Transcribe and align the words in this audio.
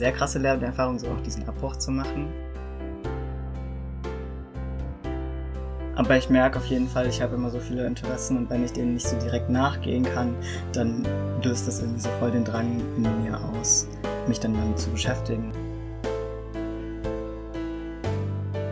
sehr 0.00 0.12
krasse 0.12 0.38
Lernerfahrung, 0.38 0.98
so 0.98 1.08
auch 1.08 1.20
diesen 1.20 1.46
Abbruch 1.46 1.76
zu 1.76 1.90
machen. 1.90 2.32
Aber 5.94 6.16
ich 6.16 6.30
merke 6.30 6.58
auf 6.58 6.64
jeden 6.64 6.88
Fall, 6.88 7.06
ich 7.06 7.20
habe 7.20 7.34
immer 7.34 7.50
so 7.50 7.60
viele 7.60 7.86
Interessen 7.86 8.38
und 8.38 8.48
wenn 8.48 8.64
ich 8.64 8.72
denen 8.72 8.94
nicht 8.94 9.06
so 9.06 9.18
direkt 9.18 9.50
nachgehen 9.50 10.04
kann, 10.04 10.34
dann 10.72 11.06
löst 11.42 11.68
das 11.68 11.80
irgendwie 11.80 12.00
so 12.00 12.08
voll 12.18 12.30
den 12.30 12.44
Drang 12.44 12.80
in 12.96 13.22
mir 13.22 13.38
aus, 13.52 13.86
mich 14.26 14.40
dann 14.40 14.54
damit 14.54 14.78
zu 14.78 14.88
beschäftigen. 14.88 15.52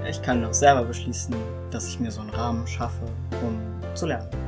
Ich 0.08 0.22
kann 0.22 0.42
auch 0.46 0.54
selber 0.54 0.84
beschließen, 0.84 1.34
dass 1.70 1.88
ich 1.88 2.00
mir 2.00 2.10
so 2.10 2.22
einen 2.22 2.30
Rahmen 2.30 2.66
schaffe, 2.66 3.04
um 3.42 3.94
zu 3.94 4.06
lernen. 4.06 4.47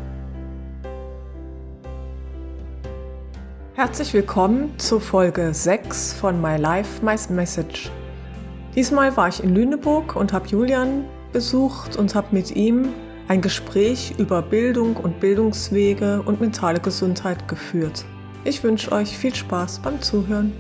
Herzlich 3.81 4.13
willkommen 4.13 4.79
zu 4.79 5.01
Folge 5.01 5.55
6 5.55 6.13
von 6.13 6.39
My 6.39 6.59
Life, 6.59 7.03
My 7.03 7.17
Message. 7.31 7.91
Diesmal 8.77 9.17
war 9.17 9.29
ich 9.29 9.43
in 9.43 9.55
Lüneburg 9.55 10.17
und 10.17 10.35
habe 10.35 10.47
Julian 10.49 11.07
besucht 11.33 11.97
und 11.97 12.15
habe 12.15 12.27
mit 12.33 12.55
ihm 12.55 12.91
ein 13.29 13.41
Gespräch 13.41 14.13
über 14.19 14.43
Bildung 14.43 14.97
und 14.97 15.19
Bildungswege 15.19 16.21
und 16.21 16.43
mentale 16.43 16.79
Gesundheit 16.79 17.49
geführt. 17.49 18.05
Ich 18.45 18.63
wünsche 18.63 18.93
euch 18.93 19.17
viel 19.17 19.35
Spaß 19.35 19.79
beim 19.79 20.03
Zuhören. 20.03 20.53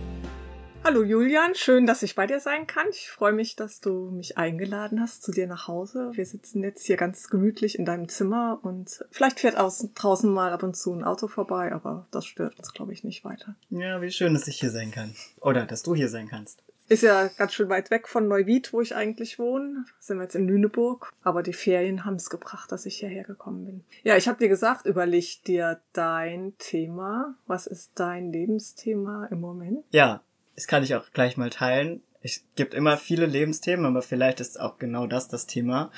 Hallo 0.82 1.04
Julian, 1.04 1.54
schön, 1.54 1.86
dass 1.86 2.02
ich 2.02 2.14
bei 2.14 2.26
dir 2.26 2.40
sein 2.40 2.66
kann. 2.66 2.86
Ich 2.90 3.10
freue 3.10 3.32
mich, 3.32 3.54
dass 3.54 3.80
du 3.80 4.10
mich 4.10 4.38
eingeladen 4.38 5.00
hast 5.00 5.22
zu 5.22 5.30
dir 5.30 5.46
nach 5.46 5.68
Hause. 5.68 6.10
Wir 6.14 6.24
sitzen 6.24 6.64
jetzt 6.64 6.84
hier 6.86 6.96
ganz 6.96 7.28
gemütlich 7.28 7.78
in 7.78 7.84
deinem 7.84 8.08
Zimmer 8.08 8.58
und 8.62 9.04
vielleicht 9.10 9.40
fährt 9.40 9.58
außen, 9.58 9.92
draußen 9.94 10.32
mal 10.32 10.52
ab 10.52 10.62
und 10.62 10.76
zu 10.76 10.92
ein 10.94 11.04
Auto 11.04 11.28
vorbei, 11.28 11.72
aber 11.72 12.06
das 12.10 12.24
stört 12.24 12.58
uns, 12.58 12.72
glaube 12.72 12.94
ich, 12.94 13.04
nicht 13.04 13.24
weiter. 13.24 13.54
Ja, 13.68 14.00
wie 14.00 14.10
schön, 14.10 14.32
dass 14.32 14.48
ich 14.48 14.58
hier 14.58 14.70
sein 14.70 14.90
kann. 14.90 15.14
Oder 15.40 15.66
dass 15.66 15.82
du 15.82 15.94
hier 15.94 16.08
sein 16.08 16.28
kannst. 16.28 16.62
Ist 16.88 17.04
ja 17.04 17.28
ganz 17.28 17.52
schön 17.52 17.68
weit 17.68 17.92
weg 17.92 18.08
von 18.08 18.26
Neuwied, 18.26 18.72
wo 18.72 18.80
ich 18.80 18.96
eigentlich 18.96 19.38
wohne. 19.38 19.84
Sind 20.00 20.16
wir 20.16 20.24
jetzt 20.24 20.34
in 20.34 20.48
Lüneburg. 20.48 21.12
Aber 21.22 21.44
die 21.44 21.52
Ferien 21.52 22.04
haben 22.04 22.16
es 22.16 22.30
gebracht, 22.30 22.72
dass 22.72 22.84
ich 22.84 22.96
hierher 22.96 23.22
gekommen 23.22 23.64
bin. 23.64 23.84
Ja, 24.02 24.16
ich 24.16 24.26
habe 24.26 24.38
dir 24.38 24.48
gesagt, 24.48 24.86
überleg 24.86 25.44
dir 25.44 25.80
dein 25.92 26.54
Thema. 26.58 27.36
Was 27.46 27.68
ist 27.68 27.92
dein 27.94 28.32
Lebensthema 28.32 29.26
im 29.26 29.40
Moment? 29.40 29.84
Ja, 29.92 30.22
das 30.60 30.66
kann 30.66 30.82
ich 30.82 30.94
auch 30.94 31.10
gleich 31.14 31.38
mal 31.38 31.48
teilen. 31.48 32.02
Es 32.20 32.44
gibt 32.54 32.74
immer 32.74 32.98
viele 32.98 33.24
Lebensthemen, 33.24 33.86
aber 33.86 34.02
vielleicht 34.02 34.40
ist 34.40 34.60
auch 34.60 34.78
genau 34.78 35.06
das 35.06 35.26
das 35.26 35.46
Thema. 35.46 35.90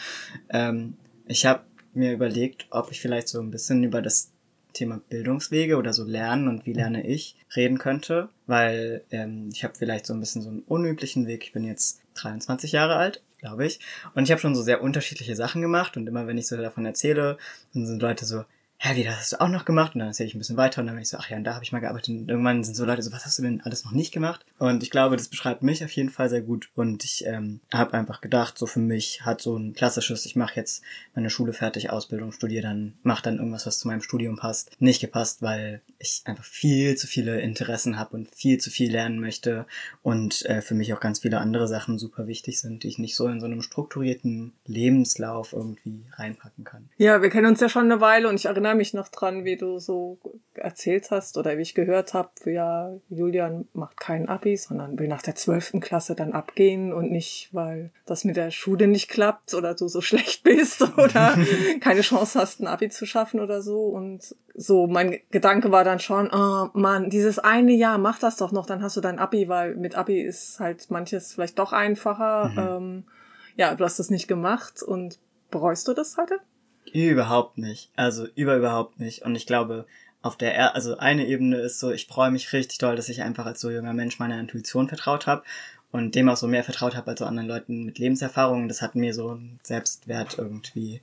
Ähm, 0.50 0.96
ich 1.26 1.46
habe 1.46 1.64
mir 1.94 2.12
überlegt, 2.12 2.66
ob 2.70 2.92
ich 2.92 3.00
vielleicht 3.00 3.26
so 3.26 3.40
ein 3.40 3.50
bisschen 3.50 3.82
über 3.82 4.00
das 4.00 4.30
Thema 4.72 5.00
Bildungswege 5.08 5.78
oder 5.78 5.92
so 5.92 6.04
Lernen 6.04 6.46
und 6.46 6.64
wie 6.64 6.74
lerne 6.74 7.04
ich 7.04 7.34
reden 7.56 7.78
könnte, 7.78 8.28
weil 8.46 9.02
ähm, 9.10 9.48
ich 9.52 9.64
habe 9.64 9.74
vielleicht 9.76 10.06
so 10.06 10.14
ein 10.14 10.20
bisschen 10.20 10.42
so 10.42 10.50
einen 10.50 10.60
unüblichen 10.60 11.26
Weg. 11.26 11.42
Ich 11.42 11.52
bin 11.52 11.64
jetzt 11.64 12.00
23 12.14 12.70
Jahre 12.70 12.94
alt, 12.94 13.20
glaube 13.40 13.66
ich, 13.66 13.80
und 14.14 14.22
ich 14.22 14.30
habe 14.30 14.40
schon 14.40 14.54
so 14.54 14.62
sehr 14.62 14.80
unterschiedliche 14.80 15.34
Sachen 15.34 15.60
gemacht 15.60 15.96
und 15.96 16.06
immer 16.06 16.28
wenn 16.28 16.38
ich 16.38 16.46
so 16.46 16.56
davon 16.56 16.86
erzähle, 16.86 17.36
dann 17.74 17.84
sind 17.84 18.00
Leute 18.00 18.26
so, 18.26 18.44
hä, 18.84 18.96
wie, 18.96 19.04
das 19.04 19.16
hast 19.16 19.32
du 19.32 19.40
auch 19.40 19.48
noch 19.48 19.64
gemacht? 19.64 19.94
Und 19.94 20.00
dann 20.00 20.08
erzähle 20.08 20.26
ich 20.28 20.34
ein 20.34 20.40
bisschen 20.40 20.56
weiter 20.56 20.80
und 20.80 20.88
dann 20.88 20.96
bin 20.96 21.02
ich 21.02 21.08
so, 21.08 21.16
ach 21.16 21.30
ja, 21.30 21.36
und 21.36 21.44
da 21.44 21.54
habe 21.54 21.62
ich 21.62 21.70
mal 21.70 21.78
gearbeitet. 21.78 22.08
Und 22.08 22.28
irgendwann 22.28 22.64
sind 22.64 22.74
so 22.74 22.84
Leute 22.84 23.02
so, 23.02 23.12
was 23.12 23.24
hast 23.24 23.38
du 23.38 23.42
denn 23.42 23.60
alles 23.60 23.84
noch 23.84 23.92
nicht 23.92 24.12
gemacht? 24.12 24.44
Und 24.58 24.82
ich 24.82 24.90
glaube, 24.90 25.16
das 25.16 25.28
beschreibt 25.28 25.62
mich 25.62 25.84
auf 25.84 25.92
jeden 25.92 26.10
Fall 26.10 26.28
sehr 26.28 26.40
gut. 26.40 26.68
Und 26.74 27.04
ich 27.04 27.24
ähm, 27.24 27.60
habe 27.72 27.94
einfach 27.94 28.20
gedacht, 28.20 28.58
so 28.58 28.66
für 28.66 28.80
mich 28.80 29.24
hat 29.24 29.40
so 29.40 29.56
ein 29.56 29.72
klassisches, 29.72 30.26
ich 30.26 30.34
mache 30.34 30.56
jetzt 30.56 30.82
meine 31.14 31.30
Schule 31.30 31.52
fertig, 31.52 31.90
Ausbildung, 31.90 32.32
studiere 32.32 32.64
dann, 32.64 32.94
mache 33.04 33.22
dann 33.22 33.36
irgendwas, 33.36 33.66
was 33.66 33.78
zu 33.78 33.86
meinem 33.86 34.02
Studium 34.02 34.36
passt, 34.36 34.72
nicht 34.80 35.00
gepasst, 35.00 35.42
weil 35.42 35.80
ich 35.98 36.22
einfach 36.24 36.44
viel 36.44 36.96
zu 36.96 37.06
viele 37.06 37.40
Interessen 37.40 38.00
habe 38.00 38.16
und 38.16 38.34
viel 38.34 38.58
zu 38.58 38.70
viel 38.70 38.90
lernen 38.90 39.20
möchte 39.20 39.64
und 40.02 40.44
äh, 40.46 40.60
für 40.60 40.74
mich 40.74 40.92
auch 40.92 41.00
ganz 41.00 41.20
viele 41.20 41.38
andere 41.38 41.68
Sachen 41.68 41.98
super 41.98 42.26
wichtig 42.26 42.60
sind, 42.60 42.82
die 42.82 42.88
ich 42.88 42.98
nicht 42.98 43.14
so 43.14 43.28
in 43.28 43.38
so 43.38 43.46
einem 43.46 43.62
strukturierten 43.62 44.54
Lebenslauf 44.66 45.52
irgendwie 45.52 46.04
reinpacken 46.14 46.64
kann. 46.64 46.88
Ja, 46.96 47.22
wir 47.22 47.30
kennen 47.30 47.46
uns 47.46 47.60
ja 47.60 47.68
schon 47.68 47.84
eine 47.84 48.00
Weile 48.00 48.28
und 48.28 48.34
ich 48.34 48.46
erinnere 48.46 48.71
erinnere 48.72 48.76
mich 48.76 48.94
noch 48.94 49.08
dran, 49.08 49.44
wie 49.44 49.56
du 49.56 49.78
so 49.78 50.18
erzählt 50.54 51.10
hast 51.10 51.36
oder 51.36 51.58
wie 51.58 51.62
ich 51.62 51.74
gehört 51.74 52.14
habe, 52.14 52.30
ja, 52.46 52.92
Julian 53.10 53.68
macht 53.74 53.98
kein 53.98 54.28
Abi, 54.28 54.56
sondern 54.56 54.98
will 54.98 55.08
nach 55.08 55.22
der 55.22 55.34
zwölften 55.34 55.80
Klasse 55.80 56.14
dann 56.14 56.32
abgehen 56.32 56.92
und 56.92 57.10
nicht, 57.10 57.50
weil 57.52 57.90
das 58.06 58.24
mit 58.24 58.36
der 58.36 58.50
Schule 58.50 58.88
nicht 58.88 59.08
klappt 59.08 59.54
oder 59.54 59.74
du 59.74 59.88
so 59.88 60.00
schlecht 60.10 60.42
bist 60.42 60.82
oder 60.96 61.36
keine 61.80 62.00
Chance 62.00 62.38
hast, 62.38 62.60
ein 62.60 62.66
Abi 62.66 62.88
zu 62.88 63.06
schaffen 63.06 63.40
oder 63.40 63.62
so. 63.62 63.84
Und 63.84 64.34
so, 64.54 64.86
mein 64.86 65.18
Gedanke 65.30 65.70
war 65.70 65.84
dann 65.84 66.00
schon, 66.00 66.30
oh 66.32 66.68
Mann, 66.72 67.10
dieses 67.10 67.38
eine 67.38 67.72
Jahr, 67.72 67.98
mach 67.98 68.18
das 68.18 68.36
doch 68.36 68.52
noch, 68.52 68.66
dann 68.66 68.82
hast 68.82 68.96
du 68.96 69.00
dein 69.00 69.18
Abi, 69.18 69.48
weil 69.48 69.74
mit 69.76 69.96
Abi 69.96 70.20
ist 70.20 70.60
halt 70.60 70.90
manches 70.90 71.34
vielleicht 71.34 71.58
doch 71.58 71.72
einfacher. 71.72 72.48
Mhm. 72.48 72.58
Ähm, 72.58 73.04
ja, 73.56 73.74
du 73.74 73.84
hast 73.84 73.98
das 73.98 74.08
nicht 74.08 74.28
gemacht 74.28 74.82
und 74.82 75.18
bereust 75.50 75.86
du 75.88 75.92
das 75.92 76.16
heute? 76.16 76.40
Überhaupt 76.92 77.58
nicht. 77.58 77.90
Also 77.96 78.26
über 78.34 78.56
überhaupt 78.56 79.00
nicht. 79.00 79.22
Und 79.22 79.34
ich 79.34 79.46
glaube, 79.46 79.86
auf 80.22 80.36
der, 80.36 80.54
er 80.54 80.74
also 80.74 80.96
eine 80.98 81.26
Ebene 81.26 81.56
ist 81.56 81.80
so, 81.80 81.90
ich 81.90 82.06
freue 82.06 82.30
mich 82.30 82.52
richtig 82.52 82.78
doll, 82.78 82.96
dass 82.96 83.08
ich 83.08 83.22
einfach 83.22 83.46
als 83.46 83.60
so 83.60 83.70
junger 83.70 83.92
Mensch 83.92 84.18
meiner 84.18 84.38
Intuition 84.38 84.88
vertraut 84.88 85.26
habe 85.26 85.42
und 85.90 86.14
dem 86.14 86.28
auch 86.28 86.36
so 86.36 86.46
mehr 86.46 86.64
vertraut 86.64 86.96
habe 86.96 87.10
als 87.10 87.18
so 87.18 87.26
anderen 87.26 87.48
Leuten 87.48 87.84
mit 87.84 87.98
Lebenserfahrungen. 87.98 88.68
Das 88.68 88.82
hat 88.82 88.94
mir 88.94 89.14
so 89.14 89.30
einen 89.30 89.58
Selbstwert 89.62 90.38
irgendwie 90.38 91.00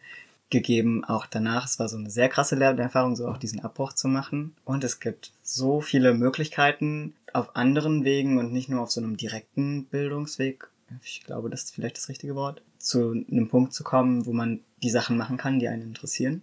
gegeben, 0.50 1.04
auch 1.04 1.28
danach. 1.28 1.66
Es 1.66 1.80
war 1.80 1.90
so 1.90 1.98
eine 1.98 2.10
sehr 2.10 2.30
krasse 2.30 2.56
Lernerfahrung, 2.56 3.16
so 3.16 3.28
auch 3.28 3.38
diesen 3.38 3.60
Abbruch 3.60 3.94
zu 3.94 4.08
machen. 4.08 4.56
Und 4.66 4.84
es 4.84 5.00
gibt 5.00 5.32
so 5.44 5.82
viele 5.82 6.14
Möglichkeiten 6.14 7.14
auf 7.34 7.56
anderen 7.56 8.04
Wegen 8.04 8.40
und 8.40 8.52
nicht 8.52 8.70
nur 8.70 8.82
auf 8.82 8.92
so 8.92 9.02
einem 9.02 9.18
direkten 9.18 9.86
Bildungsweg. 9.86 10.68
Ich 11.04 11.24
glaube, 11.24 11.50
das 11.50 11.66
ist 11.66 11.76
vielleicht 11.76 11.98
das 11.98 12.10
richtige 12.10 12.36
Wort 12.36 12.64
zu 12.80 13.12
einem 13.12 13.50
Punkt 13.50 13.74
zu 13.74 13.84
kommen, 13.84 14.26
wo 14.26 14.34
man 14.34 14.62
die 14.82 14.90
Sachen 14.90 15.18
machen 15.18 15.38
kann, 15.38 15.60
die 15.60 15.68
einen 15.68 15.84
interessieren. 15.84 16.42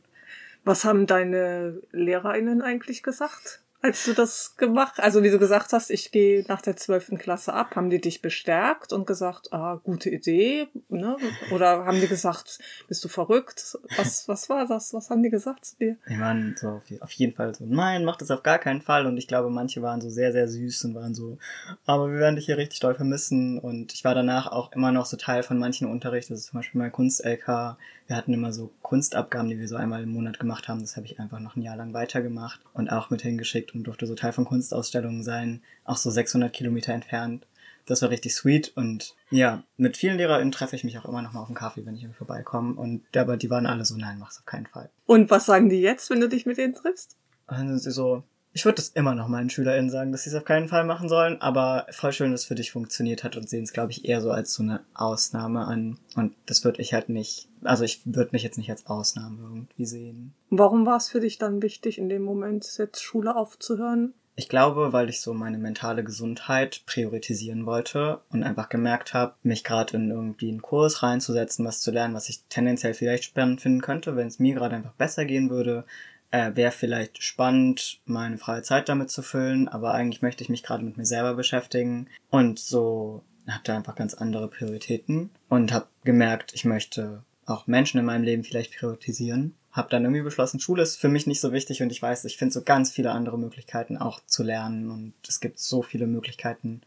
Was 0.65 0.85
haben 0.85 1.07
deine 1.07 1.81
LehrerInnen 1.93 2.63
eigentlich 2.63 3.03
gesagt? 3.03 3.63
Als 3.87 4.05
du 4.05 4.15
das 4.15 4.57
gemacht, 4.57 4.99
also 4.99 5.23
wie 5.23 5.31
du 5.31 5.39
gesagt 5.39 5.73
hast, 5.73 5.91
ich 5.91 6.11
gehe 6.11 6.45
nach 6.49 6.61
der 6.61 6.77
zwölften 6.77 7.19
Klasse 7.19 7.55
ab, 7.55 7.77
haben 7.77 7.89
die 7.89 8.01
dich 8.01 8.21
bestärkt 8.21 8.93
und 8.93 9.07
gesagt, 9.07 9.53
ah, 9.53 9.81
gute 9.83 10.11
Idee, 10.11 10.67
ne? 10.89 11.17
Oder 11.53 11.85
haben 11.85 12.01
die 12.01 12.09
gesagt, 12.09 12.59
bist 12.89 13.05
du 13.05 13.09
verrückt? 13.09 13.79
Was, 13.97 14.27
was 14.27 14.49
war 14.49 14.67
das? 14.67 14.93
Was 14.93 15.09
haben 15.09 15.23
die 15.23 15.31
gesagt 15.31 15.65
zu 15.65 15.77
dir? 15.77 15.97
Die 16.09 16.19
waren 16.19 16.57
so 16.59 16.83
auf 17.01 17.13
jeden 17.13 17.35
Fall 17.35 17.55
so, 17.55 17.65
nein, 17.65 18.05
mach 18.05 18.17
das 18.17 18.31
auf 18.33 18.43
gar 18.43 18.59
keinen 18.59 18.83
Fall. 18.83 19.07
Und 19.07 19.17
ich 19.17 19.29
glaube, 19.29 19.51
manche 19.51 19.83
waren 19.83 20.01
so 20.01 20.11
sehr, 20.11 20.33
sehr 20.33 20.49
süß 20.49 20.87
und 20.87 20.95
waren 20.97 21.15
so, 21.15 21.39
aber 21.87 22.11
wir 22.11 22.19
werden 22.19 22.37
dich 22.37 22.47
hier 22.47 22.59
richtig 22.59 22.81
doll 22.81 22.97
vermissen. 22.97 23.61
Und 23.61 23.95
ich 23.95 24.05
war 24.05 24.15
danach 24.17 24.49
auch 24.49 24.73
immer 24.73 24.91
noch 24.91 25.07
so 25.07 25.17
Teil 25.17 25.45
von 25.45 25.59
manchen 25.59 25.89
Unterricht, 25.89 26.31
das 26.31 26.41
ist 26.41 26.47
zum 26.47 26.59
Beispiel 26.59 26.81
mein 26.81 26.93
Kunst-LK. 26.93 27.77
Wir 28.07 28.17
hatten 28.17 28.33
immer 28.33 28.53
so 28.53 28.71
Kunstabgaben, 28.83 29.51
die 29.51 29.59
wir 29.59 29.69
so 29.69 29.77
einmal 29.77 30.03
im 30.03 30.11
Monat 30.11 30.39
gemacht 30.39 30.69
haben. 30.69 30.81
Das 30.81 30.97
habe 30.97 31.07
ich 31.07 31.19
einfach 31.19 31.41
noch 31.41 31.57
ein 31.57 31.63
Jahr 31.63 31.77
lang 31.77 31.93
weitergemacht 31.93 32.61
und 32.73 32.91
auch 32.91 33.11
mit 33.11 33.23
hingeschickt 33.23 33.75
und 33.75 33.85
durfte 33.85 34.07
so 34.07 34.15
Teil 34.15 34.33
von 34.33 34.45
Kunstausstellungen 34.45 35.23
sein, 35.23 35.63
auch 35.85 35.97
so 35.97 36.11
600 36.11 36.53
Kilometer 36.53 36.93
entfernt. 36.93 37.47
Das 37.87 38.03
war 38.03 38.11
richtig 38.11 38.35
sweet 38.35 38.73
und 38.77 39.15
ja, 39.31 39.63
mit 39.77 39.97
vielen 39.97 40.19
LehrerInnen 40.19 40.51
treffe 40.51 40.75
ich 40.75 40.83
mich 40.83 40.99
auch 40.99 41.05
immer 41.05 41.23
noch 41.23 41.33
mal 41.33 41.43
auf 41.43 41.49
einen 41.49 41.55
Kaffee, 41.55 41.87
wenn 41.87 41.95
ich 41.95 42.03
irgendwie 42.03 42.19
vorbeikomme 42.19 42.75
und 42.75 43.03
aber 43.17 43.37
die 43.37 43.49
waren 43.49 43.67
alle 43.67 43.85
so, 43.85 43.97
nein, 43.97 44.19
mach's 44.19 44.39
auf 44.39 44.45
keinen 44.45 44.67
Fall. 44.67 44.91
Und 45.07 45.31
was 45.31 45.47
sagen 45.47 45.69
die 45.69 45.81
jetzt, 45.81 46.11
wenn 46.11 46.21
du 46.21 46.29
dich 46.29 46.47
mit 46.47 46.59
denen 46.59 46.75
triffst? 46.75 47.17
Und 47.47 47.59
dann 47.59 47.69
sind 47.69 47.79
sie 47.79 47.93
so, 47.93 48.25
ich 48.57 48.65
würde 48.65 48.77
das 48.77 48.89
immer 48.89 49.15
noch 49.15 49.29
meinen 49.29 49.51
SchülerInnen 49.51 49.91
sagen, 49.91 50.13
dass 50.13 50.25
sie 50.25 50.31
es 50.31 50.35
auf 50.35 50.47
keinen 50.47 50.69
Fall 50.69 50.85
machen 50.85 51.11
sollen, 51.11 51.43
aber 51.43 51.87
voll 51.91 52.13
schön, 52.13 52.33
dass 52.33 52.41
es 52.41 52.47
für 52.47 52.55
dich 52.55 52.73
funktioniert 52.73 53.23
hat 53.23 53.37
und 53.37 53.51
sehen 53.51 53.65
es, 53.65 53.75
glaube 53.75 53.93
ich, 53.93 54.07
eher 54.07 54.23
so 54.23 54.31
als 54.31 54.55
so 54.55 54.63
eine 54.63 54.81
Ausnahme 54.95 55.67
an. 55.67 55.99
Und 56.15 56.35
das 56.47 56.65
würde 56.65 56.81
ich 56.81 56.95
halt 56.95 57.11
nicht, 57.11 57.51
also 57.65 57.85
ich 57.85 58.01
würde 58.07 58.31
mich 58.33 58.43
jetzt 58.43 58.57
nicht 58.57 58.71
als 58.71 58.87
Ausnahme 58.87 59.43
irgendwie 59.43 59.85
sehen. 59.85 60.33
Warum 60.49 60.87
war 60.87 60.97
es 60.97 61.11
für 61.11 61.21
dich 61.21 61.37
dann 61.37 61.61
wichtig, 61.61 61.99
in 61.99 62.09
dem 62.09 62.23
Moment 62.23 62.67
jetzt 62.79 63.03
Schule 63.03 63.37
aufzuhören? 63.37 64.15
Ich 64.37 64.49
glaube, 64.49 64.95
weil 64.95 65.11
ich 65.11 65.21
so 65.21 65.35
meine 65.35 65.59
mentale 65.59 66.03
Gesundheit 66.03 66.83
priorisieren 66.87 67.67
wollte 67.67 68.21
und 68.31 68.43
einfach 68.43 68.71
gemerkt 68.71 69.13
habe, 69.13 69.35
mich 69.43 69.65
gerade 69.65 69.99
in 69.99 70.11
irgendwie 70.11 70.49
einen 70.49 70.63
Kurs 70.63 71.03
reinzusetzen, 71.03 71.67
was 71.67 71.81
zu 71.81 71.91
lernen, 71.91 72.15
was 72.15 72.31
ich 72.31 72.43
tendenziell 72.49 72.95
vielleicht 72.95 73.25
spannend 73.25 73.61
finden 73.61 73.83
könnte, 73.83 74.17
wenn 74.17 74.29
es 74.29 74.39
mir 74.39 74.55
gerade 74.55 74.77
einfach 74.77 74.95
besser 74.95 75.27
gehen 75.27 75.51
würde, 75.51 75.85
äh, 76.31 76.55
wäre 76.55 76.73
vielleicht 76.73 77.23
spannend, 77.23 78.01
meine 78.05 78.39
freie 78.39 78.63
Zeit 78.63 78.89
damit 78.89 79.11
zu 79.11 79.23
füllen, 79.23 79.69
aber 79.69 79.95
eigentlich 79.95 80.23
möchte 80.23 80.43
ich 80.43 80.51
mich 80.51 80.63
gerade 80.63 80.85
mit 80.85 80.97
mir 80.97 81.07
selber 81.07 81.35
beschäftigen 81.35 82.09
und 82.31 82.59
so 82.59 83.23
habe 83.49 83.63
da 83.65 83.77
einfach 83.77 83.95
ganz 83.95 84.15
andere 84.15 84.49
Prioritäten 84.49 85.31
und 85.49 85.73
habe 85.73 85.87
gemerkt, 86.05 86.53
ich 86.55 86.65
möchte 86.65 87.23
auch 87.45 87.67
Menschen 87.67 88.01
in 88.01 88.07
meinem 88.07 88.25
Leben 88.25 88.45
vielleicht 88.45 88.77
priorisieren. 88.77 89.55
Habe 89.71 89.89
dann 89.91 90.05
irgendwie 90.05 90.23
beschlossen, 90.23 90.59
Schule 90.59 90.83
ist 90.83 90.97
für 90.97 91.09
mich 91.09 91.27
nicht 91.27 91.41
so 91.41 91.53
wichtig 91.53 91.83
und 91.83 91.93
ich 91.93 92.03
weiß, 92.03 92.25
ich 92.25 92.39
finde 92.39 92.55
so 92.55 92.63
ganz 92.63 92.91
viele 92.91 93.13
andere 93.13 93.39
Möglichkeiten 93.39 93.97
auch 93.99 94.21
zu 94.27 94.43
lernen 94.43 94.91
und 94.91 95.15
es 95.29 95.39
gibt 95.41 95.59
so 95.59 95.83
viele 95.83 96.07
Möglichkeiten 96.07 96.81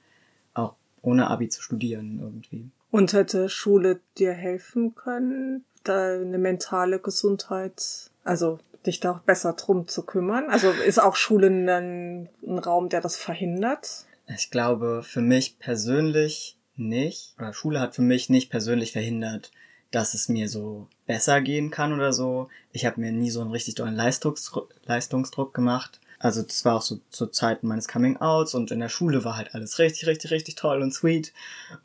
auch 0.54 0.76
ohne 1.02 1.30
Abi 1.30 1.50
zu 1.50 1.62
studieren 1.62 2.20
irgendwie. 2.20 2.72
Und 2.92 3.14
hätte 3.14 3.48
Schule 3.50 4.02
dir 4.18 4.34
helfen 4.34 4.96
können, 4.96 5.64
deine 5.84 6.40
mentale 6.40 7.00
Gesundheit, 7.00 8.10
also 8.24 8.60
dich 8.86 9.00
da 9.00 9.12
auch 9.12 9.20
besser 9.20 9.54
drum 9.54 9.88
zu 9.88 10.04
kümmern? 10.04 10.50
Also 10.50 10.72
ist 10.72 11.00
auch 11.00 11.16
Schule 11.16 11.48
ein, 11.48 12.30
ein 12.46 12.60
Raum, 12.60 12.90
der 12.90 13.02
das 13.02 13.18
verhindert? 13.18 14.06
Ich 14.28 14.52
glaube, 14.52 15.02
für 15.04 15.22
mich 15.22 15.60
persönlich 15.60 16.58
nicht, 16.76 17.36
oder 17.38 17.54
Schule 17.54 17.80
hat 17.80 17.96
für 17.96 18.02
mich 18.02 18.30
nicht 18.30 18.50
persönlich 18.50 18.94
verhindert, 18.94 19.52
dass 19.92 20.14
es 20.14 20.30
mir 20.30 20.48
so 20.48 20.88
besser 21.08 21.42
gehen 21.42 21.72
kann 21.72 21.94
oder 21.94 22.14
so. 22.14 22.50
Ich 22.72 22.86
habe 22.86 23.02
mir 23.02 23.12
nie 23.12 23.32
so 23.32 23.42
einen 23.42 23.52
richtig 23.52 23.76
dollen 23.76 23.96
Leistungsdruck, 23.96 24.74
Leistungsdruck 24.86 25.54
gemacht. 25.54 26.00
Also 26.20 26.42
das 26.42 26.66
war 26.66 26.76
auch 26.76 26.82
so 26.82 27.00
zur 27.10 27.32
Zeit 27.32 27.64
meines 27.64 27.88
Coming-Outs 27.88 28.54
und 28.54 28.72
in 28.72 28.82
der 28.82 28.90
Schule 28.90 29.24
war 29.24 29.38
halt 29.38 29.56
alles 29.56 29.80
richtig, 29.80 30.06
richtig, 30.06 30.32
richtig 30.32 30.56
toll 30.56 30.82
und 30.82 30.94
sweet 30.94 31.34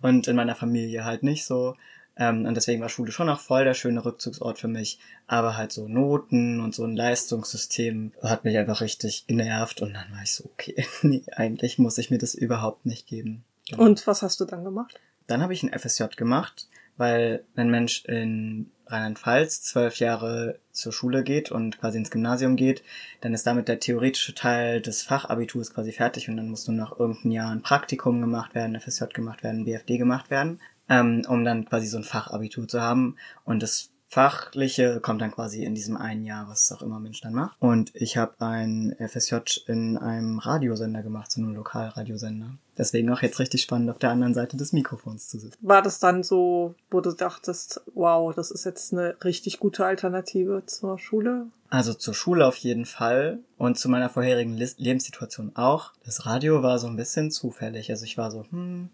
und 0.02 0.26
in 0.26 0.37
meiner 0.37 0.56
Familie 0.56 1.05
halt 1.05 1.23
nicht 1.23 1.47
so. 1.47 1.76
Ähm, 2.16 2.46
und 2.46 2.55
deswegen 2.55 2.81
war 2.81 2.88
Schule 2.88 3.12
schon 3.12 3.28
auch 3.28 3.40
voll 3.40 3.64
der 3.64 3.75
schöne 3.75 4.05
Rückzugsort 4.05 4.58
für 4.58 4.69
mich. 4.69 4.99
Aber 5.26 5.56
halt 5.56 5.72
so 5.72 5.88
Noten 5.88 6.61
und 6.61 6.75
so 6.75 6.84
ein 6.84 6.96
Leistungssystem 6.96 8.12
hat 8.22 8.44
mich 8.44 8.56
einfach 8.56 8.81
richtig 8.81 9.26
genervt 9.26 9.82
und 9.82 9.94
dann 9.94 10.11
war 10.12 10.22
ich 10.22 10.32
so, 10.32 10.44
okay, 10.44 10.87
nee, 11.02 11.22
eigentlich 11.32 11.78
muss 11.78 11.99
ich 11.99 12.11
mir 12.11 12.19
das 12.19 12.34
überhaupt 12.34 12.87
nicht 12.87 13.06
geben. 13.06 13.44
Genau. 13.69 13.82
Und 13.82 14.06
was 14.06 14.22
hast 14.22 14.40
du 14.40 14.44
dann 14.44 14.64
gemacht? 14.64 15.00
Dann 15.26 15.43
habe 15.43 15.55
ich 15.55 15.62
ein 15.62 15.76
FSJ 15.76 16.05
gemacht, 16.16 16.69
weil 16.96 17.44
ein 17.56 17.70
Mensch 17.70 18.05
in 18.05 18.70
Rheinland-Pfalz 18.87 19.62
zwölf 19.62 19.96
Jahre 19.99 20.58
zur 20.72 20.93
Schule 20.93 21.25
geht 21.25 21.50
und 21.50 21.81
quasi 21.81 21.99
ins 21.99 22.11
Gymnasium 22.11 22.56
geht, 22.56 22.82
dann 23.22 23.32
ist 23.32 23.46
damit 23.46 23.69
der 23.69 23.81
theoretische 23.81 24.34
Teil 24.34 24.82
des 24.82 25.02
Fachabiturs 25.02 25.72
quasi 25.72 25.93
fertig 25.93 26.28
und 26.28 26.37
dann 26.37 26.50
muss 26.50 26.69
nur 26.69 26.76
noch 26.76 26.99
irgendein 26.99 27.32
Jahr 27.32 27.50
ein 27.50 27.62
Praktikum 27.62 28.20
gemacht 28.20 28.55
werden, 28.55 28.78
FSJ 28.78 29.05
gemacht 29.14 29.43
werden, 29.43 29.64
BFD 29.64 29.96
gemacht 29.96 30.31
werden, 30.31 30.61
ähm, 30.89 31.23
um 31.29 31.45
dann 31.45 31.65
quasi 31.65 31.87
so 31.87 31.97
ein 31.97 32.05
Fachabitur 32.05 32.69
zu 32.69 32.81
haben. 32.81 33.17
Und 33.45 33.63
das 33.63 33.91
Fachliche 34.15 35.01
kommt 35.01 35.21
dann 35.23 35.33
quasi 35.33 35.65
in 35.65 35.75
diesem 35.75 35.97
einen 35.97 36.25
Jahr, 36.25 36.49
was 36.49 36.71
auch 36.71 36.83
immer 36.83 37.01
Mensch 37.01 37.21
dann 37.21 37.33
macht. 37.33 37.57
Und 37.59 37.91
ich 37.95 38.17
habe 38.17 38.35
ein 38.39 38.95
FSJ 39.01 39.39
in 39.67 39.99
einem 39.99 40.39
Radiosender 40.39 41.03
gemacht, 41.03 41.33
so 41.33 41.41
einem 41.41 41.53
Lokalradiosender. 41.57 42.51
Deswegen 42.79 43.11
auch 43.11 43.23
jetzt 43.23 43.41
richtig 43.41 43.63
spannend, 43.63 43.91
auf 43.91 43.99
der 43.99 44.11
anderen 44.11 44.33
Seite 44.33 44.57
des 44.57 44.73
Mikrofons 44.73 45.29
zu 45.29 45.41
sitzen. 45.41 45.59
War 45.63 45.83
das 45.83 45.99
dann 45.99 46.23
so, 46.23 46.77
wo 46.93 47.01
du 47.01 47.11
dachtest, 47.11 47.83
wow, 47.95 48.33
das 48.33 48.53
ist 48.53 48.65
jetzt 48.65 48.93
eine 48.93 49.17
richtig 49.25 49.59
gute 49.59 49.85
Alternative 49.85 50.63
zur 50.65 50.97
Schule? 51.01 51.49
Also 51.69 51.93
zur 51.93 52.15
Schule 52.15 52.47
auf 52.47 52.57
jeden 52.59 52.87
Fall 52.87 53.41
und 53.59 53.81
zu 53.81 53.89
meiner 53.89 54.11
vorherigen 54.11 54.57
Lebenssituation 54.57 55.57
auch. 55.57 55.93
Das 56.05 56.25
Radio 56.25 56.63
war 56.63 56.79
so 56.79 56.87
ein 56.87 56.95
bisschen 56.95 57.33
zufällig. 57.33 57.91
Also 57.91 58.05
ich 58.05 58.17
war 58.17 58.31
so, 58.31 58.45
hm, 58.49 58.91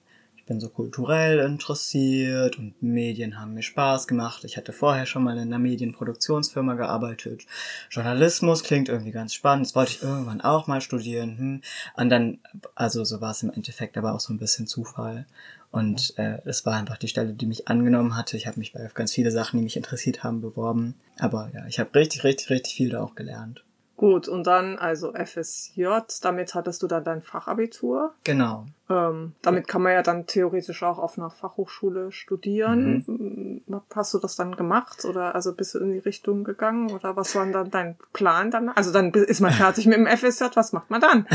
bin 0.50 0.58
so 0.58 0.68
kulturell 0.68 1.38
interessiert 1.38 2.58
und 2.58 2.82
Medien 2.82 3.38
haben 3.38 3.54
mir 3.54 3.62
Spaß 3.62 4.08
gemacht. 4.08 4.42
Ich 4.42 4.56
hatte 4.56 4.72
vorher 4.72 5.06
schon 5.06 5.22
mal 5.22 5.36
in 5.36 5.42
einer 5.44 5.60
Medienproduktionsfirma 5.60 6.74
gearbeitet. 6.74 7.46
Journalismus 7.88 8.64
klingt 8.64 8.88
irgendwie 8.88 9.12
ganz 9.12 9.32
spannend. 9.32 9.66
Das 9.66 9.76
wollte 9.76 9.92
ich 9.92 10.02
irgendwann 10.02 10.40
auch 10.40 10.66
mal 10.66 10.80
studieren. 10.80 11.38
Hm. 11.38 11.60
Und 11.94 12.10
dann, 12.10 12.40
also 12.74 13.04
so 13.04 13.20
war 13.20 13.30
es 13.30 13.44
im 13.44 13.52
Endeffekt 13.52 13.96
aber 13.96 14.12
auch 14.12 14.18
so 14.18 14.32
ein 14.32 14.38
bisschen 14.38 14.66
Zufall. 14.66 15.24
Und 15.70 16.14
äh, 16.18 16.38
es 16.44 16.66
war 16.66 16.74
einfach 16.74 16.98
die 16.98 17.06
Stelle, 17.06 17.32
die 17.32 17.46
mich 17.46 17.68
angenommen 17.68 18.16
hatte. 18.16 18.36
Ich 18.36 18.48
habe 18.48 18.58
mich 18.58 18.72
bei 18.72 18.90
ganz 18.92 19.12
viele 19.12 19.30
Sachen, 19.30 19.58
die 19.58 19.62
mich 19.62 19.76
interessiert 19.76 20.24
haben, 20.24 20.40
beworben. 20.40 20.96
Aber 21.20 21.48
ja, 21.54 21.64
ich 21.68 21.78
habe 21.78 21.94
richtig, 21.94 22.24
richtig, 22.24 22.50
richtig 22.50 22.74
viel 22.74 22.90
da 22.90 23.00
auch 23.04 23.14
gelernt. 23.14 23.62
Gut, 24.00 24.28
und 24.28 24.46
dann 24.46 24.78
also 24.78 25.12
FSJ, 25.12 25.84
damit 26.22 26.54
hattest 26.54 26.82
du 26.82 26.86
dann 26.86 27.04
dein 27.04 27.20
Fachabitur. 27.20 28.14
Genau. 28.24 28.64
Ähm, 28.88 29.34
damit 29.42 29.68
kann 29.68 29.82
man 29.82 29.92
ja 29.92 30.02
dann 30.02 30.26
theoretisch 30.26 30.82
auch 30.82 30.98
auf 30.98 31.18
einer 31.18 31.28
Fachhochschule 31.28 32.10
studieren. 32.10 33.04
Mhm. 33.06 33.60
Mm, 33.66 33.80
hast 33.94 34.14
du 34.14 34.18
das 34.18 34.36
dann 34.36 34.56
gemacht 34.56 35.04
oder 35.04 35.34
also 35.34 35.54
bist 35.54 35.74
du 35.74 35.80
in 35.80 35.92
die 35.92 35.98
Richtung 35.98 36.44
gegangen 36.44 36.90
oder 36.92 37.14
was 37.14 37.34
war 37.34 37.44
dann 37.44 37.70
dein 37.70 37.96
Plan 38.14 38.50
dann? 38.50 38.70
Also 38.70 38.90
dann 38.90 39.12
ist 39.12 39.42
man 39.42 39.52
fertig 39.52 39.84
mit 39.84 39.98
dem 39.98 40.06
FSJ, 40.06 40.44
was 40.54 40.72
macht 40.72 40.88
man 40.88 41.02
dann? 41.02 41.26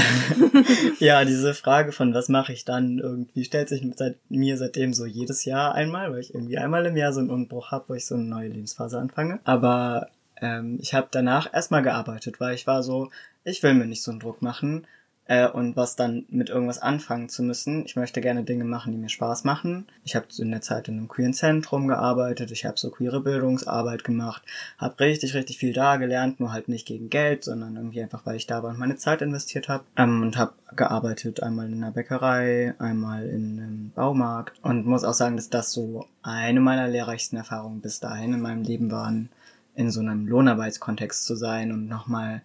ja, 1.00 1.24
diese 1.24 1.54
Frage 1.54 1.92
von 1.92 2.16
was 2.16 2.30
mache 2.30 2.52
ich 2.52 2.66
dann 2.66 2.98
irgendwie 2.98 3.44
stellt 3.44 3.70
sich 3.70 3.88
seit 3.96 4.18
mir 4.30 4.58
seitdem 4.58 4.92
so 4.92 5.06
jedes 5.06 5.46
Jahr 5.46 5.76
einmal, 5.76 6.12
weil 6.12 6.22
ich 6.22 6.34
irgendwie 6.34 6.58
einmal 6.58 6.84
im 6.88 6.98
Jahr 6.98 7.14
so 7.14 7.20
einen 7.20 7.30
Umbruch 7.30 7.70
habe, 7.70 7.86
wo 7.90 7.94
ich 7.94 8.08
so 8.08 8.16
eine 8.16 8.24
neue 8.24 8.48
Lebensphase 8.48 8.98
anfange. 8.98 9.40
Aber 9.44 10.08
ähm, 10.42 10.78
ich 10.82 10.94
habe 10.94 11.08
danach 11.12 11.54
erstmal 11.54 11.84
gearbeitet, 11.84 12.40
weil 12.40 12.56
ich 12.56 12.68
war 12.68 12.84
so, 12.84 13.10
ich 13.44 13.64
will 13.64 13.74
mir 13.74 13.86
nicht 13.86 14.04
so 14.04 14.12
einen 14.12 14.20
Druck 14.20 14.42
machen 14.42 14.88
äh, 15.28 15.48
und 15.48 15.76
was 15.76 15.96
dann 15.96 16.26
mit 16.30 16.50
irgendwas 16.50 16.80
anfangen 16.80 17.30
zu 17.30 17.44
müssen. 17.44 17.86
Ich 17.86 17.96
möchte 17.96 18.22
gerne 18.22 18.44
Dinge 18.44 18.64
machen, 18.64 18.92
die 18.92 18.98
mir 18.98 19.10
Spaß 19.10 19.44
machen. 19.44 19.88
Ich 20.04 20.16
habe 20.16 20.28
in 20.38 20.52
der 20.52 20.62
Zeit 20.62 20.88
in 20.88 20.98
einem 20.98 21.08
queeren 21.08 21.34
Zentrum 21.34 21.88
gearbeitet, 21.88 22.52
ich 22.52 22.66
habe 22.66 22.78
so 22.78 22.92
queere 22.92 23.22
Bildungsarbeit 23.22 24.04
gemacht, 24.04 24.44
habe 24.78 25.00
richtig, 25.00 25.34
richtig 25.34 25.58
viel 25.58 25.74
da 25.74 25.98
gelernt, 25.98 26.40
nur 26.40 26.52
halt 26.52 26.68
nicht 26.70 26.86
gegen 26.86 27.10
Geld, 27.10 27.44
sondern 27.44 27.76
irgendwie 27.76 28.02
einfach, 28.02 28.26
weil 28.26 28.36
ich 28.36 28.48
da 28.48 28.62
war 28.62 28.72
und 28.72 28.80
meine 28.80 28.98
Zeit 28.98 29.22
investiert 29.22 29.68
habe. 29.68 29.84
Ähm, 29.98 30.22
und 30.22 30.38
habe 30.38 30.54
gearbeitet 30.76 31.42
einmal 31.42 31.68
in 31.68 31.84
einer 31.84 31.92
Bäckerei, 31.92 32.76
einmal 32.80 33.26
in 33.26 33.60
einem 33.60 33.92
Baumarkt 33.96 34.60
und 34.62 34.86
muss 34.86 35.04
auch 35.04 35.14
sagen, 35.14 35.38
dass 35.38 35.50
das 35.50 35.72
so 35.72 36.06
eine 36.22 36.60
meiner 36.60 36.88
lehrreichsten 36.88 37.38
Erfahrungen 37.38 37.82
bis 37.82 38.00
dahin 38.00 38.34
in 38.34 38.42
meinem 38.42 38.64
Leben 38.64 38.92
waren 38.92 39.30
in 39.76 39.92
so 39.92 40.00
einem 40.00 40.28
Lohnarbeitskontext 40.28 41.26
zu 41.26 41.36
sein 41.36 41.72
und 41.72 41.88
nochmal 41.88 42.42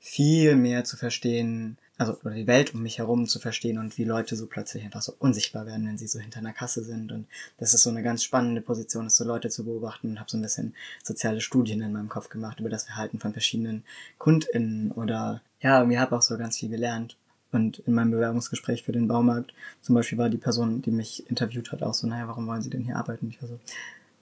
viel 0.00 0.54
mehr 0.56 0.84
zu 0.84 0.96
verstehen, 0.96 1.78
also 1.96 2.18
oder 2.24 2.34
die 2.34 2.46
Welt 2.46 2.74
um 2.74 2.82
mich 2.82 2.98
herum 2.98 3.26
zu 3.26 3.38
verstehen 3.38 3.78
und 3.78 3.96
wie 3.96 4.04
Leute 4.04 4.36
so 4.36 4.46
plötzlich 4.46 4.84
einfach 4.84 5.00
so 5.00 5.14
unsichtbar 5.18 5.64
werden, 5.64 5.86
wenn 5.86 5.96
sie 5.96 6.08
so 6.08 6.18
hinter 6.18 6.40
einer 6.40 6.52
Kasse 6.52 6.82
sind. 6.84 7.12
Und 7.12 7.26
das 7.58 7.72
ist 7.72 7.84
so 7.84 7.90
eine 7.90 8.02
ganz 8.02 8.22
spannende 8.22 8.60
Position, 8.60 9.06
ist 9.06 9.16
so 9.16 9.24
Leute 9.24 9.48
zu 9.48 9.64
beobachten 9.64 10.10
und 10.10 10.20
habe 10.20 10.30
so 10.30 10.36
ein 10.36 10.42
bisschen 10.42 10.74
soziale 11.02 11.40
Studien 11.40 11.80
in 11.80 11.92
meinem 11.92 12.08
Kopf 12.08 12.28
gemacht 12.28 12.60
über 12.60 12.68
das 12.68 12.84
Verhalten 12.84 13.18
von 13.18 13.32
verschiedenen 13.32 13.84
KundInnen 14.18 14.90
oder 14.90 15.40
ja, 15.60 15.82
mir 15.84 16.00
habe 16.00 16.16
auch 16.16 16.22
so 16.22 16.36
ganz 16.36 16.58
viel 16.58 16.68
gelernt. 16.68 17.16
Und 17.50 17.78
in 17.78 17.94
meinem 17.94 18.10
Bewerbungsgespräch 18.10 18.82
für 18.82 18.92
den 18.92 19.06
Baumarkt 19.06 19.54
zum 19.80 19.94
Beispiel 19.94 20.18
war 20.18 20.28
die 20.28 20.38
Person, 20.38 20.82
die 20.82 20.90
mich 20.90 21.30
interviewt 21.30 21.70
hat, 21.70 21.84
auch 21.84 21.94
so, 21.94 22.08
naja, 22.08 22.26
warum 22.26 22.48
wollen 22.48 22.62
Sie 22.62 22.68
denn 22.68 22.82
hier 22.82 22.96
arbeiten? 22.96 23.28
Ich 23.28 23.40
war 23.40 23.48
so, 23.48 23.60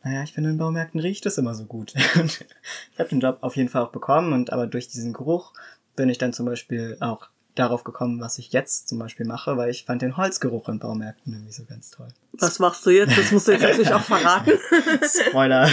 naja, 0.05 0.23
ich 0.23 0.33
finde, 0.33 0.51
in 0.51 0.59
Baumärkten 0.59 1.01
riecht 1.01 1.27
es 1.27 1.39
immer 1.39 1.55
so 1.55 1.65
gut. 1.65 1.95
ich 1.97 2.99
habe 2.99 3.09
den 3.09 3.21
Job 3.21 3.39
auf 3.41 3.57
jeden 3.57 3.69
Fall 3.69 3.83
auch 3.83 3.93
bekommen 3.93 4.33
und 4.33 4.53
aber 4.53 4.67
durch 4.67 4.89
diesen 4.89 5.13
Geruch 5.13 5.53
bin 5.97 6.09
ich 6.09 6.19
dann 6.19 6.33
zum 6.33 6.47
Beispiel 6.47 6.97
auch 7.01 7.29
darauf 7.55 7.85
gekommen, 7.85 8.21
was 8.21 8.39
ich 8.39 8.53
jetzt 8.53 8.89
zum 8.89 8.99
Beispiel 8.99 9.27
mache, 9.27 9.57
weil 9.57 9.71
ich 9.71 9.85
fand 9.85 10.03
den 10.03 10.17
Holzgeruch 10.17 10.69
in 10.69 10.79
Baumärkten 10.79 11.33
irgendwie 11.35 11.53
so 11.53 11.65
ganz 11.65 11.91
toll. 11.91 12.09
Was 12.33 12.59
machst 12.59 12.85
du 12.87 12.91
jetzt? 12.91 13.17
Das 13.17 13.31
musst 13.31 13.47
du 13.47 13.53
jetzt 13.53 13.63
natürlich 13.63 13.93
auch 13.93 14.03
verraten. 14.03 14.53
Spoiler. 15.29 15.69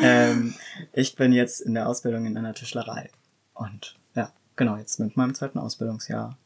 ähm, 0.00 0.54
ich 0.92 1.14
bin 1.14 1.32
jetzt 1.32 1.60
in 1.60 1.74
der 1.74 1.86
Ausbildung 1.86 2.24
in 2.24 2.36
einer 2.36 2.54
Tischlerei. 2.54 3.10
Und 3.52 3.96
ja, 4.14 4.32
genau, 4.56 4.76
jetzt 4.76 4.98
mit 5.00 5.16
meinem 5.16 5.34
zweiten 5.34 5.58
Ausbildungsjahr, 5.58 6.38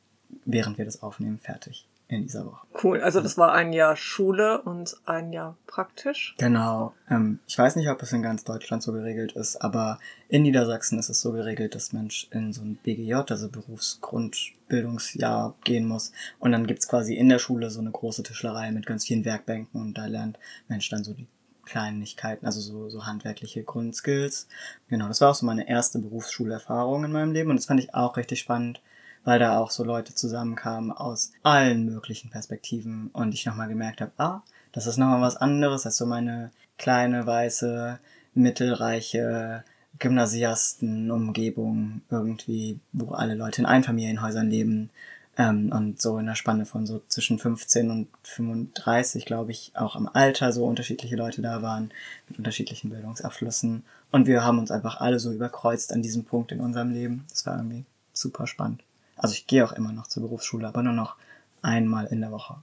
während 0.45 0.79
wir 0.79 0.85
das 0.85 1.03
aufnehmen, 1.03 1.39
fertig 1.39 1.87
in 2.09 2.23
dieser 2.23 2.47
Woche. 2.47 2.67
Cool, 2.83 3.01
also 3.01 3.21
das 3.21 3.37
war 3.37 3.53
ein 3.53 3.73
Jahr 3.73 3.97
Schule 3.97 4.63
und 4.63 4.97
ein 5.07 5.33
Jahr 5.33 5.57
praktisch. 5.67 6.37
Genau. 6.39 6.95
Ähm, 7.11 7.41
ich 7.49 7.59
weiß 7.59 7.75
nicht, 7.77 7.89
ob 7.89 8.01
es 8.03 8.13
in 8.13 8.23
ganz 8.23 8.45
Deutschland 8.45 8.83
so 8.83 8.93
geregelt 8.93 9.33
ist, 9.33 9.57
aber 9.57 9.99
in 10.29 10.43
Niedersachsen 10.43 11.01
ist 11.01 11.09
es 11.09 11.21
so 11.21 11.33
geregelt, 11.33 11.75
dass 11.75 11.93
Mensch 11.93 12.29
in 12.31 12.53
so 12.53 12.63
ein 12.63 12.77
BGJ, 12.77 13.15
also 13.15 13.49
Berufsgrundbildungsjahr, 13.49 15.57
gehen 15.65 15.89
muss. 15.89 16.13
Und 16.39 16.53
dann 16.53 16.69
gibt's 16.69 16.87
quasi 16.87 17.15
in 17.15 17.29
der 17.29 17.41
Schule 17.41 17.71
so 17.71 17.81
eine 17.81 17.91
große 17.91 18.23
Tischlerei 18.23 18.71
mit 18.71 18.87
ganz 18.87 19.05
vielen 19.05 19.25
Werkbänken 19.25 19.81
und 19.81 19.99
da 19.99 20.07
lernt 20.07 20.39
Mensch 20.69 20.89
dann 20.89 21.03
so 21.03 21.13
die 21.13 21.27
Kleinigkeiten, 21.65 22.47
also 22.47 22.61
so, 22.61 22.89
so 22.89 23.07
handwerkliche 23.07 23.65
Grundskills. 23.65 24.47
Genau, 24.89 25.09
das 25.09 25.21
war 25.21 25.31
auch 25.31 25.35
so 25.35 25.45
meine 25.45 25.69
erste 25.69 25.99
Berufsschulerfahrung 25.99 27.05
in 27.05 27.11
meinem 27.11 27.33
Leben 27.33 27.51
und 27.51 27.57
das 27.57 27.67
fand 27.67 27.81
ich 27.81 27.95
auch 27.95 28.17
richtig 28.17 28.39
spannend 28.39 28.81
weil 29.27 29.39
da 29.41 29.59
auch 29.59 29.73
so 29.73 29.85
Leute 29.85 30.15
zusammenkamen 30.15 30.93
aus 30.93 31.33
allen 31.43 31.85
möglichen 31.85 32.31
Perspektiven 32.31 33.11
und 33.13 33.35
ich 33.35 33.45
nochmal 33.45 33.69
gemerkt 33.69 34.01
habe, 34.01 34.13
ah, 34.19 34.43
das 34.71 34.87
ist 34.87 34.99
nochmal 34.99 35.21
was 35.21 35.37
anderes 35.37 35.85
als 35.85 35.97
so 35.97 36.07
meine 36.07 36.53
kleine, 36.79 37.27
weiße, 37.27 37.99
mittelreiche 38.35 39.65
Gymnasiasten-Umgebung 39.99 42.03
irgendwie, 42.09 42.79
wo 42.93 43.13
alle 43.13 43.35
Leute 43.35 43.63
in 43.63 43.67
Einfamilienhäusern 43.67 44.49
leben 44.49 44.91
ähm, 45.37 45.73
und 45.73 46.01
so 46.01 46.19
in 46.19 46.27
der 46.27 46.37
Spanne 46.37 46.65
von 46.65 46.87
so 46.87 47.03
zwischen 47.09 47.41
15 47.41 47.91
und 47.91 48.07
35, 48.23 49.25
glaube 49.25 49.51
ich, 49.51 49.73
auch 49.75 49.97
im 49.97 50.09
Alter 50.09 50.53
so 50.53 50.65
unterschiedliche 50.65 51.17
Leute 51.17 51.43
da 51.43 51.63
waren 51.63 51.91
mit 52.29 52.39
unterschiedlichen 52.39 52.91
Bildungsabschlüssen 52.91 53.83
und 54.13 54.29
wir 54.29 54.45
haben 54.45 54.61
uns 54.61 54.71
einfach 54.71 55.01
alle 55.01 55.19
so 55.19 55.33
überkreuzt 55.33 55.93
an 55.93 56.03
diesem 56.03 56.25
Punkt 56.25 56.53
in 56.53 56.61
unserem 56.61 56.93
Leben. 56.93 57.25
Das 57.31 57.45
war 57.45 57.57
irgendwie 57.57 57.87
super 58.13 58.47
spannend. 58.47 58.86
Also 59.17 59.35
ich 59.35 59.47
gehe 59.47 59.65
auch 59.65 59.73
immer 59.73 59.93
noch 59.93 60.07
zur 60.07 60.23
Berufsschule, 60.23 60.69
aber 60.69 60.83
nur 60.83 60.93
noch 60.93 61.17
einmal 61.63 62.07
in 62.07 62.21
der 62.21 62.31
Woche. 62.31 62.57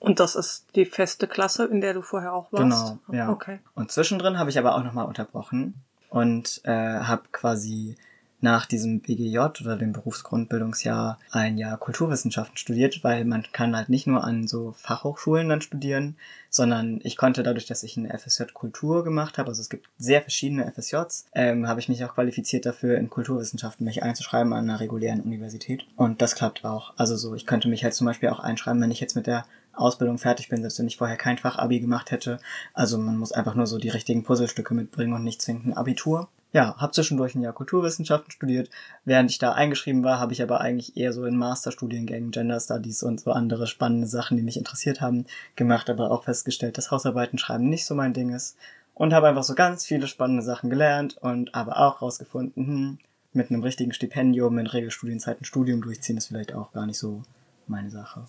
Und 0.00 0.20
das 0.20 0.36
ist 0.36 0.66
die 0.76 0.84
feste 0.84 1.26
Klasse, 1.26 1.64
in 1.64 1.80
der 1.80 1.94
du 1.94 2.02
vorher 2.02 2.32
auch 2.32 2.52
warst? 2.52 2.96
Genau, 3.08 3.16
ja. 3.16 3.30
Okay. 3.30 3.58
Und 3.74 3.90
zwischendrin 3.90 4.38
habe 4.38 4.50
ich 4.50 4.58
aber 4.58 4.76
auch 4.76 4.84
nochmal 4.84 5.06
unterbrochen 5.06 5.74
und 6.10 6.60
äh, 6.64 7.00
habe 7.00 7.22
quasi 7.32 7.96
nach 8.40 8.66
diesem 8.66 9.00
BGJ 9.00 9.38
oder 9.38 9.76
dem 9.76 9.92
Berufsgrundbildungsjahr 9.92 11.18
ein 11.30 11.58
Jahr 11.58 11.76
Kulturwissenschaften 11.76 12.56
studiert, 12.56 13.02
weil 13.02 13.24
man 13.24 13.44
kann 13.52 13.76
halt 13.76 13.88
nicht 13.88 14.06
nur 14.06 14.22
an 14.22 14.46
so 14.46 14.72
Fachhochschulen 14.72 15.48
dann 15.48 15.60
studieren, 15.60 16.16
sondern 16.50 17.00
ich 17.02 17.16
konnte 17.16 17.42
dadurch, 17.42 17.66
dass 17.66 17.82
ich 17.82 17.96
eine 17.96 18.16
FSJ 18.16 18.44
Kultur 18.54 19.04
gemacht 19.04 19.38
habe, 19.38 19.48
also 19.48 19.60
es 19.60 19.68
gibt 19.68 19.88
sehr 19.98 20.22
verschiedene 20.22 20.70
FSJs, 20.70 21.26
ähm, 21.34 21.66
habe 21.66 21.80
ich 21.80 21.88
mich 21.88 22.04
auch 22.04 22.14
qualifiziert 22.14 22.64
dafür, 22.64 22.96
in 22.96 23.10
Kulturwissenschaften 23.10 23.84
mich 23.84 24.02
einzuschreiben 24.02 24.52
an 24.52 24.68
einer 24.68 24.80
regulären 24.80 25.20
Universität. 25.20 25.84
Und 25.96 26.22
das 26.22 26.34
klappt 26.34 26.64
auch. 26.64 26.92
Also 26.96 27.16
so, 27.16 27.34
ich 27.34 27.46
könnte 27.46 27.68
mich 27.68 27.82
halt 27.84 27.94
zum 27.94 28.06
Beispiel 28.06 28.28
auch 28.28 28.40
einschreiben, 28.40 28.80
wenn 28.80 28.90
ich 28.90 29.00
jetzt 29.00 29.16
mit 29.16 29.26
der 29.26 29.46
Ausbildung 29.72 30.18
fertig 30.18 30.48
bin, 30.48 30.60
selbst 30.60 30.78
wenn 30.78 30.86
ich 30.86 30.96
vorher 30.96 31.16
kein 31.16 31.38
Fachabi 31.38 31.80
gemacht 31.80 32.10
hätte. 32.10 32.38
Also 32.74 32.98
man 32.98 33.16
muss 33.16 33.32
einfach 33.32 33.54
nur 33.54 33.66
so 33.66 33.78
die 33.78 33.88
richtigen 33.88 34.24
Puzzlestücke 34.24 34.74
mitbringen 34.74 35.12
und 35.12 35.24
nicht 35.24 35.42
zwingend 35.42 35.66
ein 35.66 35.76
Abitur 35.76 36.28
ja, 36.52 36.76
habe 36.78 36.92
zwischendurch 36.92 37.34
ein 37.34 37.42
Jahr 37.42 37.52
Kulturwissenschaften 37.52 38.30
studiert. 38.30 38.70
Während 39.04 39.30
ich 39.30 39.38
da 39.38 39.52
eingeschrieben 39.52 40.02
war, 40.02 40.18
habe 40.18 40.32
ich 40.32 40.42
aber 40.42 40.60
eigentlich 40.60 40.96
eher 40.96 41.12
so 41.12 41.24
in 41.26 41.36
Masterstudiengängen 41.36 42.30
Gender 42.30 42.58
Studies 42.58 43.02
und 43.02 43.20
so 43.20 43.32
andere 43.32 43.66
spannende 43.66 44.06
Sachen, 44.06 44.36
die 44.36 44.42
mich 44.42 44.56
interessiert 44.56 45.00
haben, 45.00 45.26
gemacht, 45.56 45.90
aber 45.90 46.10
auch 46.10 46.24
festgestellt, 46.24 46.78
dass 46.78 46.90
Hausarbeiten 46.90 47.38
schreiben 47.38 47.68
nicht 47.68 47.84
so 47.84 47.94
mein 47.94 48.14
Ding 48.14 48.34
ist. 48.34 48.56
Und 48.94 49.12
habe 49.12 49.28
einfach 49.28 49.44
so 49.44 49.54
ganz 49.54 49.84
viele 49.84 50.08
spannende 50.08 50.42
Sachen 50.42 50.70
gelernt 50.70 51.18
und 51.20 51.54
aber 51.54 51.78
auch 51.78 52.02
rausgefunden, 52.02 52.66
hm, 52.66 52.98
mit 53.32 53.50
einem 53.50 53.62
richtigen 53.62 53.92
Stipendium 53.92 54.58
in 54.58 54.66
Regelstudienzeiten 54.66 55.44
Studium 55.44 55.82
durchziehen 55.82 56.16
ist 56.16 56.26
vielleicht 56.26 56.54
auch 56.54 56.72
gar 56.72 56.86
nicht 56.86 56.98
so 56.98 57.22
meine 57.66 57.90
Sache. 57.90 58.24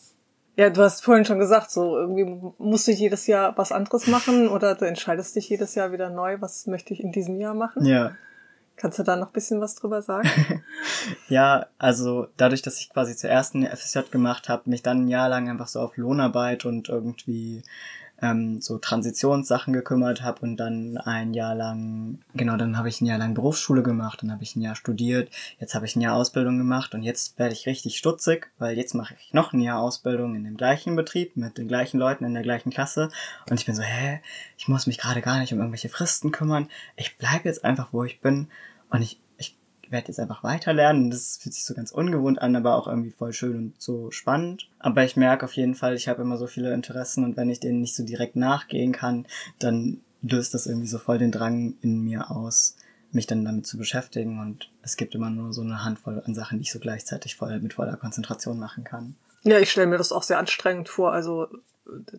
Ja, 0.59 0.69
du 0.69 0.81
hast 0.81 1.05
vorhin 1.05 1.23
schon 1.23 1.39
gesagt, 1.39 1.71
so 1.71 1.97
irgendwie 1.97 2.53
musst 2.57 2.85
du 2.85 2.91
jedes 2.91 3.27
Jahr 3.27 3.57
was 3.57 3.71
anderes 3.71 4.07
machen 4.07 4.49
oder 4.49 4.75
du 4.75 4.83
entscheidest 4.83 5.33
dich 5.37 5.47
jedes 5.47 5.73
Jahr 5.73 5.93
wieder 5.93 6.09
neu, 6.09 6.41
was 6.41 6.67
möchte 6.67 6.93
ich 6.93 6.99
in 6.99 7.13
diesem 7.13 7.39
Jahr 7.39 7.53
machen. 7.53 7.85
Ja. 7.85 8.11
Kannst 8.75 8.99
du 8.99 9.03
da 9.03 9.15
noch 9.15 9.27
ein 9.27 9.31
bisschen 9.31 9.61
was 9.61 9.75
drüber 9.75 10.01
sagen? 10.01 10.27
ja, 11.29 11.67
also 11.77 12.27
dadurch, 12.35 12.61
dass 12.61 12.77
ich 12.81 12.89
quasi 12.89 13.15
zuerst 13.15 13.55
eine 13.55 13.73
FSJ 13.73 14.11
gemacht 14.11 14.49
habe, 14.49 14.69
mich 14.69 14.83
dann 14.83 15.05
ein 15.05 15.07
Jahr 15.07 15.29
lang 15.29 15.47
einfach 15.49 15.69
so 15.69 15.79
auf 15.79 15.95
Lohnarbeit 15.95 16.65
und 16.65 16.89
irgendwie 16.89 17.63
ähm, 18.21 18.61
so 18.61 18.77
Transitionssachen 18.77 19.73
gekümmert 19.73 20.21
habe 20.21 20.41
und 20.41 20.57
dann 20.57 20.97
ein 20.97 21.33
Jahr 21.33 21.55
lang, 21.55 22.19
genau, 22.33 22.57
dann 22.57 22.77
habe 22.77 22.89
ich 22.89 23.01
ein 23.01 23.05
Jahr 23.05 23.17
lang 23.17 23.33
Berufsschule 23.33 23.83
gemacht, 23.83 24.21
dann 24.21 24.31
habe 24.31 24.43
ich 24.43 24.55
ein 24.55 24.61
Jahr 24.61 24.75
studiert, 24.75 25.29
jetzt 25.59 25.75
habe 25.75 25.85
ich 25.85 25.95
ein 25.95 26.01
Jahr 26.01 26.15
Ausbildung 26.15 26.57
gemacht 26.57 26.93
und 26.93 27.03
jetzt 27.03 27.39
werde 27.39 27.53
ich 27.53 27.65
richtig 27.65 27.97
stutzig, 27.97 28.51
weil 28.57 28.77
jetzt 28.77 28.93
mache 28.93 29.15
ich 29.19 29.33
noch 29.33 29.53
ein 29.53 29.61
Jahr 29.61 29.79
Ausbildung 29.79 30.35
in 30.35 30.43
dem 30.43 30.57
gleichen 30.57 30.95
Betrieb 30.95 31.38
mit 31.38 31.57
den 31.57 31.67
gleichen 31.67 31.99
Leuten 31.99 32.25
in 32.25 32.33
der 32.33 32.43
gleichen 32.43 32.71
Klasse 32.71 33.09
und 33.49 33.59
ich 33.59 33.65
bin 33.65 33.75
so, 33.75 33.83
hä, 33.83 34.21
ich 34.57 34.67
muss 34.67 34.88
mich 34.88 34.97
gerade 34.97 35.21
gar 35.21 35.39
nicht 35.39 35.53
um 35.53 35.59
irgendwelche 35.59 35.89
Fristen 35.89 36.31
kümmern, 36.31 36.69
ich 36.95 37.17
bleibe 37.17 37.47
jetzt 37.47 37.63
einfach, 37.63 37.89
wo 37.91 38.03
ich 38.03 38.21
bin 38.21 38.47
und 38.89 39.01
ich 39.01 39.19
werde 39.89 40.08
jetzt 40.08 40.19
einfach 40.19 40.43
weiterlernen. 40.43 41.10
Das 41.10 41.38
fühlt 41.41 41.53
sich 41.53 41.65
so 41.65 41.74
ganz 41.74 41.91
ungewohnt 41.91 42.41
an, 42.41 42.55
aber 42.55 42.75
auch 42.75 42.88
irgendwie 42.88 43.12
voll 43.12 43.34
schön 43.34 43.58
und 43.58 43.81
so 43.81 44.12
spannend. 44.12 44.69
Aber 44.79 45.03
ich 45.03 45.15
merke 45.15 45.46
auf 45.46 45.53
jeden 45.53 45.75
Fall, 45.75 45.96
ich 45.96 46.08
habe 46.08 46.22
immer 46.22 46.38
so 46.38 46.48
viele 46.48 46.74
Interessen 46.74 47.24
und 47.24 47.38
wenn 47.38 47.50
ich 47.50 47.60
denen 47.60 47.81
nicht 47.81 47.96
so 47.96 48.03
direkt 48.03 48.36
nachgehen 48.36 48.91
kann, 48.91 49.25
dann 49.58 50.01
löst 50.22 50.53
das 50.53 50.67
irgendwie 50.67 50.88
so 50.88 50.98
voll 50.98 51.17
den 51.17 51.31
Drang 51.31 51.75
in 51.81 52.01
mir 52.01 52.31
aus, 52.31 52.75
mich 53.12 53.27
dann 53.27 53.46
damit 53.46 53.65
zu 53.65 53.77
beschäftigen. 53.77 54.39
Und 54.39 54.72
es 54.81 54.98
gibt 54.98 55.15
immer 55.15 55.29
nur 55.29 55.53
so 55.53 55.62
eine 55.62 55.84
Handvoll 55.84 56.22
an 56.25 56.36
Sachen, 56.36 56.60
die 56.60 56.63
ich 56.63 56.72
so 56.72 56.79
gleichzeitig 56.79 57.36
voll 57.36 57.60
mit 57.60 57.74
voller 57.74 57.98
Konzentration 57.98 58.60
machen 58.60 58.84
kann. 58.84 59.15
Ja, 59.43 59.60
ich 59.60 59.72
stelle 59.72 59.88
mir 59.88 59.98
das 59.98 60.12
auch 60.12 60.24
sehr 60.24 60.38
anstrengend 60.38 60.89
vor. 60.89 61.13
Also 61.13 61.48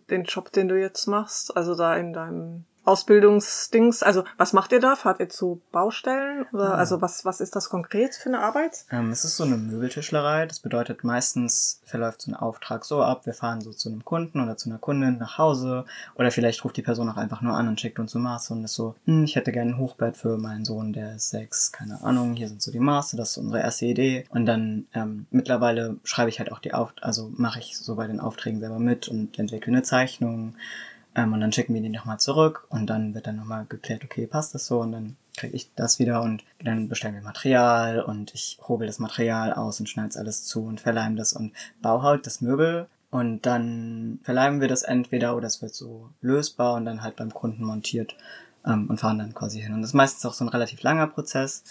den 0.09 0.23
Job, 0.23 0.51
den 0.51 0.67
du 0.67 0.79
jetzt 0.79 1.07
machst, 1.07 1.55
also 1.55 1.75
da 1.75 1.95
in 1.95 2.13
deinem 2.13 2.65
Ausbildungsdings. 2.83 4.03
Also 4.03 4.23
was 4.37 4.53
macht 4.53 4.71
ihr 4.71 4.79
da? 4.79 4.95
Fahrt 4.95 5.19
ihr 5.19 5.29
zu 5.29 5.61
Baustellen? 5.71 6.45
Oder 6.53 6.73
ah. 6.73 6.77
also 6.77 7.01
was, 7.01 7.25
was 7.25 7.41
ist 7.41 7.55
das 7.55 7.69
konkret 7.69 8.15
für 8.15 8.29
eine 8.29 8.39
Arbeit? 8.39 8.85
Ähm, 8.91 9.11
es 9.11 9.23
ist 9.25 9.37
so 9.37 9.43
eine 9.43 9.57
Möbeltischlerei. 9.57 10.45
Das 10.45 10.59
bedeutet 10.59 11.03
meistens 11.03 11.81
verläuft 11.85 12.21
so 12.21 12.31
ein 12.31 12.35
Auftrag 12.35 12.85
so 12.85 13.03
ab, 13.03 13.25
wir 13.25 13.33
fahren 13.33 13.61
so 13.61 13.71
zu 13.71 13.89
einem 13.89 14.03
Kunden 14.05 14.39
oder 14.39 14.57
zu 14.57 14.69
einer 14.69 14.79
Kundin 14.79 15.17
nach 15.17 15.37
Hause 15.37 15.85
oder 16.15 16.31
vielleicht 16.31 16.63
ruft 16.63 16.77
die 16.77 16.81
Person 16.81 17.09
auch 17.09 17.17
einfach 17.17 17.41
nur 17.41 17.55
an 17.55 17.67
und 17.67 17.79
schickt 17.79 17.99
uns 17.99 18.11
so 18.11 18.19
Maße 18.19 18.53
und 18.53 18.63
ist 18.63 18.73
so, 18.73 18.95
hm, 19.05 19.23
ich 19.25 19.35
hätte 19.35 19.51
gerne 19.51 19.71
ein 19.71 19.77
Hochbett 19.77 20.17
für 20.17 20.37
meinen 20.37 20.65
Sohn, 20.65 20.93
der 20.93 21.15
ist 21.15 21.29
sechs, 21.29 21.71
keine 21.71 22.01
Ahnung, 22.01 22.33
hier 22.33 22.47
sind 22.47 22.61
so 22.61 22.71
die 22.71 22.79
Maße, 22.79 23.17
das 23.17 23.31
ist 23.31 23.37
unsere 23.37 23.61
erste 23.61 23.85
Idee. 23.85 24.25
Und 24.29 24.45
dann 24.45 24.87
ähm, 24.93 25.25
mittlerweile 25.31 25.97
schreibe 26.03 26.29
ich 26.29 26.39
halt 26.39 26.51
auch 26.51 26.59
die 26.59 26.73
Auft 26.73 27.03
also 27.03 27.31
mache 27.35 27.59
ich 27.59 27.77
so 27.77 27.95
bei 27.95 28.07
den 28.07 28.19
Aufträgen 28.19 28.59
selber 28.59 28.79
mit 28.79 29.07
und 29.07 29.37
entwickle 29.37 29.73
eine 29.73 29.83
Zeichnung 29.83 30.55
ähm, 31.15 31.33
und 31.33 31.41
dann 31.41 31.51
schicken 31.51 31.73
wir 31.73 31.81
die 31.81 31.89
nochmal 31.89 32.19
zurück 32.19 32.65
und 32.69 32.87
dann 32.89 33.13
wird 33.13 33.27
dann 33.27 33.35
nochmal 33.35 33.65
geklärt, 33.65 34.03
okay, 34.03 34.27
passt 34.27 34.55
das 34.55 34.65
so? 34.65 34.79
Und 34.79 34.93
dann 34.93 35.17
kriege 35.35 35.55
ich 35.55 35.73
das 35.75 35.99
wieder 35.99 36.21
und 36.21 36.43
dann 36.63 36.87
bestellen 36.87 37.15
wir 37.15 37.21
Material 37.21 38.01
und 38.01 38.33
ich 38.33 38.59
hobel 38.67 38.87
das 38.87 38.99
Material 38.99 39.53
aus 39.53 39.79
und 39.79 39.89
schneide 39.89 40.19
alles 40.19 40.45
zu 40.45 40.63
und 40.63 40.79
verleim 40.79 41.15
das 41.15 41.33
und 41.33 41.53
baue 41.81 42.03
halt 42.03 42.25
das 42.25 42.41
Möbel. 42.41 42.87
Und 43.09 43.45
dann 43.45 44.19
verleimen 44.23 44.61
wir 44.61 44.69
das 44.69 44.83
entweder 44.83 45.35
oder 45.35 45.47
es 45.47 45.61
wird 45.61 45.73
so 45.73 46.09
lösbar 46.21 46.75
und 46.75 46.85
dann 46.85 47.03
halt 47.03 47.17
beim 47.17 47.33
Kunden 47.33 47.65
montiert 47.65 48.15
ähm, 48.65 48.89
und 48.89 48.99
fahren 48.99 49.19
dann 49.19 49.33
quasi 49.33 49.61
hin. 49.61 49.73
Und 49.73 49.81
das 49.81 49.91
ist 49.91 49.95
meistens 49.95 50.25
auch 50.25 50.33
so 50.33 50.45
ein 50.45 50.49
relativ 50.49 50.81
langer 50.81 51.07
Prozess, 51.07 51.65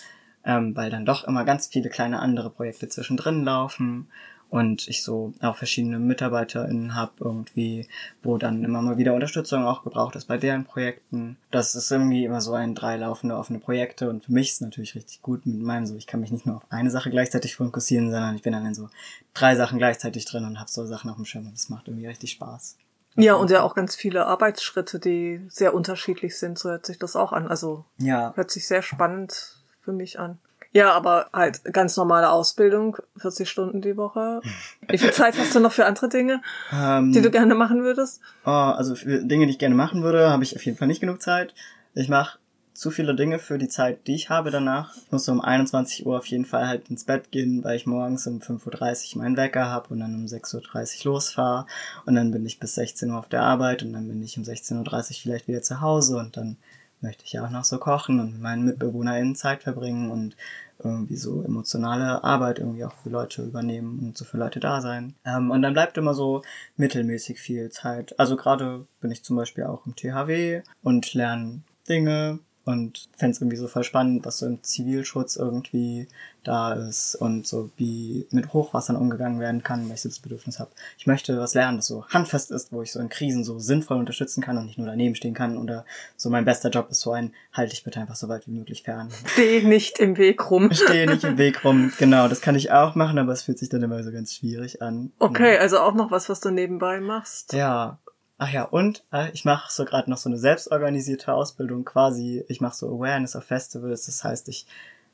ähm, 0.44 0.76
weil 0.76 0.90
dann 0.90 1.06
doch 1.06 1.24
immer 1.24 1.44
ganz 1.44 1.66
viele 1.68 1.88
kleine 1.88 2.18
andere 2.18 2.50
Projekte 2.50 2.88
zwischendrin 2.88 3.42
laufen 3.44 4.08
und 4.50 4.88
ich 4.88 5.02
so 5.02 5.32
auch 5.40 5.56
verschiedene 5.56 5.98
MitarbeiterInnen 5.98 6.94
habe 6.94 7.12
irgendwie, 7.20 7.88
wo 8.22 8.36
dann 8.36 8.64
immer 8.64 8.82
mal 8.82 8.98
wieder 8.98 9.14
Unterstützung 9.14 9.64
auch 9.64 9.84
gebraucht 9.84 10.16
ist 10.16 10.26
bei 10.26 10.36
deren 10.36 10.64
Projekten. 10.64 11.36
Das 11.50 11.74
ist 11.74 11.90
irgendwie 11.90 12.24
immer 12.24 12.40
so 12.40 12.52
ein 12.52 12.74
drei 12.74 12.96
laufende 12.96 13.36
offene 13.36 13.60
Projekte 13.60 14.10
und 14.10 14.24
für 14.24 14.32
mich 14.32 14.48
ist 14.48 14.54
es 14.54 14.60
natürlich 14.60 14.94
richtig 14.94 15.22
gut 15.22 15.46
mit 15.46 15.60
meinem 15.60 15.86
so, 15.86 15.94
ich 15.94 16.06
kann 16.06 16.20
mich 16.20 16.32
nicht 16.32 16.46
nur 16.46 16.56
auf 16.56 16.66
eine 16.68 16.90
Sache 16.90 17.10
gleichzeitig 17.10 17.56
fokussieren, 17.56 18.10
sondern 18.10 18.34
ich 18.34 18.42
bin 18.42 18.52
dann 18.52 18.66
in 18.66 18.74
so 18.74 18.88
drei 19.34 19.54
Sachen 19.54 19.78
gleichzeitig 19.78 20.24
drin 20.24 20.44
und 20.44 20.58
habe 20.58 20.70
so 20.70 20.84
Sachen 20.84 21.10
auf 21.10 21.16
dem 21.16 21.24
Schirm 21.24 21.46
und 21.46 21.54
das 21.54 21.68
macht 21.68 21.88
irgendwie 21.88 22.08
richtig 22.08 22.32
Spaß. 22.32 22.76
Ja, 23.16 23.34
und 23.34 23.50
ja 23.50 23.62
auch 23.62 23.74
ganz 23.74 23.96
viele 23.96 24.26
Arbeitsschritte, 24.26 24.98
die 24.98 25.44
sehr 25.48 25.74
unterschiedlich 25.74 26.38
sind, 26.38 26.58
so 26.58 26.70
hört 26.70 26.86
sich 26.86 26.98
das 26.98 27.16
auch 27.16 27.32
an. 27.32 27.48
Also 27.48 27.84
ja. 27.98 28.32
hört 28.34 28.50
sich 28.50 28.66
sehr 28.66 28.82
spannend 28.82 29.62
für 29.82 29.92
mich 29.92 30.18
an. 30.18 30.38
Ja, 30.72 30.92
aber 30.92 31.30
halt 31.32 31.64
ganz 31.72 31.96
normale 31.96 32.30
Ausbildung, 32.30 32.96
40 33.16 33.48
Stunden 33.48 33.80
die 33.80 33.96
Woche. 33.96 34.40
Wie 34.88 34.98
viel 34.98 35.12
Zeit 35.12 35.36
hast 35.36 35.54
du 35.54 35.60
noch 35.60 35.72
für 35.72 35.84
andere 35.84 36.08
Dinge, 36.08 36.42
ähm, 36.72 37.12
die 37.12 37.20
du 37.20 37.30
gerne 37.30 37.56
machen 37.56 37.82
würdest? 37.82 38.20
Oh, 38.44 38.50
also 38.50 38.94
für 38.94 39.24
Dinge, 39.24 39.46
die 39.46 39.52
ich 39.52 39.58
gerne 39.58 39.74
machen 39.74 40.02
würde, 40.02 40.30
habe 40.30 40.44
ich 40.44 40.54
auf 40.54 40.64
jeden 40.64 40.78
Fall 40.78 40.86
nicht 40.86 41.00
genug 41.00 41.20
Zeit. 41.20 41.54
Ich 41.94 42.08
mache 42.08 42.38
zu 42.72 42.90
viele 42.90 43.14
Dinge 43.14 43.38
für 43.38 43.58
die 43.58 43.68
Zeit, 43.68 44.06
die 44.06 44.14
ich 44.14 44.30
habe 44.30 44.50
danach. 44.50 44.96
Ich 44.96 45.12
muss 45.12 45.24
so 45.24 45.32
um 45.32 45.40
21 45.40 46.06
Uhr 46.06 46.16
auf 46.16 46.26
jeden 46.26 46.46
Fall 46.46 46.66
halt 46.66 46.88
ins 46.88 47.04
Bett 47.04 47.30
gehen, 47.30 47.62
weil 47.64 47.76
ich 47.76 47.84
morgens 47.84 48.26
um 48.26 48.38
5.30 48.38 49.16
Uhr 49.16 49.22
meinen 49.22 49.36
Wecker 49.36 49.66
habe 49.66 49.88
und 49.90 50.00
dann 50.00 50.14
um 50.14 50.24
6.30 50.24 51.04
Uhr 51.04 51.12
losfahre. 51.12 51.66
Und 52.06 52.14
dann 52.14 52.30
bin 52.30 52.46
ich 52.46 52.58
bis 52.60 52.76
16 52.76 53.10
Uhr 53.10 53.18
auf 53.18 53.28
der 53.28 53.42
Arbeit 53.42 53.82
und 53.82 53.92
dann 53.92 54.08
bin 54.08 54.22
ich 54.22 54.38
um 54.38 54.44
16.30 54.44 54.78
Uhr 54.78 55.16
vielleicht 55.20 55.48
wieder 55.48 55.62
zu 55.62 55.80
Hause 55.80 56.16
und 56.16 56.36
dann 56.36 56.56
möchte 57.00 57.24
ich 57.24 57.32
ja 57.32 57.44
auch 57.44 57.50
noch 57.50 57.64
so 57.64 57.78
kochen 57.78 58.20
und 58.20 58.32
mit 58.32 58.40
meinen 58.40 58.64
MitbewohnerInnen 58.64 59.34
Zeit 59.34 59.62
verbringen 59.62 60.10
und 60.10 60.36
irgendwie 60.82 61.16
so 61.16 61.42
emotionale 61.42 62.24
Arbeit 62.24 62.58
irgendwie 62.58 62.84
auch 62.84 62.94
für 62.94 63.10
Leute 63.10 63.42
übernehmen 63.42 63.98
und 64.00 64.16
so 64.16 64.24
für 64.24 64.38
Leute 64.38 64.60
da 64.60 64.80
sein. 64.80 65.14
Ähm, 65.24 65.50
und 65.50 65.62
dann 65.62 65.72
bleibt 65.72 65.98
immer 65.98 66.14
so 66.14 66.42
mittelmäßig 66.76 67.38
viel 67.38 67.70
Zeit. 67.70 68.18
Also 68.18 68.36
gerade 68.36 68.86
bin 69.00 69.10
ich 69.10 69.22
zum 69.22 69.36
Beispiel 69.36 69.64
auch 69.64 69.86
im 69.86 69.94
THW 69.94 70.62
und 70.82 71.12
lerne 71.14 71.60
Dinge, 71.88 72.38
und 72.64 73.08
fände 73.16 73.32
es 73.32 73.40
irgendwie 73.40 73.56
so 73.56 73.68
voll 73.68 73.84
spannend, 73.84 74.24
was 74.26 74.38
so 74.38 74.46
im 74.46 74.62
Zivilschutz 74.62 75.36
irgendwie 75.36 76.08
da 76.44 76.72
ist 76.72 77.14
und 77.14 77.46
so 77.46 77.70
wie 77.76 78.26
mit 78.30 78.52
Hochwassern 78.52 78.96
umgegangen 78.96 79.40
werden 79.40 79.62
kann, 79.62 79.86
weil 79.88 79.94
ich 79.94 80.02
so 80.02 80.08
das 80.08 80.20
Bedürfnis 80.20 80.58
habe. 80.58 80.70
Ich 80.98 81.06
möchte 81.06 81.38
was 81.38 81.54
lernen, 81.54 81.78
das 81.78 81.86
so 81.86 82.06
handfest 82.06 82.50
ist, 82.50 82.72
wo 82.72 82.82
ich 82.82 82.92
so 82.92 83.00
in 83.00 83.08
Krisen 83.08 83.44
so 83.44 83.58
sinnvoll 83.58 83.98
unterstützen 83.98 84.42
kann 84.42 84.56
und 84.56 84.66
nicht 84.66 84.78
nur 84.78 84.86
daneben 84.86 85.14
stehen 85.14 85.34
kann 85.34 85.58
oder 85.58 85.84
so 86.16 86.30
mein 86.30 86.44
bester 86.44 86.70
Job 86.70 86.90
ist 86.90 87.00
so 87.00 87.12
ein, 87.12 87.32
halte 87.52 87.74
ich 87.74 87.84
bitte 87.84 88.00
einfach 88.00 88.16
so 88.16 88.28
weit 88.28 88.46
wie 88.46 88.52
möglich 88.52 88.82
fern. 88.82 89.10
Steh 89.26 89.62
nicht 89.62 89.98
im 89.98 90.16
Weg 90.16 90.50
rum. 90.50 90.70
Stehe 90.72 91.06
nicht 91.06 91.24
im 91.24 91.36
Weg 91.38 91.64
rum, 91.64 91.92
genau, 91.98 92.28
das 92.28 92.40
kann 92.40 92.54
ich 92.54 92.70
auch 92.70 92.94
machen, 92.94 93.18
aber 93.18 93.32
es 93.32 93.42
fühlt 93.42 93.58
sich 93.58 93.68
dann 93.68 93.82
immer 93.82 94.02
so 94.02 94.10
ganz 94.10 94.34
schwierig 94.34 94.80
an. 94.80 95.12
Okay, 95.18 95.58
also 95.58 95.78
auch 95.78 95.94
noch 95.94 96.10
was, 96.10 96.28
was 96.28 96.40
du 96.40 96.50
nebenbei 96.50 97.00
machst. 97.00 97.52
Ja, 97.52 97.98
Ach 98.42 98.50
ja, 98.50 98.64
und 98.64 99.04
äh, 99.12 99.30
ich 99.32 99.44
mache 99.44 99.70
so 99.70 99.84
gerade 99.84 100.08
noch 100.08 100.16
so 100.16 100.30
eine 100.30 100.38
selbstorganisierte 100.38 101.30
Ausbildung 101.34 101.84
quasi. 101.84 102.42
Ich 102.48 102.62
mache 102.62 102.74
so 102.74 102.88
Awareness 102.88 103.36
of 103.36 103.44
Festivals, 103.44 104.06
das 104.06 104.24
heißt, 104.24 104.48
ich 104.48 104.64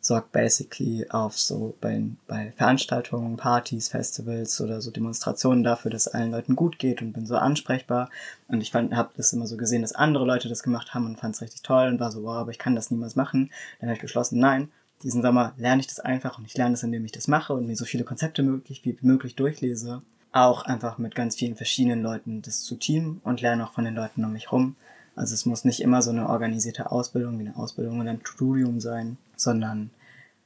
sorge 0.00 0.28
basically 0.30 1.10
auf 1.10 1.36
so 1.36 1.74
bei, 1.80 2.04
bei 2.28 2.52
Veranstaltungen, 2.56 3.36
Partys, 3.36 3.88
Festivals 3.88 4.60
oder 4.60 4.80
so 4.80 4.92
Demonstrationen 4.92 5.64
dafür, 5.64 5.90
dass 5.90 6.06
allen 6.06 6.30
Leuten 6.30 6.54
gut 6.54 6.78
geht 6.78 7.02
und 7.02 7.14
bin 7.14 7.26
so 7.26 7.34
ansprechbar. 7.34 8.10
Und 8.46 8.60
ich 8.60 8.72
habe 8.72 9.10
das 9.16 9.32
immer 9.32 9.48
so 9.48 9.56
gesehen, 9.56 9.82
dass 9.82 9.92
andere 9.92 10.24
Leute 10.24 10.48
das 10.48 10.62
gemacht 10.62 10.94
haben 10.94 11.06
und 11.06 11.18
fand 11.18 11.34
es 11.34 11.42
richtig 11.42 11.62
toll 11.62 11.88
und 11.88 11.98
war 11.98 12.12
so, 12.12 12.22
wow, 12.22 12.36
aber 12.36 12.52
ich 12.52 12.60
kann 12.60 12.76
das 12.76 12.92
niemals 12.92 13.16
machen. 13.16 13.50
Dann 13.80 13.88
habe 13.88 13.96
ich 13.96 14.02
beschlossen, 14.02 14.38
nein, 14.38 14.68
diesen 15.02 15.22
Sommer 15.22 15.52
lerne 15.56 15.80
ich 15.80 15.88
das 15.88 15.98
einfach 15.98 16.38
und 16.38 16.44
ich 16.44 16.56
lerne 16.56 16.74
das, 16.74 16.84
indem 16.84 17.04
ich 17.04 17.10
das 17.10 17.26
mache 17.26 17.54
und 17.54 17.66
mir 17.66 17.74
so 17.74 17.86
viele 17.86 18.04
Konzepte 18.04 18.44
möglich 18.44 18.84
wie 18.84 18.96
möglich 19.00 19.34
durchlese 19.34 20.02
auch 20.44 20.62
einfach 20.62 20.98
mit 20.98 21.14
ganz 21.14 21.36
vielen 21.36 21.56
verschiedenen 21.56 22.02
Leuten 22.02 22.42
das 22.42 22.62
zu 22.62 22.76
teamen 22.76 23.20
und 23.24 23.40
lerne 23.40 23.66
auch 23.66 23.72
von 23.72 23.84
den 23.84 23.94
Leuten 23.94 24.24
um 24.24 24.32
mich 24.32 24.52
rum. 24.52 24.76
Also 25.14 25.34
es 25.34 25.46
muss 25.46 25.64
nicht 25.64 25.80
immer 25.80 26.02
so 26.02 26.10
eine 26.10 26.28
organisierte 26.28 26.92
Ausbildung 26.92 27.38
wie 27.38 27.46
eine 27.46 27.56
Ausbildung 27.56 28.00
oder 28.00 28.10
ein 28.10 28.20
Studium 28.24 28.80
sein, 28.80 29.16
sondern 29.36 29.90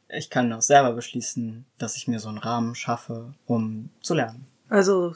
ich 0.09 0.31
kann 0.31 0.53
auch 0.53 0.63
selber 0.63 0.93
beschließen, 0.93 1.65
dass 1.79 1.97
ich 1.97 2.09
mir 2.09 2.21
so 2.21 2.29
einen 2.29 2.39
Rahmen 2.39 2.75
schaffe, 2.75 3.35
um 3.47 3.91
zu 4.01 4.15
lernen. 4.15 4.47
Also 4.69 5.15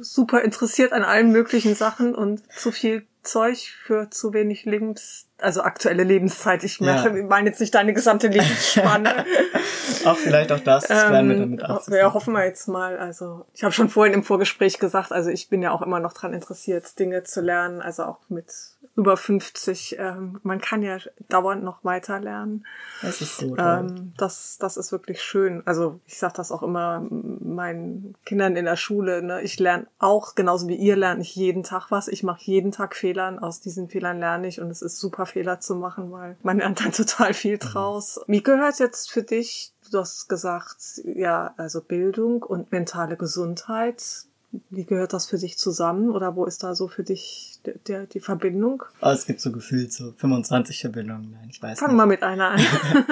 super 0.00 0.42
interessiert 0.42 0.92
an 0.92 1.02
allen 1.02 1.30
möglichen 1.30 1.74
Sachen 1.74 2.14
und 2.14 2.42
zu 2.50 2.72
viel 2.72 3.04
Zeug 3.22 3.70
für 3.84 4.10
zu 4.10 4.32
wenig 4.32 4.64
Lebens, 4.64 5.26
also 5.44 5.62
aktuelle 5.62 6.02
Lebenszeit. 6.02 6.64
Ich 6.64 6.80
ja. 6.80 7.08
meine 7.28 7.50
jetzt 7.50 7.60
nicht 7.60 7.74
deine 7.74 7.92
gesamte 7.92 8.28
Lebensspanne. 8.28 9.24
auch 10.04 10.16
vielleicht 10.16 10.50
auch 10.50 10.60
das, 10.60 10.84
das 10.84 11.10
werden 11.10 11.28
wir 11.28 11.36
damit 11.38 11.62
ähm, 11.62 11.78
Wir 11.86 12.14
hoffen 12.14 12.34
wir 12.34 12.44
jetzt 12.44 12.66
mal. 12.68 12.98
Also 12.98 13.46
ich 13.54 13.62
habe 13.62 13.72
schon 13.72 13.88
vorhin 13.88 14.14
im 14.14 14.22
Vorgespräch 14.22 14.78
gesagt, 14.78 15.12
also 15.12 15.30
ich 15.30 15.48
bin 15.48 15.62
ja 15.62 15.70
auch 15.70 15.82
immer 15.82 16.00
noch 16.00 16.12
dran 16.12 16.32
interessiert, 16.32 16.98
Dinge 16.98 17.22
zu 17.22 17.40
lernen, 17.40 17.80
also 17.80 18.04
auch 18.04 18.18
mit 18.28 18.46
über 18.96 19.16
50. 19.16 19.96
Ähm, 19.98 20.38
man 20.42 20.60
kann 20.60 20.82
ja 20.82 20.98
dauernd 21.28 21.64
noch 21.64 21.84
weiter 21.84 22.20
lernen. 22.20 22.64
Das 23.02 23.20
ist 23.20 23.38
so. 23.38 23.56
Ähm, 23.56 24.12
das, 24.16 24.58
das 24.58 24.76
ist 24.76 24.92
wirklich 24.92 25.20
schön. 25.22 25.62
Also 25.64 26.00
ich 26.06 26.18
sage 26.18 26.34
das 26.36 26.52
auch 26.52 26.62
immer 26.62 27.04
meinen 27.10 28.14
Kindern 28.24 28.56
in 28.56 28.64
der 28.66 28.76
Schule. 28.76 29.22
Ne? 29.22 29.42
Ich 29.42 29.58
lerne 29.58 29.86
auch, 29.98 30.34
genauso 30.34 30.68
wie 30.68 30.76
ihr 30.76 30.96
lerne 30.96 31.22
ich 31.22 31.34
jeden 31.34 31.64
Tag 31.64 31.90
was. 31.90 32.08
Ich 32.08 32.22
mache 32.22 32.42
jeden 32.42 32.70
Tag 32.70 32.94
Fehlern. 32.94 33.38
Aus 33.38 33.60
diesen 33.60 33.88
Fehlern 33.88 34.20
lerne 34.20 34.46
ich 34.46 34.60
und 34.60 34.70
es 34.70 34.80
ist 34.80 34.98
super 34.98 35.26
Fehler 35.34 35.60
zu 35.60 35.74
machen, 35.74 36.10
weil 36.10 36.36
man 36.42 36.58
lernt 36.58 36.80
dann 36.80 36.92
total 37.02 37.34
viel 37.34 37.56
mhm. 37.56 37.60
draus. 37.60 38.20
Wie 38.26 38.42
gehört 38.42 38.78
jetzt 38.78 39.10
für 39.10 39.22
dich 39.22 39.74
Du 39.90 39.98
hast 39.98 40.28
gesagt, 40.28 41.00
ja, 41.04 41.52
also 41.56 41.80
Bildung 41.82 42.42
und 42.42 42.72
mentale 42.72 43.16
Gesundheit 43.16 44.24
wie 44.70 44.84
gehört 44.84 45.12
das 45.12 45.26
für 45.26 45.38
dich 45.38 45.58
zusammen 45.58 46.10
oder 46.10 46.36
wo 46.36 46.44
ist 46.44 46.62
da 46.62 46.74
so 46.74 46.88
für 46.88 47.02
dich 47.02 47.60
der, 47.64 47.74
der, 47.86 48.06
die 48.06 48.20
Verbindung? 48.20 48.82
Oh, 49.00 49.08
es 49.08 49.26
gibt 49.26 49.40
so 49.40 49.52
gefühlt 49.52 49.92
so 49.92 50.12
25 50.16 50.80
Verbindungen. 50.80 51.32
Nein, 51.32 51.48
ich 51.50 51.62
weiß 51.62 51.78
Fang 51.78 51.90
nicht. 51.90 51.96
mal 51.96 52.06
mit 52.06 52.22
einer 52.22 52.50
an. 52.50 52.60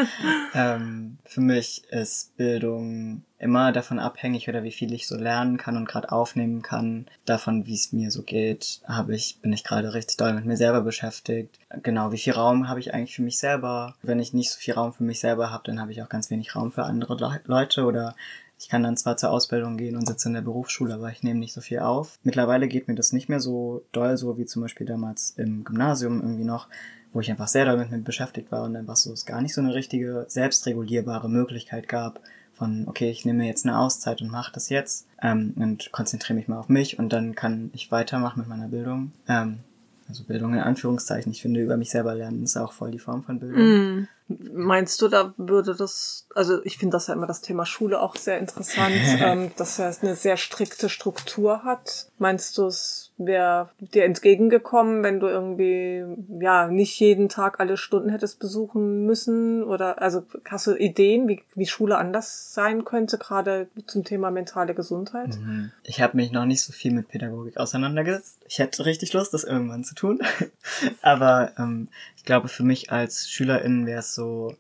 ähm, 0.55 1.19
für 1.25 1.41
mich 1.41 1.85
ist 1.91 2.37
Bildung 2.37 3.23
immer 3.39 3.73
davon 3.73 3.99
abhängig 3.99 4.49
oder 4.49 4.63
wie 4.63 4.71
viel 4.71 4.93
ich 4.93 5.09
so 5.09 5.17
lernen 5.17 5.57
kann 5.57 5.77
und 5.77 5.89
gerade 5.89 6.13
aufnehmen 6.13 6.63
kann. 6.63 7.07
Davon, 7.25 7.67
wie 7.67 7.75
es 7.75 7.93
mir 7.93 8.11
so 8.11 8.23
geht, 8.23 8.81
habe 8.87 9.15
ich, 9.15 9.41
bin 9.43 9.53
ich 9.53 9.65
gerade 9.65 9.95
richtig 9.95 10.17
doll 10.17 10.33
mit 10.33 10.45
mir 10.45 10.57
selber 10.57 10.83
beschäftigt. 10.83 11.59
Genau, 11.83 12.13
wie 12.13 12.19
viel 12.19 12.35
Raum 12.35 12.69
habe 12.69 12.79
ich 12.79 12.95
eigentlich 12.95 13.17
für 13.17 13.23
mich 13.23 13.39
selber? 13.39 13.97
Wenn 14.03 14.21
ich 14.21 14.33
nicht 14.33 14.53
so 14.53 14.59
viel 14.61 14.75
Raum 14.75 14.93
für 14.93 15.03
mich 15.03 15.19
selber 15.19 15.51
habe, 15.51 15.65
dann 15.67 15.81
habe 15.81 15.91
ich 15.91 16.03
auch 16.03 16.09
ganz 16.09 16.31
wenig 16.31 16.55
Raum 16.55 16.71
für 16.71 16.85
andere 16.85 17.17
Le 17.17 17.41
Leute 17.47 17.85
oder 17.85 18.15
ich 18.63 18.69
kann 18.69 18.85
dann 18.85 18.97
zwar 18.97 19.17
zur 19.17 19.33
Ausbildung 19.33 19.77
gehen 19.77 19.97
und 19.97 20.07
sitze 20.07 20.29
in 20.29 20.35
der 20.35 20.41
Berufsschule, 20.41 20.95
aber 20.95 21.11
ich 21.11 21.25
nehme 21.25 21.41
nicht 21.41 21.53
so 21.53 21.61
viel 21.61 21.81
auf. 21.81 22.21
Mittlerweile 22.23 22.69
geht 22.69 22.87
mir 22.87 22.95
das 22.95 23.13
nicht 23.13 23.29
mehr 23.29 23.41
so 23.41 23.83
doll, 23.91 24.17
so 24.17 24.39
wie 24.39 24.47
zum 24.47 24.63
Beispiel 24.63 24.87
damals 24.87 25.31
im 25.31 25.65
Gymnasium 25.65 26.21
irgendwie 26.23 26.45
noch, 26.45 26.69
wo 27.13 27.19
ich 27.19 27.29
einfach 27.29 27.49
sehr 27.49 27.65
damit 27.65 27.91
mit 27.91 28.05
beschäftigt 28.05 28.53
war 28.53 28.63
und 28.63 28.77
einfach 28.77 28.95
so 28.95 29.13
es 29.13 29.27
gar 29.27 29.43
nicht 29.43 29.53
so 29.53 29.61
eine 29.61 29.75
richtige 29.75 30.27
selbstregulierbare 30.29 31.29
Möglichkeit 31.29 31.89
gab 31.89 32.21
von, 32.55 32.87
okay, 32.87 33.11
ich 33.11 33.25
nehme 33.25 33.47
jetzt 33.47 33.67
eine 33.67 33.77
Auszeit 33.77 34.23
und 34.23 34.31
mache 34.31 34.53
das 34.53 34.69
jetzt 34.69 35.09
ähm, 35.21 35.55
und 35.57 35.91
konzentriere 35.91 36.39
mich 36.39 36.47
mal 36.47 36.61
auf 36.61 36.69
mich 36.69 37.01
und 37.01 37.13
dann 37.13 37.35
kann 37.35 37.73
ich 37.75 37.91
weitermachen 37.91 38.39
mit 38.39 38.49
meiner 38.49 38.69
Bildung. 38.69 39.11
Ähm, 39.27 39.59
also 40.09 40.23
Bildung 40.25 40.55
in 40.55 40.61
Anführungszeichen. 40.61 41.33
Ich 41.33 41.43
finde, 41.43 41.61
über 41.61 41.77
mich 41.77 41.91
selber 41.91 42.15
lernen 42.15 42.45
ist 42.45 42.57
auch 42.57 42.73
voll 42.73 42.93
die 42.93 42.99
Form 42.99 43.25
von 43.25 43.41
Bildung. 43.41 43.63
Mm. 43.63 44.09
Meinst 44.53 45.01
du, 45.01 45.09
da 45.09 45.35
würde 45.37 45.75
das, 45.75 46.27
also 46.35 46.63
ich 46.65 46.79
finde 46.79 46.97
das 46.97 47.07
ja 47.07 47.15
immer 47.15 47.27
das 47.27 47.41
Thema 47.41 47.65
Schule 47.67 48.01
auch 48.01 48.17
sehr 48.17 48.39
interessant, 48.39 48.95
ähm, 49.21 49.53
dass 49.57 49.79
er 49.79 49.95
eine 50.03 50.17
sehr 50.17 50.37
strikte 50.37 50.89
Struktur 50.89 51.65
hat. 51.65 52.09
Meinst 52.19 52.59
du, 52.59 52.67
es 52.67 53.12
wäre 53.27 53.71
dir 53.79 54.05
entgegengekommen, 54.05 55.03
wenn 55.03 55.21
du 55.21 55.27
irgendwie, 55.27 56.05
ja, 56.41 56.69
nicht 56.69 56.99
jeden 57.01 57.29
Tag 57.29 57.61
alle 57.61 57.77
Stunden 57.77 58.09
hättest 58.09 58.39
besuchen 58.39 59.07
müssen? 59.07 59.63
Oder, 59.63 60.01
also 60.01 60.25
hast 60.49 60.67
du 60.67 60.75
Ideen, 60.75 61.29
wie, 61.29 61.43
wie 61.55 61.67
Schule 61.67 61.99
anders 61.99 62.53
sein 62.55 62.85
könnte, 62.85 63.19
gerade 63.19 63.69
zum 63.87 64.05
Thema 64.05 64.31
mentale 64.31 64.75
Gesundheit? 64.75 65.37
Mhm. 65.37 65.73
Ich 65.83 66.01
habe 66.01 66.17
mich 66.17 66.33
noch 66.33 66.45
nicht 66.45 66.63
so 66.63 66.73
viel 66.73 66.93
mit 66.93 67.09
Pädagogik 67.09 67.57
auseinandergesetzt. 67.57 68.41
Ich 68.49 68.59
hätte 68.59 68.85
richtig 68.85 69.13
Lust, 69.13 69.35
das 69.35 69.45
irgendwann 69.45 69.85
zu 69.85 69.95
tun. 69.95 70.21
Aber 71.03 71.53
ähm, 71.59 71.89
ich 72.17 72.25
glaube, 72.25 72.49
für 72.49 72.65
mich 72.65 72.93
als 72.93 73.29
Schülerin 73.31 73.87
wäre 73.87 74.01
es 74.01 74.15
so 74.15 74.57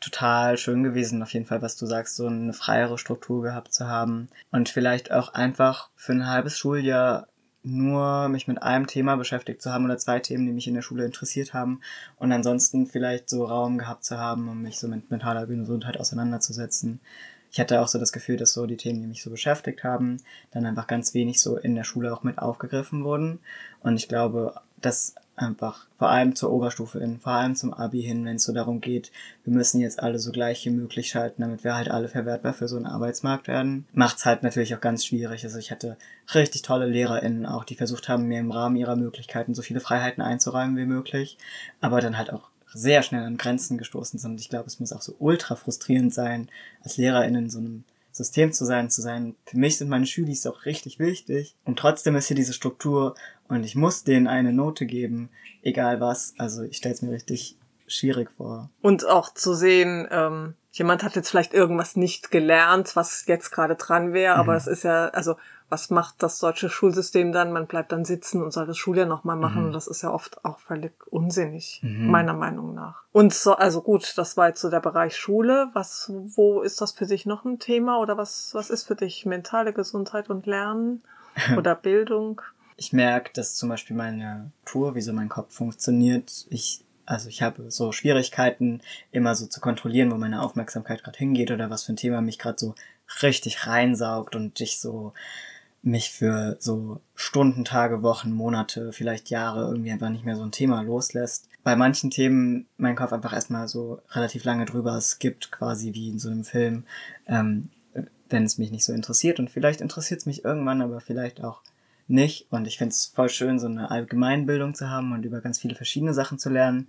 total 0.00 0.56
schön 0.56 0.82
gewesen, 0.82 1.22
auf 1.22 1.32
jeden 1.32 1.46
Fall, 1.46 1.62
was 1.62 1.76
du 1.76 1.86
sagst, 1.86 2.16
so 2.16 2.26
eine 2.26 2.52
freiere 2.52 2.98
Struktur 2.98 3.42
gehabt 3.42 3.72
zu 3.72 3.86
haben 3.86 4.28
und 4.50 4.68
vielleicht 4.68 5.12
auch 5.12 5.34
einfach 5.34 5.90
für 5.94 6.12
ein 6.12 6.26
halbes 6.26 6.58
Schuljahr 6.58 7.28
nur 7.62 8.28
mich 8.28 8.48
mit 8.48 8.62
einem 8.62 8.86
Thema 8.86 9.16
beschäftigt 9.16 9.60
zu 9.60 9.72
haben 9.72 9.84
oder 9.84 9.98
zwei 9.98 10.18
Themen, 10.20 10.46
die 10.46 10.52
mich 10.52 10.66
in 10.66 10.74
der 10.74 10.82
Schule 10.82 11.04
interessiert 11.04 11.52
haben 11.52 11.80
und 12.16 12.32
ansonsten 12.32 12.86
vielleicht 12.86 13.28
so 13.28 13.44
Raum 13.44 13.78
gehabt 13.78 14.04
zu 14.04 14.18
haben, 14.18 14.48
um 14.48 14.62
mich 14.62 14.78
so 14.78 14.88
mit 14.88 15.10
mentaler 15.10 15.46
Gesundheit 15.46 15.98
auseinanderzusetzen. 15.98 17.00
Ich 17.52 17.58
hatte 17.58 17.80
auch 17.80 17.88
so 17.88 17.98
das 17.98 18.12
Gefühl, 18.12 18.36
dass 18.36 18.52
so 18.52 18.64
die 18.66 18.76
Themen, 18.76 19.00
die 19.00 19.08
mich 19.08 19.22
so 19.22 19.30
beschäftigt 19.30 19.82
haben, 19.82 20.18
dann 20.52 20.66
einfach 20.66 20.86
ganz 20.86 21.14
wenig 21.14 21.40
so 21.40 21.56
in 21.56 21.74
der 21.74 21.84
Schule 21.84 22.12
auch 22.14 22.22
mit 22.22 22.38
aufgegriffen 22.38 23.02
wurden. 23.02 23.40
Und 23.80 23.96
ich 23.96 24.06
glaube, 24.06 24.54
dass 24.80 25.14
einfach 25.40 25.86
vor 25.98 26.10
allem 26.10 26.34
zur 26.34 26.52
Oberstufe 26.52 27.00
hin, 27.00 27.18
vor 27.18 27.32
allem 27.32 27.56
zum 27.56 27.72
Abi 27.72 28.02
hin, 28.02 28.24
wenn 28.24 28.36
es 28.36 28.44
so 28.44 28.52
darum 28.52 28.80
geht, 28.80 29.10
wir 29.44 29.52
müssen 29.52 29.80
jetzt 29.80 30.02
alle 30.02 30.18
so 30.18 30.32
gleich 30.32 30.64
wie 30.66 30.70
möglich 30.70 31.08
schalten, 31.08 31.42
damit 31.42 31.64
wir 31.64 31.74
halt 31.74 31.90
alle 31.90 32.08
verwertbar 32.08 32.52
für 32.52 32.68
so 32.68 32.76
einen 32.76 32.86
Arbeitsmarkt 32.86 33.48
werden, 33.48 33.86
macht's 33.92 34.26
halt 34.26 34.42
natürlich 34.42 34.74
auch 34.74 34.80
ganz 34.80 35.04
schwierig. 35.04 35.44
Also 35.44 35.58
ich 35.58 35.70
hatte 35.70 35.96
richtig 36.34 36.62
tolle 36.62 36.86
LehrerInnen 36.86 37.46
auch, 37.46 37.64
die 37.64 37.74
versucht 37.74 38.08
haben, 38.08 38.26
mir 38.26 38.40
im 38.40 38.50
Rahmen 38.50 38.76
ihrer 38.76 38.96
Möglichkeiten 38.96 39.54
so 39.54 39.62
viele 39.62 39.80
Freiheiten 39.80 40.22
einzuräumen 40.22 40.76
wie 40.76 40.86
möglich, 40.86 41.38
aber 41.80 42.00
dann 42.00 42.18
halt 42.18 42.32
auch 42.32 42.50
sehr 42.72 43.02
schnell 43.02 43.24
an 43.24 43.36
Grenzen 43.36 43.78
gestoßen 43.78 44.18
sind. 44.18 44.40
Ich 44.40 44.48
glaube, 44.48 44.66
es 44.66 44.78
muss 44.78 44.92
auch 44.92 45.02
so 45.02 45.16
ultra 45.18 45.56
frustrierend 45.56 46.14
sein, 46.14 46.48
als 46.84 46.96
LehrerInnen 46.98 47.44
in 47.44 47.50
so 47.50 47.58
einem 47.58 47.84
System 48.20 48.52
zu 48.52 48.64
sein, 48.64 48.90
zu 48.90 49.00
sein. 49.00 49.34
Für 49.46 49.56
mich 49.56 49.78
sind 49.78 49.88
meine 49.88 50.06
Schülis 50.06 50.46
auch 50.46 50.66
richtig 50.66 50.98
wichtig. 50.98 51.56
Und 51.64 51.78
trotzdem 51.78 52.16
ist 52.16 52.26
hier 52.26 52.36
diese 52.36 52.52
Struktur 52.52 53.14
und 53.48 53.64
ich 53.64 53.74
muss 53.74 54.04
denen 54.04 54.26
eine 54.26 54.52
Note 54.52 54.84
geben, 54.86 55.30
egal 55.62 56.00
was. 56.00 56.34
Also 56.36 56.62
ich 56.62 56.76
stelle 56.76 56.94
es 56.94 57.02
mir 57.02 57.12
richtig 57.12 57.56
schwierig 57.86 58.30
vor. 58.36 58.70
Und 58.82 59.06
auch 59.06 59.32
zu 59.32 59.54
sehen, 59.54 60.06
ähm, 60.10 60.54
jemand 60.70 61.02
hat 61.02 61.16
jetzt 61.16 61.30
vielleicht 61.30 61.54
irgendwas 61.54 61.96
nicht 61.96 62.30
gelernt, 62.30 62.94
was 62.94 63.24
jetzt 63.26 63.50
gerade 63.50 63.74
dran 63.74 64.12
wäre, 64.12 64.36
aber 64.36 64.52
mhm. 64.52 64.58
es 64.58 64.66
ist 64.66 64.84
ja, 64.84 65.08
also 65.08 65.36
was 65.70 65.88
macht 65.88 66.22
das 66.22 66.40
deutsche 66.40 66.68
Schulsystem 66.68 67.32
dann? 67.32 67.52
Man 67.52 67.66
bleibt 67.66 67.92
dann 67.92 68.04
sitzen 68.04 68.42
und 68.42 68.52
soll 68.52 68.66
das 68.66 68.76
Schuljahr 68.76 69.06
nochmal 69.06 69.36
machen. 69.36 69.60
Mhm. 69.60 69.66
Und 69.68 69.72
das 69.72 69.86
ist 69.86 70.02
ja 70.02 70.10
oft 70.10 70.44
auch 70.44 70.58
völlig 70.58 70.92
unsinnig, 71.06 71.80
mhm. 71.82 72.10
meiner 72.10 72.34
Meinung 72.34 72.74
nach. 72.74 73.04
Und 73.12 73.32
so, 73.32 73.54
also 73.54 73.80
gut, 73.80 74.12
das 74.16 74.36
war 74.36 74.48
jetzt 74.48 74.60
so 74.60 74.68
der 74.68 74.80
Bereich 74.80 75.16
Schule. 75.16 75.70
Was, 75.72 76.12
wo 76.12 76.60
ist 76.60 76.80
das 76.80 76.92
für 76.92 77.06
dich 77.06 77.24
noch 77.24 77.44
ein 77.44 77.60
Thema? 77.60 78.00
Oder 78.00 78.16
was, 78.16 78.50
was 78.52 78.68
ist 78.68 78.84
für 78.84 78.96
dich 78.96 79.24
mentale 79.26 79.72
Gesundheit 79.72 80.28
und 80.28 80.44
Lernen 80.46 81.02
oder 81.56 81.76
Bildung? 81.76 82.42
Ich 82.76 82.92
merke, 82.92 83.30
dass 83.32 83.54
zum 83.54 83.68
Beispiel 83.68 83.96
meine 83.96 84.50
Tour, 84.64 84.96
wie 84.96 85.02
so 85.02 85.12
mein 85.12 85.28
Kopf 85.28 85.54
funktioniert, 85.54 86.46
ich 86.50 86.84
also 87.06 87.28
ich 87.28 87.42
habe 87.42 87.72
so 87.72 87.90
Schwierigkeiten, 87.90 88.82
immer 89.10 89.34
so 89.34 89.46
zu 89.46 89.60
kontrollieren, 89.60 90.12
wo 90.12 90.14
meine 90.14 90.42
Aufmerksamkeit 90.42 91.02
gerade 91.02 91.18
hingeht 91.18 91.50
oder 91.50 91.68
was 91.68 91.82
für 91.82 91.92
ein 91.92 91.96
Thema 91.96 92.20
mich 92.20 92.38
gerade 92.38 92.56
so 92.56 92.76
richtig 93.22 93.66
reinsaugt 93.66 94.36
und 94.36 94.60
dich 94.60 94.78
so 94.78 95.12
mich 95.82 96.10
für 96.10 96.56
so 96.60 97.00
Stunden, 97.14 97.64
Tage, 97.64 98.02
Wochen, 98.02 98.32
Monate, 98.32 98.92
vielleicht 98.92 99.30
Jahre 99.30 99.68
irgendwie 99.68 99.90
einfach 99.90 100.10
nicht 100.10 100.24
mehr 100.24 100.36
so 100.36 100.42
ein 100.42 100.52
Thema 100.52 100.82
loslässt. 100.82 101.48
Bei 101.62 101.76
manchen 101.76 102.10
Themen 102.10 102.66
mein 102.76 102.96
Kopf 102.96 103.12
einfach 103.12 103.32
erstmal 103.32 103.68
so 103.68 104.00
relativ 104.10 104.44
lange 104.44 104.66
drüber 104.66 105.00
skippt, 105.00 105.50
quasi 105.50 105.94
wie 105.94 106.08
in 106.08 106.18
so 106.18 106.30
einem 106.30 106.44
Film, 106.44 106.84
ähm, 107.26 107.70
wenn 108.28 108.44
es 108.44 108.58
mich 108.58 108.70
nicht 108.70 108.84
so 108.84 108.92
interessiert. 108.92 109.40
Und 109.40 109.50
vielleicht 109.50 109.80
interessiert 109.80 110.20
es 110.20 110.26
mich 110.26 110.44
irgendwann, 110.44 110.82
aber 110.82 111.00
vielleicht 111.00 111.42
auch 111.42 111.62
nicht. 112.08 112.46
Und 112.50 112.66
ich 112.66 112.76
finde 112.76 112.92
es 112.92 113.06
voll 113.06 113.28
schön, 113.28 113.58
so 113.58 113.66
eine 113.66 113.90
Allgemeinbildung 113.90 114.74
zu 114.74 114.90
haben 114.90 115.12
und 115.12 115.24
über 115.24 115.40
ganz 115.40 115.58
viele 115.58 115.74
verschiedene 115.74 116.12
Sachen 116.12 116.38
zu 116.38 116.50
lernen. 116.50 116.88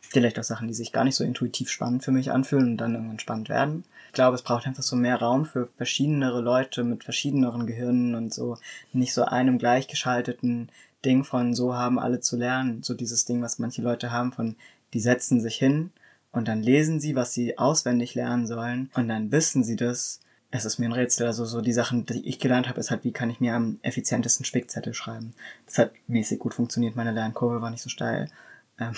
Vielleicht 0.00 0.38
auch 0.38 0.44
Sachen, 0.44 0.66
die 0.66 0.74
sich 0.74 0.92
gar 0.92 1.04
nicht 1.04 1.14
so 1.14 1.24
intuitiv 1.24 1.70
spannend 1.70 2.04
für 2.04 2.10
mich 2.10 2.32
anfühlen 2.32 2.72
und 2.72 2.76
dann 2.78 2.94
irgendwann 2.94 3.20
spannend 3.20 3.48
werden. 3.48 3.84
Ich 4.08 4.14
glaube, 4.14 4.34
es 4.34 4.42
braucht 4.42 4.66
einfach 4.66 4.82
so 4.82 4.96
mehr 4.96 5.16
Raum 5.16 5.44
für 5.44 5.66
verschiedenere 5.76 6.40
Leute 6.40 6.82
mit 6.82 7.04
verschiedeneren 7.04 7.66
Gehirnen 7.66 8.16
und 8.16 8.34
so 8.34 8.58
nicht 8.92 9.14
so 9.14 9.24
einem 9.24 9.58
gleichgeschalteten 9.58 10.70
Ding 11.04 11.24
von 11.24 11.54
so 11.54 11.74
haben 11.74 11.98
alle 11.98 12.20
zu 12.20 12.36
lernen. 12.36 12.82
So 12.82 12.94
dieses 12.94 13.24
Ding, 13.24 13.40
was 13.42 13.58
manche 13.58 13.82
Leute 13.82 14.10
haben 14.10 14.32
von, 14.32 14.56
die 14.92 15.00
setzen 15.00 15.40
sich 15.40 15.56
hin 15.56 15.92
und 16.32 16.48
dann 16.48 16.62
lesen 16.62 17.00
sie, 17.00 17.14
was 17.14 17.32
sie 17.32 17.58
auswendig 17.58 18.14
lernen 18.14 18.46
sollen 18.46 18.90
und 18.94 19.08
dann 19.08 19.32
wissen 19.32 19.64
sie 19.64 19.76
das. 19.76 20.20
Es 20.50 20.64
ist 20.64 20.78
mir 20.78 20.86
ein 20.86 20.92
Rätsel. 20.92 21.28
Also 21.28 21.44
so 21.44 21.60
die 21.60 21.72
Sachen, 21.72 22.06
die 22.06 22.26
ich 22.26 22.40
gelernt 22.40 22.68
habe, 22.68 22.80
ist 22.80 22.90
halt, 22.90 23.04
wie 23.04 23.12
kann 23.12 23.30
ich 23.30 23.38
mir 23.38 23.54
am 23.54 23.78
effizientesten 23.82 24.44
Spickzettel 24.44 24.94
schreiben. 24.94 25.34
Das 25.66 25.78
hat 25.78 25.92
mäßig 26.08 26.40
gut 26.40 26.54
funktioniert. 26.54 26.96
Meine 26.96 27.12
Lernkurve 27.12 27.62
war 27.62 27.70
nicht 27.70 27.82
so 27.82 27.88
steil. 27.88 28.28
Ähm, 28.80 28.94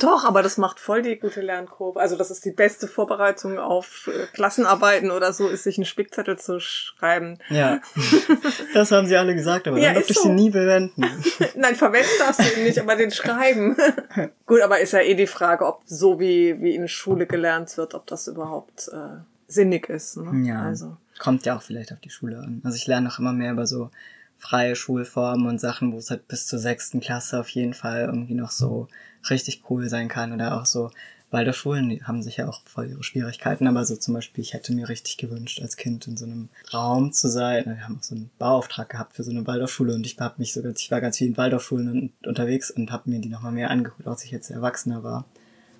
Doch, 0.00 0.24
aber 0.24 0.42
das 0.42 0.58
macht 0.58 0.80
voll 0.80 1.02
die 1.02 1.16
gute 1.16 1.40
Lernkurve. 1.40 2.00
Also 2.00 2.16
das 2.16 2.30
ist 2.30 2.44
die 2.44 2.50
beste 2.50 2.88
Vorbereitung 2.88 3.58
auf 3.58 4.08
äh, 4.12 4.26
Klassenarbeiten 4.32 5.10
oder 5.10 5.32
so, 5.32 5.48
ist 5.48 5.64
sich 5.64 5.78
einen 5.78 5.84
Spickzettel 5.84 6.38
zu 6.38 6.60
schreiben. 6.60 7.38
Ja, 7.48 7.80
das 8.74 8.90
haben 8.90 9.06
sie 9.06 9.16
alle 9.16 9.34
gesagt, 9.34 9.68
aber 9.68 9.78
ja, 9.78 9.86
dann 9.86 9.94
durfte 9.94 10.12
ich 10.12 10.18
so. 10.18 10.28
sie 10.28 10.34
nie 10.34 10.50
verwenden. 10.50 11.04
Nein, 11.54 11.76
verwenden 11.76 12.08
darfst 12.18 12.40
du 12.40 12.58
ihn 12.58 12.64
nicht, 12.64 12.78
aber 12.78 12.96
den 12.96 13.10
schreiben. 13.10 13.76
Gut, 14.46 14.60
aber 14.60 14.80
ist 14.80 14.92
ja 14.92 15.00
eh 15.00 15.14
die 15.14 15.26
Frage, 15.26 15.66
ob 15.66 15.82
so 15.86 16.18
wie, 16.18 16.60
wie 16.60 16.74
in 16.74 16.88
Schule 16.88 17.26
gelernt 17.26 17.76
wird, 17.76 17.94
ob 17.94 18.06
das 18.06 18.26
überhaupt 18.26 18.88
äh, 18.88 19.20
sinnig 19.46 19.88
ist. 19.88 20.16
Ne? 20.16 20.46
Ja, 20.48 20.62
also. 20.62 20.96
kommt 21.18 21.46
ja 21.46 21.56
auch 21.56 21.62
vielleicht 21.62 21.92
auf 21.92 22.00
die 22.00 22.10
Schule 22.10 22.38
an. 22.38 22.60
Also 22.64 22.76
ich 22.76 22.86
lerne 22.86 23.08
auch 23.08 23.18
immer 23.18 23.32
mehr 23.32 23.52
über 23.52 23.66
so 23.66 23.90
freie 24.38 24.76
Schulformen 24.76 25.46
und 25.46 25.60
Sachen, 25.60 25.92
wo 25.92 25.98
es 25.98 26.10
halt 26.10 26.28
bis 26.28 26.46
zur 26.46 26.58
sechsten 26.58 27.00
Klasse 27.00 27.40
auf 27.40 27.48
jeden 27.48 27.74
Fall 27.74 28.02
irgendwie 28.02 28.34
noch 28.34 28.50
so 28.50 28.88
richtig 29.30 29.62
cool 29.70 29.88
sein 29.88 30.08
kann 30.08 30.32
oder 30.32 30.60
auch 30.60 30.66
so 30.66 30.90
Waldorfschulen 31.34 32.06
haben 32.06 32.22
sicher 32.22 32.48
auch 32.48 32.62
voll 32.64 32.88
ihre 32.88 33.02
Schwierigkeiten, 33.02 33.66
aber 33.66 33.84
so 33.84 33.96
zum 33.96 34.14
Beispiel, 34.14 34.42
ich 34.42 34.54
hätte 34.54 34.72
mir 34.72 34.88
richtig 34.88 35.16
gewünscht, 35.16 35.60
als 35.60 35.76
Kind 35.76 36.06
in 36.06 36.16
so 36.16 36.24
einem 36.24 36.48
Raum 36.72 37.12
zu 37.12 37.28
sein. 37.28 37.64
Wir 37.66 37.84
haben 37.84 37.98
auch 37.98 38.04
so 38.04 38.14
einen 38.14 38.30
Bauauftrag 38.38 38.88
gehabt 38.88 39.14
für 39.14 39.24
so 39.24 39.32
eine 39.32 39.46
Waldorfschule 39.46 39.94
und 39.94 40.06
ich 40.06 40.18
habe 40.20 40.36
mich 40.38 40.52
so 40.52 40.62
ganz, 40.62 40.80
ich 40.80 40.90
war 40.90 41.00
ganz 41.00 41.18
viel 41.18 41.26
in 41.26 41.36
Waldorfschulen 41.36 42.12
unterwegs 42.24 42.70
und 42.70 42.92
habe 42.92 43.10
mir 43.10 43.20
die 43.20 43.28
nochmal 43.28 43.52
mehr 43.52 43.70
angeguckt, 43.70 44.06
als 44.06 44.24
ich 44.24 44.30
jetzt 44.30 44.50
Erwachsener 44.50 45.02
war. 45.02 45.24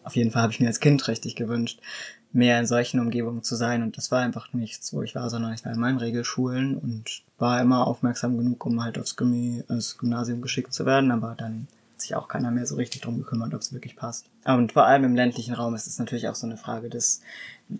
Auf 0.03 0.17
jeden 0.17 0.33
Fall 0.33 0.43
habe 0.43 0.53
ich 0.53 0.61
mir 0.61 0.67
als 0.67 0.81
Kind 0.81 1.07
richtig 1.09 1.37
gewünscht, 1.37 1.81
mehr 2.33 2.59
in 2.59 2.67
solchen 2.67 2.99
Umgebungen 2.99 3.45
zu 3.45 3.55
sein 3.55 3.83
und 3.83 3.97
das 3.97 4.11
war 4.11 4.21
einfach 4.21 4.53
nichts, 4.53 4.93
wo 4.93 5.03
ich 5.03 5.15
war, 5.15 5.31
sondern 5.31 5.55
ich 5.55 5.65
war 5.65 5.73
in 5.73 5.81
meinen 5.81 5.99
Regelschulen 5.99 6.77
und 6.77 7.23
war 7.39 7.61
immer 7.61 7.87
aufmerksam 7.87 8.37
genug, 8.37 8.67
um 8.67 8.83
halt 8.83 8.99
aufs, 8.99 9.17
Gymnasium 9.17 10.43
geschickt 10.43 10.75
zu 10.75 10.85
werden, 10.85 11.13
aber 11.13 11.37
dann 11.39 11.69
sich 12.05 12.15
auch 12.15 12.29
keiner 12.29 12.51
mehr 12.51 12.67
so 12.67 12.77
richtig 12.77 13.03
drum 13.03 13.19
gekümmert, 13.19 13.55
ob 13.55 13.61
es 13.61 13.73
wirklich 13.73 13.97
passt. 13.97 14.31
Und 14.45 14.73
vor 14.73 14.87
allem 14.87 15.05
im 15.05 15.15
ländlichen 15.15 15.55
Raum 15.55 15.75
ist 15.75 15.87
es 15.87 15.99
natürlich 15.99 16.29
auch 16.29 16.35
so 16.35 16.47
eine 16.47 16.57
Frage 16.57 16.89
des 16.89 17.21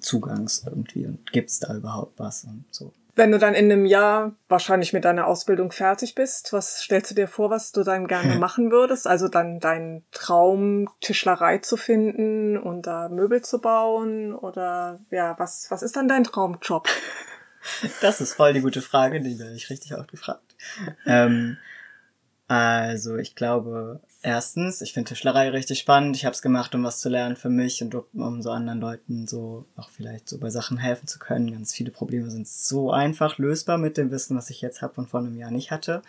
Zugangs 0.01 0.65
irgendwie 0.67 1.07
und 1.07 1.33
gibt's 1.33 1.61
da 1.61 1.75
überhaupt 1.75 2.19
was 2.19 2.45
und 2.45 2.65
so. 2.71 2.93
Wenn 3.17 3.31
du 3.31 3.39
dann 3.39 3.55
in 3.55 3.71
einem 3.71 3.87
Jahr 3.87 4.33
wahrscheinlich 4.49 4.93
mit 4.93 5.05
deiner 5.05 5.29
Ausbildung 5.29 5.71
fertig 5.71 6.17
bist, 6.17 6.53
was 6.53 6.83
stellst 6.83 7.13
du 7.13 7.15
dir 7.15 7.29
vor, 7.29 7.49
was 7.49 7.71
du 7.71 7.85
dann 7.85 8.09
gerne 8.09 8.35
machen 8.39 8.73
würdest? 8.73 9.07
Also 9.07 9.29
dann 9.29 9.61
deinen 9.61 10.05
Traum, 10.11 10.89
Tischlerei 11.01 11.59
zu 11.59 11.77
finden 11.77 12.59
und 12.59 12.89
da 12.89 13.09
Möbel 13.09 13.43
zu 13.43 13.61
bauen? 13.61 14.35
Oder 14.35 14.99
ja, 15.11 15.39
was, 15.39 15.67
was 15.71 15.83
ist 15.83 15.97
dann 15.97 16.09
dein 16.09 16.25
Traumjob? 16.25 16.89
Das 18.03 18.21
ist 18.21 18.35
voll 18.35 18.53
die 18.53 18.61
gute 18.61 18.83
Frage, 18.83 19.23
die 19.23 19.39
werde 19.39 19.55
ich 19.55 19.71
richtig 19.71 19.95
oft 19.95 20.11
gefragt. 20.11 20.55
ähm, 21.07 21.57
also 22.47 23.17
ich 23.17 23.35
glaube, 23.35 24.01
erstens, 24.25 24.81
ich 24.81 24.95
finde 24.95 25.11
Tischlerei 25.11 25.51
richtig 25.51 25.79
spannend. 25.79 26.17
Ich 26.17 26.25
habe 26.25 26.35
es 26.35 26.43
gemacht, 26.43 26.75
um 26.75 26.83
was 26.83 27.01
zu 27.01 27.11
lernen 27.11 27.37
für 27.37 27.51
mich 27.51 27.83
und 27.83 27.95
um 28.15 28.43
so 28.43 28.51
anderen 28.51 28.81
Leuten 28.81 29.27
so 29.27 29.67
auch 29.77 29.91
vielleicht 29.91 30.29
so 30.29 30.39
bei 30.39 30.51
Sachen 30.51 30.79
helfen 30.79 31.07
zu 31.07 31.19
können. 31.19 31.53
Ganz 31.53 31.75
viele 31.75 31.91
Probleme 31.91 32.31
sind 32.31 32.49
so 32.49 32.91
einfach 32.91 33.37
lösbar 33.39 33.77
mit 33.77 33.99
dem 33.99 34.11
Wissen, 34.11 34.37
was 34.37 34.51
ich 34.51 34.63
jetzt 34.63 34.81
habe 34.81 34.95
und 34.97 35.09
vor 35.09 35.21
einem 35.21 35.37
Jahr 35.37 35.51
nicht 35.51 35.71
hatte. 35.71 36.03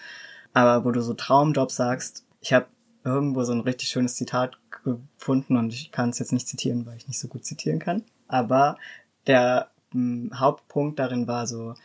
Aber 0.54 0.86
wo 0.86 0.92
du 0.92 1.02
so 1.02 1.14
Traumjob 1.14 1.72
sagst, 1.72 2.26
ich 2.40 2.54
habe 2.54 2.68
irgendwo 3.04 3.44
so 3.44 3.52
ein 3.52 3.60
richtig 3.60 3.90
schönes 3.90 4.16
Zitat 4.16 4.58
gefunden 4.84 5.58
und 5.58 5.74
ich 5.74 5.92
kann 5.92 6.10
es 6.10 6.20
jetzt 6.20 6.32
nicht 6.32 6.48
zitieren, 6.48 6.86
weil 6.86 6.96
ich 6.96 7.08
nicht 7.10 7.20
so 7.20 7.28
gut 7.28 7.44
zitieren 7.44 7.80
kann. 7.80 8.04
Aber 8.30 8.78
der 9.28 9.70
m, 9.94 10.30
hm, 10.32 10.40
Hauptpunkt 10.40 11.00
darin 11.00 11.28
war 11.28 11.48
so, 11.48 11.76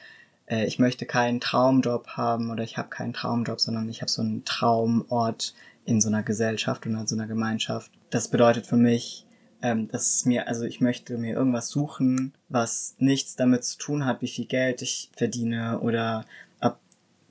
äh, 0.46 0.64
ich 0.64 0.78
möchte 0.78 1.06
keinen 1.06 1.40
Traumjob 1.40 2.06
haben 2.10 2.50
oder 2.50 2.62
ich 2.62 2.78
habe 2.78 2.88
keinen 2.88 3.14
Traumjob, 3.14 3.60
sondern 3.60 3.88
ich 3.88 4.00
habe 4.00 4.10
so 4.10 4.22
einen 4.22 4.44
Traumort 4.44 5.54
in 5.84 6.00
so 6.00 6.08
einer 6.08 6.22
Gesellschaft 6.22 6.86
oder 6.86 7.00
in 7.00 7.06
so 7.06 7.16
einer 7.16 7.26
Gemeinschaft. 7.26 7.90
Das 8.10 8.28
bedeutet 8.28 8.66
für 8.66 8.76
mich, 8.76 9.26
ähm, 9.62 9.88
dass 9.88 10.24
mir, 10.24 10.48
also 10.48 10.64
ich 10.64 10.80
möchte 10.80 11.18
mir 11.18 11.34
irgendwas 11.34 11.68
suchen, 11.68 12.32
was 12.48 12.94
nichts 12.98 13.36
damit 13.36 13.64
zu 13.64 13.78
tun 13.78 14.04
hat, 14.06 14.22
wie 14.22 14.28
viel 14.28 14.46
Geld 14.46 14.82
ich 14.82 15.10
verdiene 15.14 15.80
oder 15.80 16.24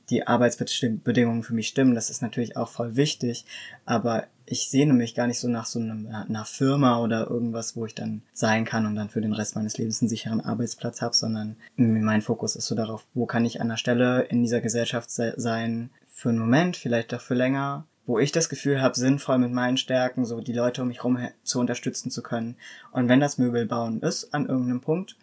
die 0.09 0.27
Arbeitsbedingungen 0.27 1.43
für 1.43 1.53
mich 1.53 1.67
stimmen. 1.67 1.95
Das 1.95 2.09
ist 2.09 2.21
natürlich 2.21 2.57
auch 2.57 2.69
voll 2.69 2.95
wichtig, 2.95 3.45
aber 3.85 4.25
ich 4.45 4.69
sehne 4.69 4.93
mich 4.93 5.13
gar 5.13 5.27
nicht 5.27 5.39
so 5.39 5.47
nach 5.47 5.67
so 5.67 5.79
einem, 5.79 6.07
einer 6.07 6.45
Firma 6.45 6.99
oder 6.99 7.29
irgendwas, 7.29 7.75
wo 7.75 7.85
ich 7.85 7.93
dann 7.93 8.23
sein 8.33 8.65
kann 8.65 8.85
und 8.85 8.95
dann 8.95 9.09
für 9.09 9.21
den 9.21 9.33
Rest 9.33 9.55
meines 9.55 9.77
Lebens 9.77 10.01
einen 10.01 10.09
sicheren 10.09 10.41
Arbeitsplatz 10.41 11.01
habe, 11.01 11.15
sondern 11.15 11.55
mein 11.75 12.21
Fokus 12.21 12.55
ist 12.55 12.65
so 12.65 12.75
darauf, 12.75 13.05
wo 13.13 13.25
kann 13.25 13.45
ich 13.45 13.61
an 13.61 13.69
der 13.69 13.77
Stelle 13.77 14.21
in 14.23 14.41
dieser 14.41 14.61
Gesellschaft 14.61 15.11
sein 15.11 15.91
für 16.11 16.29
einen 16.29 16.39
Moment, 16.39 16.77
vielleicht 16.77 17.13
auch 17.13 17.21
für 17.21 17.35
länger, 17.35 17.85
wo 18.09 18.17
ich 18.17 18.31
das 18.31 18.49
Gefühl 18.49 18.81
habe, 18.81 18.97
sinnvoll 18.97 19.37
mit 19.37 19.51
meinen 19.51 19.77
Stärken 19.77 20.25
so 20.25 20.41
die 20.41 20.51
Leute 20.51 20.81
um 20.81 20.87
mich 20.87 20.97
herum 20.97 21.19
zu 21.43 21.59
unterstützen 21.59 22.09
zu 22.09 22.23
können. 22.23 22.55
Und 22.91 23.07
wenn 23.07 23.19
das 23.19 23.37
Möbelbauen 23.37 24.01
ist 24.01 24.33
an 24.33 24.47
irgendeinem 24.47 24.81
Punkt, 24.81 25.15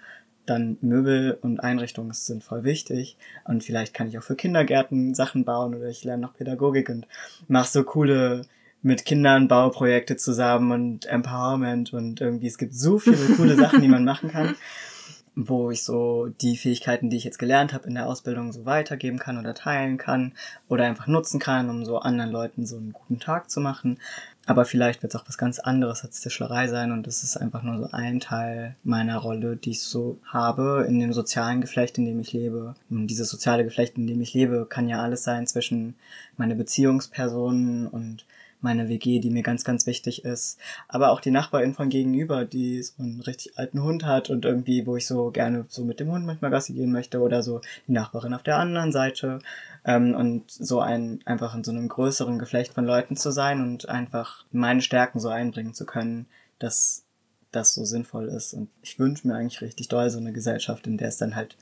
dann 0.47 0.79
Möbel 0.83 1.37
und 1.43 1.59
Einrichtungen 1.59 2.13
sind 2.13 2.45
voll 2.45 2.63
wichtig. 2.63 3.17
Und 3.45 3.65
vielleicht 3.65 3.93
kann 3.93 4.07
ich 4.07 4.17
auch 4.17 4.23
für 4.23 4.37
Kindergärten 4.37 5.15
Sachen 5.17 5.45
bauen 5.45 5.75
oder 5.75 5.89
ich 5.89 6.05
lerne 6.05 6.23
noch 6.23 6.35
Pädagogik 6.35 6.89
und 6.89 7.09
mache 7.49 7.73
so 7.73 7.83
coole 7.83 8.43
mit 8.83 9.05
Kindern 9.05 9.49
Bauprojekte 9.49 10.17
zusammen 10.17 10.71
und 10.71 11.07
Empowerment 11.07 11.93
und 11.93 12.21
irgendwie 12.21 12.47
es 12.47 12.57
gibt 12.57 12.73
so 12.73 13.01
viele 13.01 13.35
coole 13.37 13.57
Sachen, 13.57 13.83
die 13.83 13.89
man 13.89 14.05
machen 14.05 14.31
kann, 14.31 14.55
wo 15.39 15.71
ich 15.71 15.85
so 15.85 16.29
die 16.41 16.57
Fähigkeiten, 16.57 17.11
die 17.11 17.19
ich 17.19 17.25
jetzt 17.25 17.39
gelernt 17.39 17.75
habe 17.75 17.87
in 17.87 17.95
der 17.95 18.07
Ausbildung 18.07 18.53
so 18.53 18.65
weitergeben 18.65 19.19
kann 19.19 19.37
oder 19.37 19.53
teilen 19.53 19.99
kann 19.99 20.33
oder 20.67 20.85
einfach 20.85 21.07
nutzen 21.07 21.39
kann, 21.39 21.69
um 21.69 21.85
so 21.85 21.99
anderen 21.99 22.31
Leuten 22.31 22.65
so 22.65 22.79
einen 22.79 22.95
guten 22.95 23.21
Tag 23.21 23.51
zu 23.51 23.61
machen. 23.61 23.99
Aber 24.47 24.65
vielleicht 24.65 25.03
wird 25.03 25.15
es 25.15 25.21
auch 25.21 25.29
was 25.29 25.37
ganz 25.37 25.59
anderes 25.59 26.05
als 26.05 26.23
Tischlerei 26.23 26.69
sein 26.69 26.91
und 26.91 27.07
das 27.07 27.23
ist 27.23 27.37
einfach 27.37 27.63
nur 27.63 27.79
so 27.79 27.89
ein 27.93 28.19
Teil 28.19 28.77
meiner 28.83 29.19
Rolle, 29.19 29.57
die 29.57 29.73
ich 29.73 29.83
so 29.83 30.19
habe 30.25 30.87
in 30.89 31.01
dem 31.01 31.13
sozialen 31.13 31.61
Geflecht, 31.61 31.99
in 31.99 32.07
dem 32.07 32.19
ich 32.21 32.33
lebe. 32.33 32.75
Und 32.89 33.09
dieses 33.09 33.29
soziale 33.29 33.65
Geflecht, 33.65 33.99
in 33.99 34.07
dem 34.07 34.23
ich 34.23 34.33
lebe, 34.33 34.65
kann 34.67 34.89
ja 34.89 35.03
alles 35.03 35.23
sein 35.23 35.47
zwischen 35.47 35.97
meine 36.39 36.55
Beziehungspersonen 36.55 37.89
und 37.89 38.25
meine 38.61 38.89
WG, 38.89 39.21
die 39.21 39.31
mir 39.31 39.43
ganz, 39.43 39.65
ganz 39.65 39.87
wichtig 39.87 40.25
ist. 40.25 40.59
Aber 40.89 41.11
auch 41.11 41.21
die 41.21 41.31
Nachbarin 41.31 41.75
von 41.75 41.89
gegenüber, 41.89 42.45
die 42.45 42.83
so 42.83 43.03
einen 43.03 43.21
richtig 43.21 43.59
alten 43.59 43.83
Hund 43.83 44.05
hat 44.05 44.31
und 44.31 44.45
irgendwie, 44.45 44.87
wo 44.87 44.97
ich 44.97 45.07
so 45.07 45.31
gerne 45.31 45.65
so 45.69 45.85
mit 45.85 46.01
dem 46.01 46.11
Hund 46.11 46.27
manchmal 46.27 46.51
Gassi 46.51 46.73
gehen 46.73 46.93
möchte 46.93 47.21
oder 47.21 47.43
so 47.43 47.61
die 47.87 47.93
Nachbarin 47.93 48.35
auf 48.35 48.43
der 48.43 48.59
anderen 48.59 48.93
Seite. 48.93 49.39
Ähm, 49.85 50.15
und 50.15 50.51
so 50.51 50.81
ein, 50.81 51.21
einfach 51.25 51.55
in 51.55 51.65
so 51.65 51.71
einem 51.71 51.89
größeren 51.89 52.39
Geflecht 52.39 52.73
von 52.73 52.85
Leuten 52.85 53.17
zu 53.17 53.31
sein 53.31 53.63
und 53.63 53.89
einfach 53.89 54.45
meine 54.53 54.83
Stärken 54.83 55.21
so 55.21 55.29
einbringen 55.29 55.75
zu 55.75 55.87
können, 55.87 56.27
dass 56.59 57.05
das 57.53 57.75
so 57.75 57.85
sinnvoll 57.85 58.29
ist. 58.29 58.55
Und 58.55 58.69
ich 58.83 58.99
wünsche 58.99 59.27
mir 59.27 59.35
eigentlich 59.35 59.61
richtig 59.61 59.89
doll 59.89 60.11
so 60.11 60.19
eine 60.19 60.33
Gesellschaft, 60.33 60.87
in 60.87 60.99
der 60.99 61.09
es 61.09 61.19
dann 61.19 61.37
halt 61.37 61.57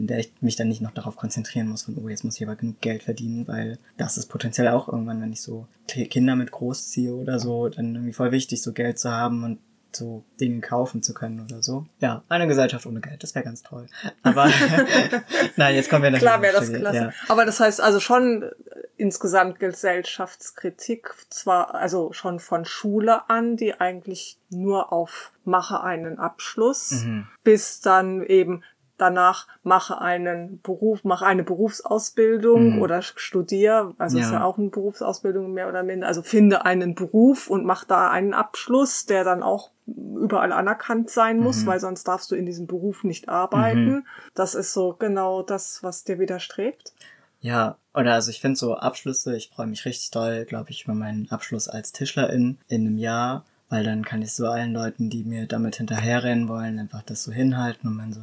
in 0.00 0.06
der 0.06 0.18
ich 0.18 0.32
mich 0.40 0.56
dann 0.56 0.68
nicht 0.68 0.80
noch 0.80 0.92
darauf 0.92 1.16
konzentrieren 1.16 1.68
muss, 1.68 1.82
von, 1.82 1.96
oh, 2.02 2.08
jetzt 2.08 2.24
muss 2.24 2.36
ich 2.36 2.42
aber 2.42 2.56
genug 2.56 2.80
Geld 2.80 3.02
verdienen, 3.02 3.46
weil 3.46 3.78
das 3.98 4.16
ist 4.16 4.26
potenziell 4.26 4.68
auch 4.68 4.88
irgendwann, 4.88 5.20
wenn 5.20 5.32
ich 5.32 5.42
so 5.42 5.66
Kinder 5.86 6.36
mit 6.36 6.50
großziehe 6.50 7.12
oder 7.12 7.38
so, 7.38 7.68
dann 7.68 7.94
irgendwie 7.94 8.14
voll 8.14 8.32
wichtig, 8.32 8.62
so 8.62 8.72
Geld 8.72 8.98
zu 8.98 9.10
haben 9.10 9.44
und 9.44 9.58
so 9.94 10.24
Dinge 10.40 10.60
kaufen 10.60 11.02
zu 11.02 11.12
können 11.12 11.40
oder 11.40 11.62
so. 11.62 11.84
Ja, 11.98 12.22
eine 12.30 12.46
Gesellschaft 12.46 12.86
ohne 12.86 13.00
Geld, 13.00 13.22
das 13.22 13.34
wäre 13.34 13.44
ganz 13.44 13.62
toll. 13.62 13.88
Aber 14.22 14.50
nein, 15.56 15.74
jetzt 15.74 15.90
kommen 15.90 16.02
wir 16.02 16.10
natürlich. 16.10 16.30
Klar 16.30 16.42
wäre 16.42 16.54
das 16.54 16.72
klasse. 16.72 16.96
Ja. 16.96 17.12
Aber 17.28 17.44
das 17.44 17.60
heißt 17.60 17.82
also 17.82 18.00
schon 18.00 18.50
insgesamt 18.96 19.58
Gesellschaftskritik 19.58 21.12
zwar 21.28 21.74
also 21.74 22.12
schon 22.14 22.38
von 22.38 22.64
Schule 22.64 23.28
an, 23.28 23.56
die 23.56 23.78
eigentlich 23.78 24.38
nur 24.48 24.94
auf 24.94 25.32
mache 25.44 25.82
einen 25.82 26.18
Abschluss, 26.18 27.02
mhm. 27.04 27.26
bis 27.42 27.80
dann 27.80 28.22
eben 28.24 28.62
danach 29.00 29.46
mache 29.62 30.00
einen 30.00 30.60
Beruf, 30.62 31.04
mache 31.04 31.26
eine 31.26 31.44
Berufsausbildung 31.44 32.76
mhm. 32.76 32.82
oder 32.82 33.02
studiere, 33.02 33.94
also 33.98 34.18
ja. 34.18 34.24
ist 34.24 34.32
ja 34.32 34.44
auch 34.44 34.58
eine 34.58 34.68
Berufsausbildung 34.68 35.52
mehr 35.52 35.68
oder 35.68 35.82
minder, 35.82 36.06
also 36.06 36.22
finde 36.22 36.64
einen 36.64 36.94
Beruf 36.94 37.48
und 37.48 37.64
mach 37.64 37.84
da 37.84 38.10
einen 38.10 38.34
Abschluss, 38.34 39.06
der 39.06 39.24
dann 39.24 39.42
auch 39.42 39.70
überall 39.86 40.52
anerkannt 40.52 41.10
sein 41.10 41.40
muss, 41.40 41.62
mhm. 41.62 41.66
weil 41.66 41.80
sonst 41.80 42.04
darfst 42.04 42.30
du 42.30 42.36
in 42.36 42.46
diesem 42.46 42.66
Beruf 42.66 43.04
nicht 43.04 43.28
arbeiten. 43.28 43.90
Mhm. 43.90 44.06
Das 44.34 44.54
ist 44.54 44.72
so 44.72 44.94
genau 44.98 45.42
das, 45.42 45.82
was 45.82 46.04
dir 46.04 46.18
widerstrebt. 46.18 46.92
Ja, 47.40 47.78
oder 47.94 48.14
also 48.14 48.30
ich 48.30 48.40
finde 48.40 48.56
so 48.56 48.76
Abschlüsse, 48.76 49.36
ich 49.36 49.50
freue 49.50 49.66
mich 49.66 49.84
richtig 49.84 50.10
doll, 50.10 50.44
glaube 50.44 50.70
ich, 50.70 50.84
über 50.84 50.94
meinen 50.94 51.30
Abschluss 51.30 51.68
als 51.68 51.92
Tischlerin 51.92 52.58
in 52.68 52.86
einem 52.86 52.98
Jahr, 52.98 53.44
weil 53.68 53.82
dann 53.82 54.04
kann 54.04 54.20
ich 54.20 54.32
so 54.32 54.46
allen 54.46 54.74
Leuten, 54.74 55.10
die 55.10 55.24
mir 55.24 55.46
damit 55.46 55.76
hinterherrennen 55.76 56.48
wollen, 56.48 56.78
einfach 56.78 57.02
das 57.02 57.24
so 57.24 57.32
hinhalten 57.32 57.88
und 57.88 57.96
man 57.96 58.12
so, 58.12 58.20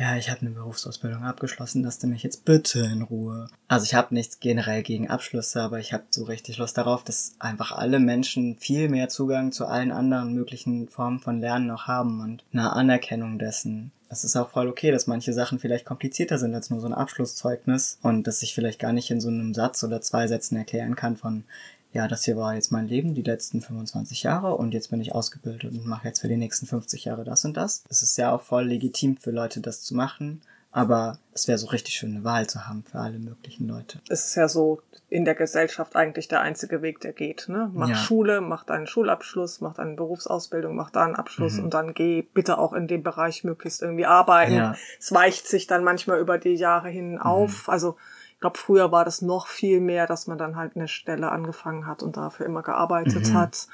ja, 0.00 0.16
ich 0.16 0.30
habe 0.30 0.40
eine 0.40 0.50
Berufsausbildung 0.50 1.24
abgeschlossen, 1.24 1.82
lasst 1.82 2.02
mich 2.06 2.22
jetzt 2.22 2.46
bitte 2.46 2.80
in 2.80 3.02
Ruhe. 3.02 3.48
Also 3.68 3.84
ich 3.84 3.92
habe 3.92 4.14
nichts 4.14 4.40
generell 4.40 4.82
gegen 4.82 5.10
Abschlüsse, 5.10 5.60
aber 5.60 5.78
ich 5.78 5.92
habe 5.92 6.04
so 6.08 6.24
richtig 6.24 6.56
Lust 6.56 6.78
darauf, 6.78 7.04
dass 7.04 7.34
einfach 7.38 7.72
alle 7.72 8.00
Menschen 8.00 8.56
viel 8.56 8.88
mehr 8.88 9.10
Zugang 9.10 9.52
zu 9.52 9.66
allen 9.66 9.92
anderen 9.92 10.32
möglichen 10.32 10.88
Formen 10.88 11.20
von 11.20 11.42
Lernen 11.42 11.66
noch 11.66 11.86
haben 11.86 12.20
und 12.22 12.44
eine 12.50 12.72
Anerkennung 12.72 13.38
dessen. 13.38 13.92
Es 14.08 14.24
ist 14.24 14.36
auch 14.36 14.48
voll 14.48 14.68
okay, 14.68 14.90
dass 14.90 15.06
manche 15.06 15.34
Sachen 15.34 15.58
vielleicht 15.58 15.84
komplizierter 15.84 16.38
sind 16.38 16.54
als 16.54 16.70
nur 16.70 16.80
so 16.80 16.86
ein 16.86 16.94
Abschlusszeugnis 16.94 17.98
und 18.00 18.26
dass 18.26 18.42
ich 18.42 18.54
vielleicht 18.54 18.80
gar 18.80 18.94
nicht 18.94 19.10
in 19.10 19.20
so 19.20 19.28
einem 19.28 19.52
Satz 19.52 19.84
oder 19.84 20.00
zwei 20.00 20.26
Sätzen 20.26 20.56
erklären 20.56 20.96
kann 20.96 21.18
von 21.18 21.44
ja, 21.92 22.06
das 22.06 22.24
hier 22.24 22.36
war 22.36 22.54
jetzt 22.54 22.70
mein 22.70 22.86
Leben, 22.86 23.14
die 23.14 23.22
letzten 23.22 23.60
25 23.60 24.22
Jahre 24.22 24.54
und 24.54 24.74
jetzt 24.74 24.90
bin 24.90 25.00
ich 25.00 25.14
ausgebildet 25.14 25.72
und 25.72 25.86
mache 25.86 26.08
jetzt 26.08 26.20
für 26.20 26.28
die 26.28 26.36
nächsten 26.36 26.66
50 26.66 27.04
Jahre 27.04 27.24
das 27.24 27.44
und 27.44 27.56
das. 27.56 27.84
Es 27.88 28.02
ist 28.02 28.16
ja 28.16 28.32
auch 28.32 28.42
voll 28.42 28.66
legitim 28.66 29.16
für 29.16 29.30
Leute, 29.30 29.60
das 29.60 29.82
zu 29.82 29.94
machen. 29.94 30.42
Aber 30.72 31.18
es 31.32 31.48
wäre 31.48 31.58
so 31.58 31.66
richtig 31.68 31.94
schön, 31.94 32.14
eine 32.14 32.24
Wahl 32.24 32.48
zu 32.48 32.68
haben 32.68 32.84
für 32.84 32.98
alle 32.98 33.18
möglichen 33.18 33.66
Leute. 33.66 34.00
Es 34.08 34.26
ist 34.26 34.34
ja 34.36 34.48
so 34.48 34.80
in 35.08 35.24
der 35.24 35.34
Gesellschaft 35.34 35.96
eigentlich 35.96 36.28
der 36.28 36.42
einzige 36.42 36.80
Weg, 36.80 37.00
der 37.00 37.12
geht. 37.12 37.48
Ne? 37.48 37.70
Mach 37.74 37.88
ja. 37.88 37.96
Schule, 37.96 38.40
mach 38.40 38.62
deinen 38.62 38.86
Schulabschluss, 38.86 39.60
mach 39.60 39.74
deine 39.74 39.96
Berufsausbildung, 39.96 40.76
mach 40.76 40.90
da 40.90 41.04
einen 41.04 41.16
Abschluss 41.16 41.54
mhm. 41.54 41.64
und 41.64 41.74
dann 41.74 41.94
geh 41.94 42.22
bitte 42.22 42.58
auch 42.58 42.72
in 42.72 42.86
dem 42.86 43.02
Bereich 43.02 43.42
möglichst 43.42 43.82
irgendwie 43.82 44.06
arbeiten. 44.06 44.54
Ja. 44.54 44.76
Es 45.00 45.10
weicht 45.12 45.48
sich 45.48 45.66
dann 45.66 45.82
manchmal 45.82 46.20
über 46.20 46.38
die 46.38 46.54
Jahre 46.54 46.88
hin 46.88 47.14
mhm. 47.14 47.22
auf. 47.22 47.68
Also 47.68 47.96
ich 48.40 48.42
glaube, 48.42 48.56
früher 48.56 48.90
war 48.90 49.04
das 49.04 49.20
noch 49.20 49.48
viel 49.48 49.80
mehr, 49.80 50.06
dass 50.06 50.26
man 50.26 50.38
dann 50.38 50.56
halt 50.56 50.74
eine 50.74 50.88
Stelle 50.88 51.30
angefangen 51.30 51.86
hat 51.86 52.02
und 52.02 52.16
dafür 52.16 52.46
immer 52.46 52.62
gearbeitet 52.62 53.28
mhm. 53.28 53.34
hat. 53.34 53.68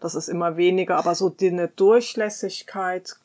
Das 0.00 0.14
ist 0.14 0.28
immer 0.28 0.58
weniger, 0.58 0.98
aber 0.98 1.14
so 1.14 1.30
die, 1.30 1.48
eine 1.48 1.68
Durchlässigkeit 1.68 3.16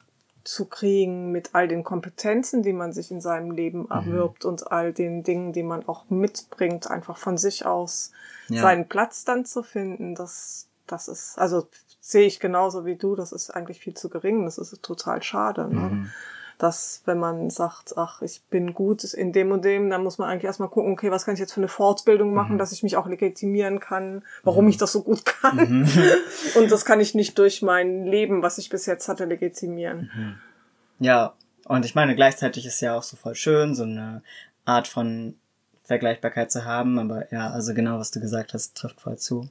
zu 0.46 0.64
kriegen 0.64 1.34
mit 1.34 1.50
all 1.52 1.68
den 1.68 1.84
Kompetenzen, 1.84 2.64
die 2.64 2.72
man 2.72 2.94
sich 2.94 3.12
in 3.12 3.20
seinem 3.20 3.52
Leben 3.52 3.80
mhm. 3.80 3.92
erwirbt 3.92 4.46
mhm. 4.46 4.50
und 4.50 4.72
all 4.72 4.94
den 4.94 5.24
Dingen, 5.24 5.52
die 5.52 5.64
man 5.64 5.86
auch 5.90 6.10
mitbringt, 6.10 6.90
einfach 6.90 7.18
von 7.18 7.38
sich 7.38 7.66
aus 7.66 8.14
ja. 8.48 8.62
seinen 8.62 8.88
Platz 8.88 9.26
dann 9.26 9.44
zu 9.44 9.64
finden, 9.64 10.16
das, 10.16 10.70
das 10.88 11.10
ist, 11.10 11.38
also 11.38 11.68
sehe 12.00 12.28
ich 12.28 12.40
genauso 12.40 12.86
wie 12.86 12.96
du, 12.96 13.18
das 13.18 13.34
ist 13.34 13.50
eigentlich 13.50 13.82
viel 13.82 13.96
zu 13.96 14.08
gering, 14.08 14.46
das 14.46 14.58
ist 14.58 14.82
total 14.82 15.22
schade. 15.22 15.68
Ne? 15.68 15.82
Mhm 15.82 16.12
dass 16.58 17.04
wenn 17.06 17.20
man 17.20 17.50
sagt, 17.50 17.98
ach, 17.98 18.22
ich 18.22 18.42
bin 18.50 18.74
gut 18.74 19.04
in 19.04 19.32
dem 19.32 19.52
und 19.52 19.64
dem, 19.64 19.90
dann 19.90 20.04
muss 20.04 20.18
man 20.18 20.30
eigentlich 20.30 20.46
erstmal 20.46 20.70
gucken, 20.70 20.94
okay, 20.94 21.12
was 21.12 21.26
kann 21.26 21.36
ich 21.36 21.40
jetzt 21.40 21.54
für 21.54 21.60
eine 21.60 21.68
Fortbildung 21.68 22.34
machen, 22.34 22.54
mhm. 22.54 22.58
dass 22.58 22.72
ich 22.72 22.84
mich 22.84 22.98
auch 22.98 23.08
legitimieren 23.08 23.80
kann, 23.80 24.24
warum 24.44 24.66
mhm. 24.66 24.72
ich 24.72 24.78
das 24.78 24.92
so 24.92 25.04
gut 25.04 25.26
kann. 25.26 25.58
Mhm. 25.58 25.90
und 26.56 26.72
das 26.72 26.86
kann 26.86 27.00
ich 27.00 27.14
nicht 27.14 27.38
durch 27.38 27.62
mein 27.62 28.06
Leben, 28.06 28.42
was 28.42 28.58
ich 28.58 28.70
bis 28.70 28.86
jetzt 28.86 29.08
hatte, 29.08 29.26
legitimieren. 29.26 30.12
Mhm. 30.16 30.36
Ja, 31.00 31.34
und 31.66 31.86
ich 31.86 31.96
meine, 31.96 32.16
gleichzeitig 32.16 32.66
ist 32.66 32.82
ja 32.82 32.98
auch 32.98 33.04
so 33.04 33.18
voll 33.18 33.36
schön, 33.36 33.76
so 33.76 33.84
eine 33.84 34.24
Art 34.66 34.88
von 34.88 35.36
Vergleichbarkeit 35.84 36.52
zu 36.52 36.66
haben, 36.66 36.98
aber 36.98 37.32
ja, 37.32 37.50
also 37.50 37.74
genau, 37.74 38.00
was 38.00 38.12
du 38.12 38.20
gesagt 38.20 38.54
hast, 38.54 38.76
trifft 38.76 39.00
voll 39.00 39.18
zu. 39.18 39.50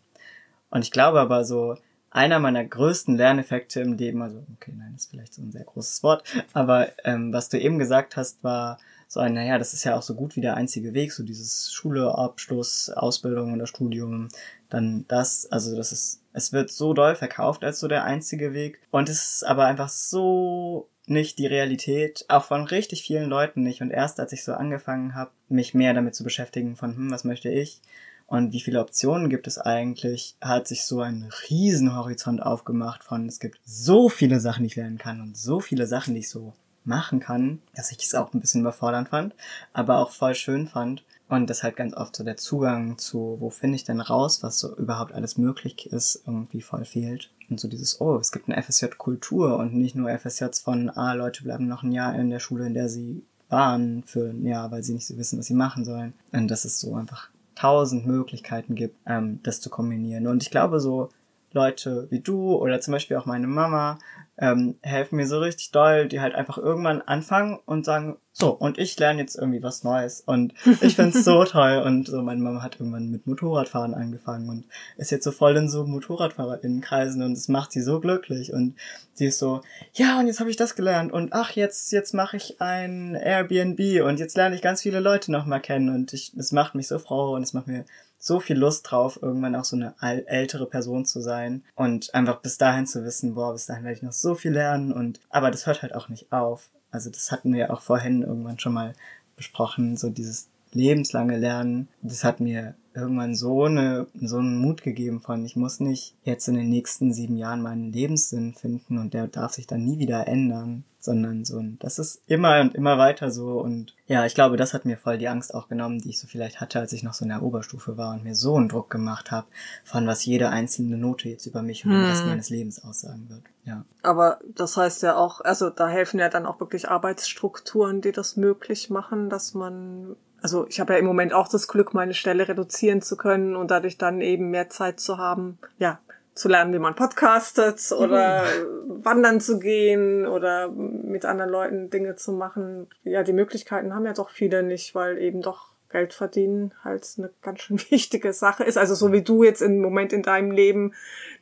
Und 0.71 0.83
ich 0.83 0.91
glaube 0.91 1.21
aber 1.21 1.45
so, 1.45 1.77
einer 2.17 2.39
meiner 2.39 2.65
größten 2.65 3.17
Lerneffekte 3.17 3.81
im 3.81 3.93
Leben, 3.93 4.23
also 4.23 4.43
okay, 4.55 4.73
nein, 4.75 4.93
das 4.95 5.05
ist 5.05 5.11
vielleicht 5.11 5.35
so 5.35 5.43
ein 5.43 5.53
sehr 5.53 5.65
großes 5.65 6.03
Wort, 6.03 6.25
aber 6.55 6.89
ähm, 7.05 7.31
was 7.33 7.51
du 7.51 7.61
eben 7.61 7.79
gesagt 7.79 8.17
hast, 8.17 8.43
war 8.43 8.79
so 9.07 9.21
ein, 9.21 9.35
naja, 9.35 9.59
das 9.59 9.75
ist 9.75 9.85
ja 9.85 9.97
auch 9.97 10.03
so 10.03 10.15
gut 10.15 10.35
wie 10.35 10.41
der 10.41 10.57
einzige 10.57 10.95
Weg, 10.95 11.13
so 11.13 11.23
dieses 11.23 11.71
Schule, 11.73 12.17
Abschluss, 12.17 12.89
Ausbildung 12.89 13.53
oder 13.53 13.67
Studium, 13.67 14.29
dann 14.71 15.05
das, 15.09 15.47
also 15.53 15.77
das 15.77 15.93
ist, 15.93 16.23
es 16.33 16.55
wird 16.55 16.71
so 16.71 16.95
doll 16.95 17.17
verkauft 17.17 17.63
als 17.63 17.81
so 17.81 17.87
der 17.87 18.05
einzige 18.05 18.55
Weg 18.55 18.81
und 18.91 19.11
es 19.11 19.35
ist 19.35 19.47
aber 19.47 19.67
einfach 19.67 19.91
so 19.91 20.89
nicht 21.07 21.39
die 21.39 21.47
Realität, 21.47 22.25
auch 22.29 22.45
von 22.45 22.65
richtig 22.65 23.03
vielen 23.03 23.29
Leuten 23.29 23.63
nicht 23.63 23.83
und 23.83 23.91
erst 23.91 24.21
als 24.21 24.33
ich 24.33 24.43
so 24.43 24.55
angefangen 24.55 25.15
habe, 25.15 25.33
mich 25.51 25.75
mehr 25.75 25.93
damit 25.93 26.15
zu 26.15 26.25
beschäftigen 26.25 26.77
von, 26.77 26.97
hm, 26.97 27.11
was 27.11 27.25
möchte 27.25 27.51
ich, 27.51 27.83
und 28.27 28.53
wie 28.53 28.61
viele 28.61 28.81
Optionen 28.81 29.31
gibt 29.31 29.47
es 29.47 29.59
eigentlich, 29.59 30.37
hat 30.41 30.67
sich 30.67 30.85
so 30.85 31.01
ein 31.01 31.31
Riesenhorizont 31.49 32.43
aufgemacht 32.43 33.05
von, 33.05 33.27
es 33.27 33.39
gibt 33.39 33.61
so 33.65 34.09
viele 34.09 34.41
Sachen, 34.41 34.63
die 34.63 34.69
ich 34.69 34.77
lernen 34.77 34.99
kann 34.99 35.21
und 35.21 35.37
so 35.37 35.61
viele 35.61 35.87
Sachen, 35.87 36.15
die 36.15 36.21
ich 36.21 36.31
so 36.31 36.53
machen 36.85 37.21
kann, 37.21 37.61
dass 37.75 37.93
ich 37.93 37.99
es 37.99 38.15
auch 38.15 38.33
ein 38.33 38.41
bisschen 38.41 38.61
überfordernd 38.63 39.09
fand, 39.09 39.35
aber 39.73 39.99
auch 39.99 40.11
voll 40.11 40.35
schön 40.35 40.67
fand. 40.67 41.05
Und 41.29 41.51
das 41.51 41.65
halt 41.65 41.75
ganz 41.75 41.93
oft 41.93 42.15
so 42.15 42.23
der 42.23 42.37
Zugang 42.37 42.99
zu, 42.99 43.37
wo 43.41 43.51
finde 43.51 43.75
ich 43.75 43.83
denn 43.83 44.01
raus, 44.01 44.45
was 44.45 44.61
so 44.61 44.77
überhaupt 44.77 45.11
alles 45.11 45.37
möglich 45.37 45.87
ist, 45.87 46.23
irgendwie 46.25 46.63
voll 46.63 46.85
fehlt. 46.85 47.33
Und 47.51 47.59
so 47.59 47.67
dieses, 47.67 48.01
oh, 48.01 48.17
es 48.19 48.31
gibt 48.31 48.49
eine 48.49 48.63
FSJ-Kultur 48.63 49.57
und 49.59 49.75
nicht 49.75 49.97
nur 49.97 50.17
FSJs 50.17 50.61
von, 50.61 50.89
ah, 50.89 51.15
Leute 51.15 51.43
bleiben 51.43 51.67
noch 51.67 51.83
ein 51.83 51.91
Jahr 51.91 52.15
in 52.15 52.31
der 52.31 52.39
Schule, 52.39 52.67
in 52.67 52.75
der 52.75 52.89
sie 52.89 53.25
waren 53.49 54.05
für 54.05 54.31
ein 54.31 54.47
Jahr, 54.47 54.71
weil 54.71 54.85
sie 54.85 54.95
nicht 54.95 55.07
so 55.07 55.17
wissen, 55.17 55.39
was 55.41 55.47
sie 55.47 55.55
machen 55.55 55.85
sollen. 55.85 56.15
Und 56.31 56.49
das 56.49 56.65
ist 56.65 56.79
so 56.79 56.95
einfach 56.95 57.29
tausend 57.57 58.07
Möglichkeiten 58.07 58.77
gibt, 58.77 58.97
ähm, 59.07 59.41
das 59.43 59.61
zu 59.61 59.71
kombinieren. 59.71 60.29
Und 60.29 60.43
ich 60.43 60.51
glaube, 60.51 60.79
so 60.79 61.09
Leute 61.53 62.07
wie 62.11 62.21
du 62.21 62.55
oder 62.55 62.81
zum 62.81 62.93
Beispiel 62.93 63.17
auch 63.17 63.27
meine 63.27 63.47
Mama 63.47 63.99
ähm, 64.39 64.77
helfen 64.83 65.17
mir 65.17 65.27
so 65.27 65.39
richtig 65.39 65.71
doll, 65.71 66.09
die 66.09 66.21
halt 66.21 66.35
einfach 66.35 66.59
irgendwann 66.59 67.01
anfangen 67.01 67.59
und 67.65 67.87
sagen, 67.87 68.19
so, 68.33 68.51
und 68.51 68.77
ich 68.77 68.99
lerne 68.99 69.23
jetzt 69.23 69.37
irgendwie 69.37 69.63
was 69.63 69.83
Neues. 69.83 70.21
Und 70.21 70.53
ich 70.83 70.97
find's 70.97 71.25
so 71.25 71.43
toll. 71.47 71.83
Und 71.87 72.07
so, 72.07 72.21
meine 72.21 72.43
Mama 72.43 72.63
hat 72.63 72.79
irgendwann 72.79 73.11
mit 73.11 73.27
Motorradfahren 73.27 73.95
angefangen 73.95 74.51
und 74.51 74.67
ist 74.99 75.11
jetzt 75.11 75.25
so 75.25 75.33
voll 75.33 75.57
in 75.57 75.71
so 75.71 75.87
MotorradfahrerInnenkreisen 75.87 77.23
und 77.23 77.33
es 77.33 77.49
macht 77.49 77.73
sie 77.73 77.81
so 77.81 77.99
glücklich. 77.99 78.53
Und 78.53 78.77
sie 79.15 79.27
ist 79.27 79.39
so, 79.39 79.63
ja, 79.95 80.21
und 80.21 80.27
jetzt 80.27 80.41
habe 80.41 80.51
ich 80.51 80.57
das 80.57 80.77
gelernt 80.77 81.15
und 81.15 81.33
ach, 81.33 81.53
jetzt, 81.53 81.91
jetzt 81.93 82.13
mache 82.13 82.37
ich 82.37 82.61
ein 82.61 83.15
Airbnb 83.15 84.05
und 84.05 84.19
jetzt 84.19 84.37
lerne 84.37 84.55
ich 84.55 84.61
ganz 84.61 84.83
viele 84.83 85.01
Leute 85.01 85.33
nochmal 85.33 85.61
kennen 85.61 85.89
und 85.89 86.13
ich, 86.13 86.35
es 86.37 86.53
macht 86.53 86.75
mich 86.75 86.89
so 86.89 86.99
froh 86.99 87.35
und 87.35 87.43
es 87.43 87.55
macht 87.55 87.69
mir 87.69 87.87
so 88.19 88.41
viel 88.41 88.57
Lust 88.57 88.91
drauf, 88.91 89.19
irgendwann 89.21 89.57
auch 89.57 89.65
so 89.65 89.77
eine 89.77 89.95
ältere 90.27 90.67
Person 90.67 91.05
zu 91.05 91.21
sein 91.21 91.63
und 91.75 92.15
einfach 92.15 92.41
bis 92.41 92.59
dahin 92.59 92.87
zu 92.87 93.05
wissen, 93.05 93.35
boah, 93.35 93.53
bis 93.53 93.67
dahin 93.67 93.85
werde 93.85 93.97
ich 93.97 94.03
noch 94.03 94.13
so 94.13 94.35
viel 94.35 94.53
lernen 94.53 94.93
und, 94.93 95.21
aber 95.31 95.51
das 95.51 95.67
hört 95.67 95.83
halt 95.83 95.95
auch 95.95 96.09
nicht 96.09 96.33
auf. 96.33 96.71
Also 96.91 97.11
das 97.11 97.31
hatten 97.31 97.53
wir 97.53 97.73
auch 97.73 97.83
vorhin 97.83 98.23
irgendwann 98.23 98.59
schon 98.59 98.73
mal 98.73 98.95
besprochen, 99.37 99.97
so 99.97 100.09
dieses 100.09 100.49
lebenslange 100.73 101.37
Lernen. 101.37 101.89
Das 102.03 102.25
hat 102.25 102.41
mir 102.41 102.75
irgendwann 102.97 103.35
so 103.35 103.65
eine, 103.65 104.07
so 104.15 104.39
einen 104.39 104.59
Mut 104.59 104.83
gegeben 104.83 105.21
von, 105.21 105.45
ich 105.45 105.57
muss 105.57 105.81
nicht 105.81 106.15
jetzt 106.25 106.49
in 106.49 106.55
den 106.55 106.69
nächsten 106.69 107.13
sieben 107.13 107.37
Jahren 107.37 107.63
meinen 107.63 107.93
Lebenssinn 107.93 108.55
finden 108.55 108.99
und 108.99 109.15
der 109.15 109.29
darf 109.29 109.53
sich 109.53 109.67
dann 109.67 109.85
nie 109.85 109.99
wieder 109.99 110.27
ändern, 110.27 110.85
sondern 110.99 111.45
so 111.45 111.59
ein, 111.59 111.79
das 111.79 111.99
ist 111.99 112.23
immer 112.27 112.61
und 112.61 112.75
immer 112.75 112.99
weiter 112.99 113.31
so 113.31 113.61
und 113.61 113.95
ja, 114.07 114.25
ich 114.25 114.35
glaube, 114.35 114.57
das 114.57 114.75
hat 114.75 114.85
mir 114.85 114.97
voll 114.97 115.19
die 115.19 115.29
Angst 115.29 115.55
auch 115.55 115.69
genommen, 115.69 116.01
die 116.01 116.11
ich 116.11 116.19
so 116.19 116.27
vielleicht 116.27 116.61
hatte, 116.61 116.81
als 116.81 116.93
ich 116.93 117.03
noch 117.03 117.15
so 117.15 117.25
in 117.25 117.31
der 117.31 117.43
Oberstufe 117.43 117.97
war 117.97 118.15
und 118.15 118.25
mir 118.25 118.35
so 118.35 118.57
einen 118.57 118.69
Druck 118.69 118.91
gemacht 118.91 119.31
habe, 119.31 119.47
von 119.85 120.07
was 120.07 120.25
jede 120.25 120.49
einzelne 120.49 120.97
Note 120.97 121.29
jetzt 121.29 121.47
über 121.47 121.63
mich 121.63 121.85
und 121.85 121.93
hm. 121.93 122.01
den 122.01 122.11
Rest 122.11 122.23
hm. 122.23 122.29
meines 122.29 122.51
Lebens 122.51 122.83
aussagen 122.83 123.29
wird. 123.29 123.43
Ja. 123.65 123.85
Aber 124.03 124.39
das 124.55 124.77
heißt 124.77 125.03
ja 125.03 125.17
auch, 125.17 125.41
also 125.41 125.71
da 125.71 125.89
helfen 125.89 126.21
ja 126.21 126.29
dann 126.29 126.47
auch 126.47 126.61
wirklich 126.61 126.89
Arbeitsstrukturen, 126.89 128.01
die 128.01 128.13
das 128.13 128.37
möglich 128.37 128.91
machen, 128.91 129.29
dass 129.29 129.55
man 129.55 130.17
also 130.43 130.67
ich 130.69 130.81
habe 130.81 130.93
ja 130.95 130.99
im 130.99 131.07
Moment 131.07 131.33
auch 131.33 131.49
das 131.49 131.69
Glück, 131.69 131.95
meine 131.95 132.15
Stelle 132.15 132.49
reduzieren 132.49 133.03
zu 133.03 133.17
können 133.17 133.57
und 133.57 133.71
dadurch 133.71 133.99
dann 133.99 134.21
eben 134.21 134.51
mehr 134.51 134.69
Zeit 134.69 135.01
zu 135.01 135.19
haben, 135.19 135.59
ja, 135.79 136.01
zu 136.35 136.49
lernen, 136.49 136.75
wie 136.75 136.79
man 136.79 136.95
podcastet 136.95 137.93
oder 137.93 138.43
mhm. 138.43 139.05
wandern 139.05 139.41
zu 139.41 139.59
gehen 139.59 140.27
oder 140.27 140.69
mit 140.69 141.25
anderen 141.25 141.51
Leuten 141.51 141.91
Dinge 141.91 142.17
zu 142.17 142.33
machen. 142.33 142.89
Ja, 143.05 143.23
die 143.23 143.33
Möglichkeiten 143.33 143.95
haben 143.95 144.05
ja 144.05 144.13
doch 144.13 144.29
viele 144.29 144.63
nicht, 144.63 144.95
weil 144.95 145.19
eben 145.19 145.41
doch 145.41 145.71
Geld 145.97 146.13
verdienen 146.13 146.75
halt 146.85 147.11
eine 147.17 147.31
ganz 147.41 147.61
schön 147.61 147.81
wichtige 147.91 148.35
Sache 148.35 148.65
ist. 148.65 148.77
Also 148.77 148.95
so 148.95 149.13
wie 149.13 149.23
du 149.23 149.45
jetzt 149.45 149.63
im 149.63 149.81
Moment 149.81 150.13
in 150.13 150.23
deinem 150.23 150.51
Leben 150.51 150.93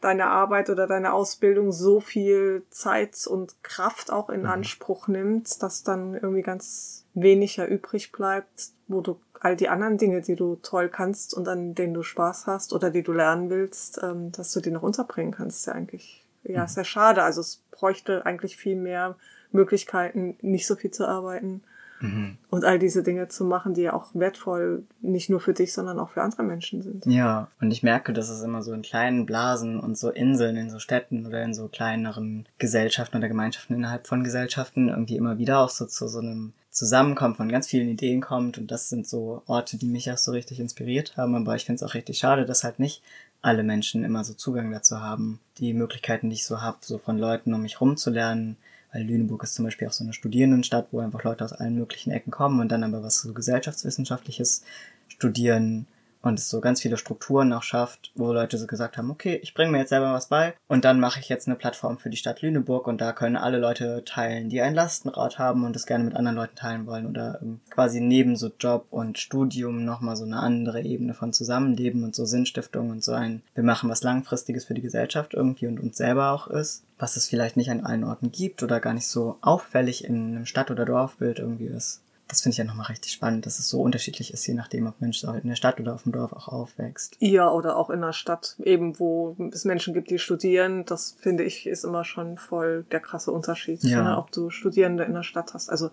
deine 0.00 0.26
Arbeit 0.26 0.70
oder 0.70 0.86
deine 0.86 1.12
Ausbildung 1.12 1.72
so 1.72 1.98
viel 1.98 2.62
Zeit 2.70 3.26
und 3.26 3.64
Kraft 3.64 4.12
auch 4.12 4.30
in 4.30 4.42
mhm. 4.42 4.46
Anspruch 4.46 5.08
nimmst, 5.08 5.60
dass 5.64 5.82
dann 5.82 6.14
irgendwie 6.14 6.42
ganz 6.42 7.04
weniger 7.14 7.66
übrig 7.66 8.12
bleibt, 8.12 8.68
wo 8.86 9.00
du 9.00 9.18
all 9.40 9.56
die 9.56 9.68
anderen 9.68 9.98
Dinge, 9.98 10.22
die 10.22 10.36
du 10.36 10.54
toll 10.62 10.88
kannst 10.88 11.34
und 11.34 11.48
an 11.48 11.74
denen 11.74 11.92
du 11.92 12.04
Spaß 12.04 12.46
hast 12.46 12.72
oder 12.72 12.90
die 12.90 13.02
du 13.02 13.12
lernen 13.12 13.50
willst, 13.50 14.00
ähm, 14.04 14.30
dass 14.30 14.52
du 14.52 14.60
die 14.60 14.70
noch 14.70 14.84
unterbringen 14.84 15.32
kannst, 15.32 15.58
ist 15.58 15.66
ja 15.66 15.72
eigentlich 15.72 16.24
ja 16.44 16.62
mhm. 16.62 16.68
sehr 16.68 16.84
schade. 16.84 17.24
Also 17.24 17.40
es 17.40 17.60
bräuchte 17.72 18.24
eigentlich 18.24 18.56
viel 18.56 18.76
mehr 18.76 19.16
Möglichkeiten, 19.50 20.36
nicht 20.42 20.68
so 20.68 20.76
viel 20.76 20.92
zu 20.92 21.08
arbeiten 21.08 21.64
mhm. 22.00 22.38
und 22.50 22.64
all 22.64 22.78
diese 22.78 23.02
Dinge 23.02 23.28
zu 23.28 23.44
machen, 23.44 23.74
die 23.74 23.82
ja 23.82 23.92
auch 23.92 24.14
wertvoll 24.14 24.84
nicht 25.00 25.30
nur 25.30 25.40
für 25.40 25.54
dich, 25.54 25.72
sondern 25.72 25.98
auch 25.98 26.10
für 26.10 26.22
andere 26.22 26.42
Menschen 26.42 26.82
sind. 26.82 27.06
Ja, 27.06 27.48
und 27.60 27.70
ich 27.70 27.82
merke, 27.82 28.12
dass 28.12 28.28
es 28.28 28.42
immer 28.42 28.62
so 28.62 28.72
in 28.72 28.82
kleinen 28.82 29.26
Blasen 29.26 29.80
und 29.80 29.96
so 29.96 30.10
Inseln 30.10 30.56
in 30.56 30.70
so 30.70 30.78
Städten 30.78 31.26
oder 31.26 31.42
in 31.42 31.54
so 31.54 31.68
kleineren 31.68 32.46
Gesellschaften 32.58 33.18
oder 33.18 33.28
Gemeinschaften 33.28 33.74
innerhalb 33.74 34.06
von 34.06 34.24
Gesellschaften 34.24 34.88
irgendwie 34.88 35.16
immer 35.16 35.38
wieder 35.38 35.60
auch 35.60 35.70
so 35.70 35.86
zu 35.86 36.08
so 36.08 36.18
einem 36.18 36.52
Zusammenkommen 36.70 37.36
von 37.36 37.48
ganz 37.48 37.68
vielen 37.68 37.88
Ideen 37.88 38.20
kommt 38.20 38.58
und 38.58 38.72
das 38.72 38.88
sind 38.88 39.06
so 39.06 39.42
Orte, 39.46 39.76
die 39.76 39.86
mich 39.86 40.10
auch 40.10 40.18
so 40.18 40.32
richtig 40.32 40.58
inspiriert 40.58 41.16
haben, 41.16 41.36
aber 41.36 41.54
ich 41.54 41.66
finde 41.66 41.76
es 41.76 41.88
auch 41.88 41.94
richtig 41.94 42.18
schade, 42.18 42.46
dass 42.46 42.64
halt 42.64 42.80
nicht 42.80 43.00
alle 43.42 43.62
Menschen 43.62 44.04
immer 44.04 44.24
so 44.24 44.34
Zugang 44.34 44.72
dazu 44.72 45.00
haben, 45.00 45.38
die 45.58 45.72
Möglichkeiten, 45.74 46.30
die 46.30 46.34
ich 46.34 46.46
so 46.46 46.62
habe, 46.62 46.78
so 46.80 46.98
von 46.98 47.18
Leuten 47.18 47.54
um 47.54 47.62
mich 47.62 47.80
rumzulernen, 47.80 48.56
weil 48.94 49.02
Lüneburg 49.02 49.42
ist 49.42 49.54
zum 49.54 49.64
Beispiel 49.64 49.88
auch 49.88 49.92
so 49.92 50.04
eine 50.04 50.12
Studierendenstadt, 50.12 50.88
wo 50.92 51.00
einfach 51.00 51.24
Leute 51.24 51.44
aus 51.44 51.52
allen 51.52 51.74
möglichen 51.74 52.12
Ecken 52.12 52.30
kommen 52.30 52.60
und 52.60 52.70
dann 52.70 52.84
aber 52.84 53.02
was 53.02 53.20
so 53.20 53.34
gesellschaftswissenschaftliches 53.34 54.62
studieren 55.08 55.86
und 56.24 56.38
es 56.38 56.48
so 56.48 56.60
ganz 56.60 56.80
viele 56.80 56.96
Strukturen 56.96 57.52
auch 57.52 57.62
schafft, 57.62 58.10
wo 58.14 58.32
Leute 58.32 58.58
so 58.58 58.66
gesagt 58.66 58.96
haben, 58.96 59.10
okay, 59.10 59.38
ich 59.42 59.54
bringe 59.54 59.70
mir 59.70 59.78
jetzt 59.78 59.90
selber 59.90 60.12
was 60.12 60.28
bei 60.28 60.54
und 60.68 60.84
dann 60.84 60.98
mache 60.98 61.20
ich 61.20 61.28
jetzt 61.28 61.46
eine 61.46 61.56
Plattform 61.56 61.98
für 61.98 62.10
die 62.10 62.16
Stadt 62.16 62.42
Lüneburg 62.42 62.86
und 62.86 63.00
da 63.00 63.12
können 63.12 63.36
alle 63.36 63.58
Leute 63.58 64.04
teilen, 64.04 64.48
die 64.48 64.62
ein 64.62 64.74
Lastenrad 64.74 65.38
haben 65.38 65.64
und 65.64 65.76
es 65.76 65.86
gerne 65.86 66.04
mit 66.04 66.16
anderen 66.16 66.36
Leuten 66.36 66.56
teilen 66.56 66.86
wollen 66.86 67.06
oder 67.06 67.40
ähm, 67.42 67.60
quasi 67.70 68.00
neben 68.00 68.36
so 68.36 68.50
Job 68.58 68.86
und 68.90 69.18
Studium 69.18 69.84
nochmal 69.84 70.16
so 70.16 70.24
eine 70.24 70.38
andere 70.38 70.82
Ebene 70.82 71.14
von 71.14 71.32
Zusammenleben 71.32 72.04
und 72.04 72.14
so 72.14 72.24
Sinnstiftung 72.24 72.90
und 72.90 73.04
so 73.04 73.12
ein, 73.12 73.42
wir 73.54 73.64
machen 73.64 73.90
was 73.90 74.02
Langfristiges 74.02 74.64
für 74.64 74.74
die 74.74 74.82
Gesellschaft 74.82 75.34
irgendwie 75.34 75.66
und 75.66 75.78
uns 75.78 75.96
selber 75.96 76.32
auch 76.32 76.46
ist, 76.46 76.84
was 76.98 77.16
es 77.16 77.28
vielleicht 77.28 77.56
nicht 77.56 77.70
an 77.70 77.84
allen 77.84 78.04
Orten 78.04 78.32
gibt 78.32 78.62
oder 78.62 78.80
gar 78.80 78.94
nicht 78.94 79.08
so 79.08 79.36
auffällig 79.42 80.04
in 80.04 80.36
einem 80.36 80.46
Stadt- 80.46 80.70
oder 80.70 80.84
Dorfbild 80.84 81.38
irgendwie 81.38 81.66
ist 81.66 82.00
das 82.28 82.40
finde 82.40 82.54
ich 82.54 82.58
ja 82.58 82.64
nochmal 82.64 82.86
richtig 82.86 83.12
spannend, 83.12 83.44
dass 83.44 83.58
es 83.58 83.68
so 83.68 83.82
unterschiedlich 83.82 84.32
ist, 84.32 84.46
je 84.46 84.54
nachdem, 84.54 84.86
ob 84.86 85.00
Mensch 85.00 85.22
in 85.24 85.48
der 85.48 85.56
Stadt 85.56 85.78
oder 85.78 85.94
auf 85.94 86.04
dem 86.04 86.12
Dorf 86.12 86.32
auch 86.32 86.48
aufwächst. 86.48 87.16
Ja, 87.18 87.50
oder 87.50 87.76
auch 87.76 87.90
in 87.90 88.00
der 88.00 88.12
Stadt, 88.12 88.56
eben 88.64 88.98
wo 88.98 89.36
es 89.52 89.64
Menschen 89.64 89.92
gibt, 89.92 90.10
die 90.10 90.18
studieren. 90.18 90.84
Das 90.86 91.16
finde 91.18 91.44
ich 91.44 91.66
ist 91.66 91.84
immer 91.84 92.04
schon 92.04 92.38
voll 92.38 92.84
der 92.90 93.00
krasse 93.00 93.30
Unterschied, 93.30 93.82
ja. 93.82 94.02
ne, 94.02 94.18
ob 94.18 94.32
du 94.32 94.50
Studierende 94.50 95.04
in 95.04 95.12
der 95.12 95.22
Stadt 95.22 95.52
hast. 95.52 95.68
Also 95.68 95.90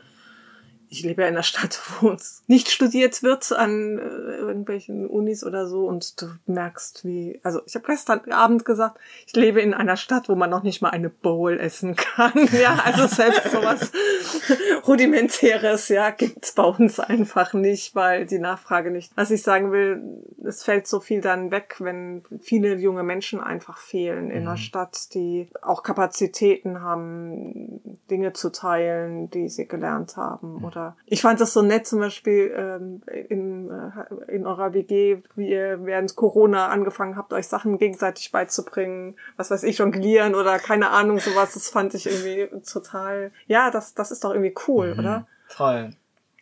ich 0.92 1.04
lebe 1.04 1.22
ja 1.22 1.30
in 1.30 1.36
einer 1.36 1.44
Stadt, 1.44 1.80
wo 2.02 2.12
es 2.12 2.44
nicht 2.48 2.70
studiert 2.70 3.24
wird 3.24 3.52
an 3.54 3.98
äh, 3.98 4.02
irgendwelchen 4.02 5.08
Unis 5.08 5.44
oder 5.44 5.66
so 5.66 5.88
und 5.88 6.22
du 6.22 6.28
merkst, 6.46 7.06
wie, 7.06 7.40
also 7.44 7.62
ich 7.66 7.76
habe 7.76 7.88
gestern 7.88 8.30
Abend 8.32 8.66
gesagt, 8.66 9.00
ich 9.26 9.34
lebe 9.34 9.62
in 9.62 9.74
einer 9.74 9.96
Stadt, 9.96 10.28
wo 10.28 10.36
man 10.36 10.50
noch 10.50 10.64
nicht 10.64 10.82
mal 10.82 10.90
eine 10.90 11.10
Bowl 11.10 11.60
essen 11.60 11.96
kann. 11.96 12.34
Ja, 12.62 12.80
also 12.84 13.08
selbst 13.08 13.50
sowas 13.50 13.92
rudimentäres, 14.88 15.88
ja, 15.88 16.10
gibt's 16.10 16.52
bei 16.52 16.64
uns 16.64 17.00
einfach 17.00 17.54
nicht, 17.54 17.96
weil 17.96 18.26
die 18.26 18.40
Nachfrage 18.40 18.92
nicht. 18.92 19.12
Was 19.16 19.32
ich 19.32 19.42
sagen 19.42 19.72
will, 19.72 20.02
es 20.46 20.64
fällt 20.64 20.86
so 20.86 21.00
viel 21.00 21.22
dann 21.22 21.50
weg, 21.50 21.78
wenn 21.80 22.24
viele 22.42 22.76
junge 22.76 23.04
Menschen 23.04 23.40
einfach 23.40 23.78
fehlen 23.78 24.30
in 24.30 24.42
mhm. 24.42 24.48
einer 24.50 24.58
Stadt, 24.58 25.14
die 25.14 25.50
auch 25.62 25.82
Kapazitäten 25.84 26.82
haben, 26.82 27.82
Dinge 28.10 28.34
zu 28.34 28.52
teilen, 28.52 29.30
die 29.30 29.48
sie 29.48 29.68
gelernt 29.68 30.18
haben 30.18 30.58
mhm. 30.58 30.66
oder 30.66 30.81
oder 30.82 30.96
ich 31.06 31.22
fand 31.22 31.40
das 31.40 31.54
so 31.54 31.62
nett 31.62 31.88
zum 31.88 32.00
Beispiel 32.00 32.54
ähm, 32.56 33.02
in, 33.30 33.70
äh, 33.70 34.32
in 34.32 34.46
eurer 34.46 34.74
WG, 34.74 35.18
wie 35.36 35.50
ihr 35.50 35.86
während 35.86 36.16
Corona 36.16 36.68
angefangen 36.68 37.16
habt, 37.16 37.34
euch 37.34 37.48
Sachen 37.48 37.78
gegenseitig 37.78 38.32
beizubringen, 38.32 39.16
was 39.38 39.52
weiß 39.52 39.64
ich, 39.64 39.78
jonglieren 39.78 40.36
oder 40.36 40.60
keine 40.60 40.90
Ahnung, 40.90 41.20
sowas. 41.20 41.54
Das 41.54 41.70
fand 41.70 41.94
ich 41.94 42.08
irgendwie 42.08 42.50
total, 42.66 43.32
ja, 43.48 43.72
das, 43.72 43.94
das 43.94 44.12
ist 44.12 44.24
doch 44.24 44.32
irgendwie 44.32 44.56
cool, 44.68 44.94
mhm. 44.94 45.00
oder? 45.00 45.28
Voll. 45.48 45.92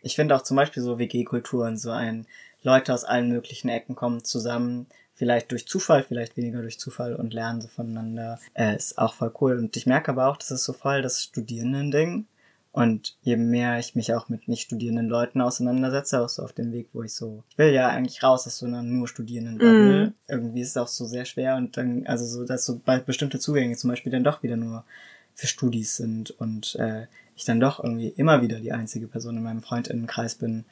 Ich 0.02 0.16
finde 0.16 0.36
auch 0.36 0.44
zum 0.44 0.56
Beispiel 0.56 0.82
so 0.82 0.98
WG-Kulturen 0.98 1.78
so 1.78 1.92
ein, 1.92 2.26
Leute 2.62 2.94
aus 2.94 3.04
allen 3.04 3.30
möglichen 3.30 3.70
Ecken 3.70 3.96
kommen 3.96 4.24
zusammen, 4.24 4.88
vielleicht 5.14 5.52
durch 5.52 5.68
Zufall, 5.68 6.04
vielleicht 6.04 6.38
weniger 6.38 6.62
durch 6.62 6.80
Zufall 6.80 7.16
und 7.16 7.34
lernen 7.34 7.62
so 7.62 7.68
voneinander. 7.68 8.40
Äh, 8.54 8.76
ist 8.76 8.98
auch 8.98 9.14
voll 9.14 9.34
cool. 9.42 9.58
Und 9.58 9.76
ich 9.76 9.86
merke 9.86 10.12
aber 10.12 10.28
auch, 10.28 10.38
das 10.38 10.52
ist 10.52 10.64
so 10.64 10.74
voll 10.74 11.02
das 11.02 11.24
Studierenden-Ding. 11.24 12.26
Und 12.72 13.18
je 13.22 13.36
mehr 13.36 13.80
ich 13.80 13.96
mich 13.96 14.14
auch 14.14 14.30
mit 14.30 14.48
nicht 14.48 14.62
studierenden 14.62 15.08
Leuten 15.08 15.42
auseinandersetze, 15.42 16.22
auch 16.22 16.30
so 16.30 16.44
auf 16.44 16.54
dem 16.54 16.72
Weg, 16.72 16.90
wo 16.94 17.02
ich 17.02 17.16
so, 17.16 17.44
ich 17.50 17.58
will 17.58 17.74
ja 17.74 17.88
eigentlich 17.88 18.22
raus 18.22 18.46
aus 18.46 18.60
so 18.60 18.68
einer 18.68 18.84
nur 18.84 19.08
studierenden 19.08 19.58
Bubble. 19.58 20.08
Mm. 20.08 20.14
Irgendwie 20.28 20.62
ist 20.62 20.70
es 20.70 20.78
auch 20.78 20.88
so 20.88 21.06
sehr 21.06 21.26
schwer 21.26 21.56
und 21.56 21.78
dann, 21.78 22.06
also 22.06 22.26
so, 22.26 22.46
dass 22.46 22.66
so 22.66 22.80
bestimmte 23.06 23.40
Zugänge 23.40 23.76
zum 23.76 23.90
Beispiel 23.90 24.12
dann 24.12 24.24
doch 24.24 24.44
wieder 24.44 24.56
nur 24.56 24.86
für 25.34 25.48
Studis 25.48 25.98
sind 25.98 26.32
und 26.32 26.76
äh, 26.76 27.08
ich 27.36 27.46
dann 27.46 27.60
doch 27.60 27.84
irgendwie 27.84 28.10
immer 28.10 28.42
wieder 28.42 28.60
die 28.60 28.74
einzige 28.74 29.08
Person 29.08 29.38
in 29.38 29.44
meinem 29.44 29.64
Freundinnenkreis 29.64 30.36
bin, 30.36 30.66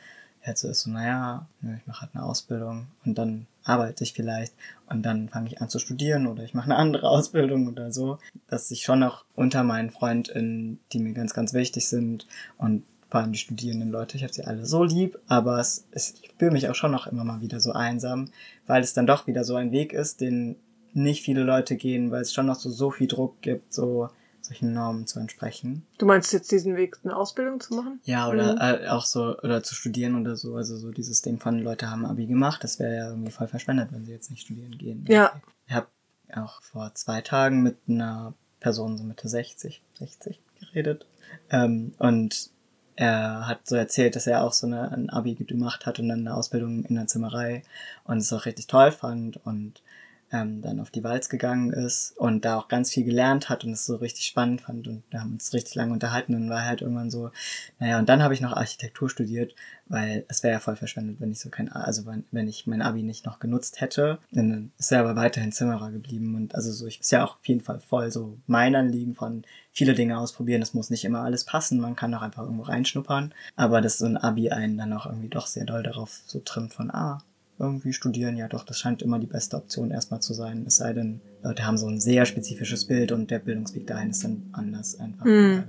jetzt 0.48 0.62
so 0.62 0.70
ist 0.70 0.82
so, 0.82 0.92
naja, 0.92 1.48
ich 1.62 1.86
mache 1.88 2.02
halt 2.02 2.12
eine 2.14 2.24
Ausbildung 2.24 2.88
und 3.06 3.18
dann 3.18 3.48
arbeite 3.64 4.04
ich 4.04 4.14
vielleicht 4.14 4.54
und 4.90 5.04
dann 5.04 5.30
fange 5.30 5.48
ich 5.48 5.62
an 5.62 5.70
zu 5.70 5.80
studieren 5.80 6.28
oder 6.28 6.44
ich 6.44 6.54
mache 6.54 6.66
eine 6.66 6.78
andere 6.78 7.10
Ausbildung 7.10 7.68
oder 7.68 7.92
so, 7.92 8.18
dass 8.48 8.72
ich 8.72 8.84
schon 8.84 9.00
noch 9.00 9.26
unter 9.36 9.64
meinen 9.64 9.92
FreundInnen, 9.92 10.80
die 10.92 11.00
mir 11.00 11.14
ganz, 11.14 11.34
ganz 11.34 11.54
wichtig 11.54 11.88
sind 11.88 12.28
und 12.58 12.84
vor 13.10 13.22
allem 13.22 13.32
die 13.32 13.40
studierenden 13.40 13.90
Leute, 13.90 14.18
ich 14.18 14.24
habe 14.24 14.34
sie 14.34 14.44
alle 14.44 14.66
so 14.66 14.84
lieb, 14.84 15.18
aber 15.28 15.60
es, 15.60 15.86
es, 15.92 16.16
ich 16.22 16.34
fühle 16.38 16.52
mich 16.52 16.68
auch 16.68 16.76
schon 16.76 16.92
noch 16.92 17.08
immer 17.08 17.24
mal 17.24 17.42
wieder 17.42 17.60
so 17.60 17.72
einsam, 17.72 18.30
weil 18.66 18.84
es 18.84 18.94
dann 18.94 19.08
doch 19.08 19.28
wieder 19.28 19.44
so 19.44 19.56
ein 19.56 19.72
Weg 19.72 19.94
ist, 19.94 20.20
den 20.20 20.58
nicht 20.94 21.24
viele 21.24 21.44
Leute 21.44 21.78
gehen, 21.78 22.12
weil 22.12 22.22
es 22.22 22.34
schon 22.34 22.48
noch 22.48 22.56
so, 22.56 22.70
so 22.70 22.92
viel 22.92 23.08
Druck 23.08 23.42
gibt, 23.42 23.74
so 23.74 24.10
solchen 24.48 24.74
Normen 24.74 25.08
zu 25.08 25.20
entsprechen. 25.20 25.86
Du 25.98 26.06
meinst 26.06 26.34
jetzt 26.34 26.52
diesen 26.52 26.76
Weg, 26.76 26.98
eine 27.04 27.16
Ausbildung 27.16 27.60
zu 27.60 27.76
machen? 27.76 28.00
Ja, 28.04 28.30
oder 28.30 28.54
mhm. 28.54 28.84
äh, 28.84 28.88
auch 28.88 29.06
so, 29.06 29.38
oder 29.40 29.64
zu 29.64 29.76
studieren 29.76 30.20
oder 30.20 30.36
so. 30.36 30.56
Also 30.56 30.78
so 30.78 30.92
dieses 30.92 31.22
Ding 31.22 31.40
von 31.40 31.60
Leute 31.60 31.90
haben 31.90 32.06
Abi 32.06 32.26
gemacht, 32.26 32.64
das 32.64 32.80
wäre 32.80 32.96
ja 32.96 33.10
irgendwie 33.10 33.32
voll 33.32 33.48
verschwendet, 33.48 33.90
wenn 33.92 34.06
sie 34.06 34.12
jetzt 34.12 34.32
nicht 34.32 34.44
studieren 34.44 34.78
gehen. 34.78 35.06
Ja. 35.08 35.40
Ich 35.68 35.74
habe 35.74 35.88
auch 36.34 36.62
vor 36.62 36.94
zwei 36.96 37.22
Tagen 37.22 37.62
mit 37.62 37.78
einer 37.88 38.34
Person 38.60 38.98
so 38.98 39.04
Mitte 39.04 39.30
60, 39.30 39.82
60 40.00 40.40
geredet. 40.60 41.06
Ähm, 41.50 41.94
und 42.00 42.50
er 42.96 43.48
hat 43.48 43.68
so 43.68 43.76
erzählt, 43.76 44.16
dass 44.16 44.26
er 44.26 44.44
auch 44.44 44.54
so 44.54 44.66
eine, 44.66 44.92
ein 44.92 45.10
Abi 45.10 45.36
gemacht 45.36 45.86
hat 45.86 46.00
und 46.00 46.10
dann 46.10 46.22
eine 46.22 46.34
Ausbildung 46.34 46.84
in 46.86 46.96
der 46.96 47.08
Zimmerei 47.08 47.62
und 48.06 48.18
es 48.18 48.34
auch 48.34 48.46
richtig 48.46 48.68
toll 48.68 48.92
fand 48.92 49.38
und 49.46 49.84
ähm, 50.32 50.62
dann 50.62 50.80
auf 50.80 50.92
die 50.92 51.04
Walz 51.04 51.30
gegangen 51.30 51.72
ist 51.72 52.14
und 52.18 52.44
da 52.44 52.58
auch 52.58 52.68
ganz 52.68 52.92
viel 52.92 53.06
gelernt 53.06 53.50
hat 53.50 53.64
und 53.64 53.72
es 53.72 53.86
so 53.86 53.96
richtig 53.96 54.26
spannend 54.26 54.62
fand 54.62 54.88
und 54.88 55.04
wir 55.10 55.22
haben 55.22 55.34
uns 55.34 55.54
richtig 55.54 55.76
lange 55.76 55.94
unterhalten 55.94 56.36
und 56.36 56.50
war 56.50 56.66
halt 56.66 56.82
irgendwann 56.82 57.10
so, 57.10 57.32
naja, 57.80 57.98
und 57.98 58.10
dann 58.10 58.22
habe 58.22 58.34
ich 58.34 58.42
noch 58.42 58.54
Architektur 58.54 59.10
studiert, 59.10 59.56
weil 59.88 60.26
es 60.28 60.44
wäre 60.44 60.54
ja 60.54 60.60
voll 60.60 60.76
verschwendet, 60.76 61.22
wenn 61.22 61.32
ich 61.32 61.40
so 61.40 61.50
kein, 61.50 61.72
also 61.72 62.06
wenn, 62.06 62.26
wenn 62.32 62.48
ich 62.48 62.68
mein 62.68 62.82
Abi 62.82 63.04
nicht 63.04 63.26
noch 63.26 63.40
genutzt 63.40 63.80
hätte, 63.80 64.20
dann 64.32 64.72
ist 64.78 64.92
er 64.92 65.00
aber 65.00 65.16
weiterhin 65.16 65.54
Zimmerer 65.54 65.92
geblieben 65.92 66.36
und 66.36 66.56
also 66.56 66.72
so, 66.72 66.88
ich 66.88 67.00
ist 67.00 67.12
ja 67.12 67.24
auch 67.24 67.38
auf 67.38 67.48
jeden 67.48 67.62
Fall 67.62 67.80
voll 67.80 68.12
so 68.12 68.38
mein 68.48 68.76
Anliegen 68.76 69.16
von 69.16 69.44
viele 69.72 69.94
Dinge 69.94 70.18
ausprobieren, 70.18 70.62
es 70.62 70.74
muss 70.74 70.90
nicht 70.90 71.06
immer 71.06 71.22
alles 71.22 71.46
passen, 71.46 71.80
man 71.80 71.96
kann 71.96 72.14
auch 72.14 72.22
einfach 72.22 72.44
irgendwo 72.44 72.64
reinschnuppern, 72.64 73.34
aber 73.56 73.80
dass 73.80 73.98
so 73.98 74.06
ein 74.06 74.18
Abi 74.18 74.50
einen 74.50 74.78
dann 74.78 74.94
auch 74.94 75.06
irgendwie 75.06 75.30
doch 75.30 75.48
sehr 75.48 75.66
doll 75.66 75.84
darauf 75.84 76.22
so 76.26 76.40
trimmt 76.40 76.74
von, 76.74 76.92
ah, 76.92 77.24
irgendwie 77.60 77.94
studieren, 77.94 78.38
ja 78.38 78.48
doch, 78.48 78.64
das 78.64 78.80
scheint 78.80 79.02
immer 79.02 79.20
die 79.20 79.28
beste 79.28 79.58
Option 79.58 79.92
erstmal 79.92 80.22
zu 80.22 80.34
sein. 80.34 80.66
Es 80.68 80.78
sei 80.78 80.94
denn, 80.94 81.22
Leute 81.44 81.66
haben 81.66 81.78
so 81.78 81.88
ein 81.88 82.00
sehr 82.00 82.26
spezifisches 82.26 82.86
Bild 82.86 83.12
und 83.12 83.32
der 83.32 83.40
Bildungsweg 83.40 83.88
dahin 83.88 84.12
ist 84.12 84.24
dann 84.24 84.50
anders 84.54 85.00
einfach. 85.00 85.26
Mhm. 85.26 85.64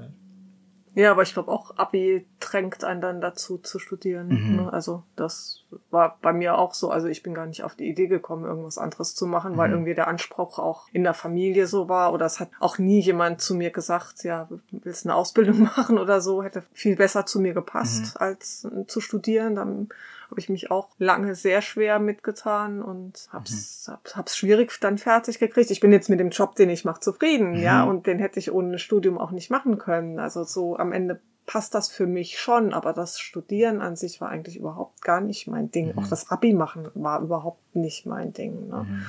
Ja, 0.99 1.13
aber 1.13 1.23
ich 1.23 1.33
glaube 1.33 1.53
auch 1.53 1.77
Abi 1.77 2.27
drängt 2.41 2.83
einen 2.83 3.01
dann 3.01 3.21
dazu 3.21 3.59
zu 3.59 3.79
studieren. 3.79 4.29
Mhm. 4.31 4.57
Ne? 4.57 4.73
Also 4.73 5.05
das 5.15 5.65
war 5.91 6.19
bei 6.21 6.33
mir 6.33 6.59
auch 6.59 6.75
so. 6.75 6.91
Also 6.91 7.07
ich 7.07 7.23
bin 7.23 7.35
gar 7.35 7.47
nicht 7.47 7.63
auf 7.63 7.77
die 7.77 7.89
Idee 7.89 8.09
gekommen, 8.09 8.45
irgendwas 8.45 8.79
anderes 8.79 9.15
zu 9.15 9.27
machen, 9.27 9.53
mhm. 9.53 9.57
weil 9.59 9.71
irgendwie 9.71 9.95
der 9.95 10.09
Anspruch 10.09 10.59
auch 10.59 10.89
in 10.91 11.05
der 11.05 11.15
Familie 11.15 11.69
so 11.69 11.89
war. 11.89 12.13
Oder 12.13 12.27
es 12.27 12.41
hat 12.41 12.51
auch 12.59 12.79
nie 12.79 12.99
jemand 12.99 13.41
zu 13.41 13.55
mir 13.55 13.71
gesagt, 13.71 14.25
ja, 14.25 14.49
willst 14.73 15.07
eine 15.07 15.15
Ausbildung 15.15 15.61
machen 15.77 15.99
oder 15.99 16.21
so. 16.21 16.43
Hätte 16.43 16.65
viel 16.73 16.97
besser 16.97 17.27
zu 17.27 17.39
mir 17.39 17.55
gepasst, 17.55 18.17
mhm. 18.17 18.21
als 18.21 18.67
zu 18.89 19.01
studieren. 19.01 19.55
Dann 19.55 19.91
habe 20.31 20.41
ich 20.41 20.49
mich 20.49 20.71
auch 20.71 20.89
lange 20.99 21.35
sehr 21.35 21.63
schwer 21.63 21.99
mitgetan 21.99 22.83
und 22.83 23.29
hab's, 23.33 23.87
mhm. 23.87 23.93
hab's, 23.93 24.17
hab's 24.17 24.37
schwierig 24.37 24.79
dann 24.81 24.99
fertig 24.99 25.39
gekriegt. 25.39 25.71
Ich 25.71 25.81
bin 25.81 25.93
jetzt 25.93 26.11
mit 26.11 26.21
dem 26.21 26.31
Job, 26.31 26.55
den 26.55 26.71
ich 26.71 26.85
mache, 26.85 27.01
zufrieden, 27.01 27.53
mhm. 27.53 27.63
ja, 27.63 27.85
und 27.85 28.07
den 28.07 28.19
hätte 28.19 28.39
ich 28.39 28.53
ohne 28.53 28.79
Studium 28.79 29.19
auch 29.19 29.31
nicht 29.31 29.51
machen 29.51 29.79
können. 29.79 30.19
Also 30.19 30.45
so 30.45 30.77
am 30.77 30.93
Ende 30.93 31.21
passt 31.47 31.75
das 31.75 31.89
für 31.89 32.07
mich 32.07 32.39
schon, 32.39 32.75
aber 32.75 32.93
das 32.93 33.19
Studieren 33.19 33.81
an 33.81 33.97
sich 33.97 34.21
war 34.21 34.29
eigentlich 34.29 34.59
überhaupt 34.59 35.01
gar 35.03 35.23
nicht 35.23 35.49
mein 35.49 35.71
Ding. 35.71 35.93
Mhm. 35.93 35.99
Auch 35.99 36.09
das 36.09 36.31
Abi 36.31 36.53
machen 36.53 36.89
war 36.95 37.21
überhaupt 37.23 37.75
nicht 37.75 38.05
mein 38.05 38.35
Ding. 38.35 38.69
Ne? 38.69 38.87
Mhm. 38.87 39.07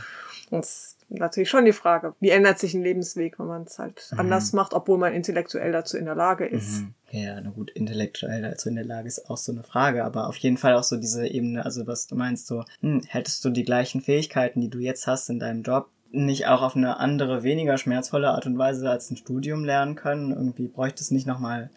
Und 0.51 0.65
natürlich 1.09 1.49
schon 1.49 1.65
die 1.65 1.73
Frage, 1.73 2.13
wie 2.19 2.29
ändert 2.29 2.59
sich 2.59 2.73
ein 2.73 2.83
Lebensweg, 2.83 3.39
wenn 3.39 3.47
man 3.47 3.63
es 3.63 3.79
halt 3.79 4.07
mhm. 4.11 4.19
anders 4.19 4.53
macht, 4.53 4.73
obwohl 4.73 4.97
man 4.97 5.13
intellektuell 5.13 5.71
dazu 5.71 5.97
in 5.97 6.05
der 6.05 6.15
Lage 6.15 6.45
ist. 6.45 6.81
Mhm. 6.81 6.93
Ja, 7.11 7.41
na 7.41 7.49
gut, 7.49 7.71
intellektuell 7.71 8.41
dazu 8.41 8.69
in 8.69 8.75
der 8.75 8.85
Lage 8.85 9.07
ist 9.07 9.29
auch 9.29 9.37
so 9.37 9.51
eine 9.51 9.63
Frage, 9.63 10.05
aber 10.05 10.27
auf 10.27 10.37
jeden 10.37 10.57
Fall 10.57 10.75
auch 10.75 10.83
so 10.83 10.97
diese 10.97 11.27
Ebene, 11.27 11.65
also 11.65 11.87
was 11.87 12.07
du 12.07 12.15
meinst, 12.15 12.47
so, 12.47 12.63
hm, 12.81 13.01
hättest 13.07 13.43
du 13.43 13.49
die 13.49 13.63
gleichen 13.63 14.01
Fähigkeiten, 14.01 14.61
die 14.61 14.69
du 14.69 14.79
jetzt 14.79 15.07
hast 15.07 15.29
in 15.29 15.39
deinem 15.39 15.63
Job, 15.63 15.89
nicht 16.11 16.47
auch 16.47 16.61
auf 16.61 16.75
eine 16.75 16.97
andere, 16.97 17.43
weniger 17.43 17.77
schmerzvolle 17.77 18.29
Art 18.29 18.45
und 18.45 18.57
Weise 18.57 18.89
als 18.89 19.09
ein 19.11 19.17
Studium 19.17 19.63
lernen 19.63 19.95
können? 19.95 20.31
Irgendwie 20.31 20.67
bräuchte 20.67 21.03
es 21.03 21.11
nicht 21.11 21.27
nochmal 21.27 21.69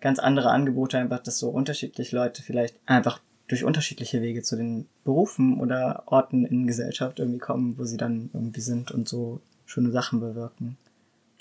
ganz 0.00 0.18
andere 0.18 0.50
Angebote, 0.50 0.98
einfach, 0.98 1.20
dass 1.20 1.38
so 1.38 1.48
unterschiedlich 1.48 2.12
Leute 2.12 2.42
vielleicht 2.42 2.78
einfach 2.86 3.20
durch 3.48 3.64
unterschiedliche 3.64 4.22
Wege 4.22 4.42
zu 4.42 4.56
den 4.56 4.86
Berufen 5.04 5.58
oder 5.58 6.04
Orten 6.06 6.44
in 6.44 6.66
Gesellschaft 6.66 7.18
irgendwie 7.18 7.38
kommen, 7.38 7.78
wo 7.78 7.84
sie 7.84 7.96
dann 7.96 8.30
irgendwie 8.32 8.60
sind 8.60 8.90
und 8.90 9.08
so 9.08 9.40
schöne 9.66 9.90
Sachen 9.90 10.20
bewirken. 10.20 10.76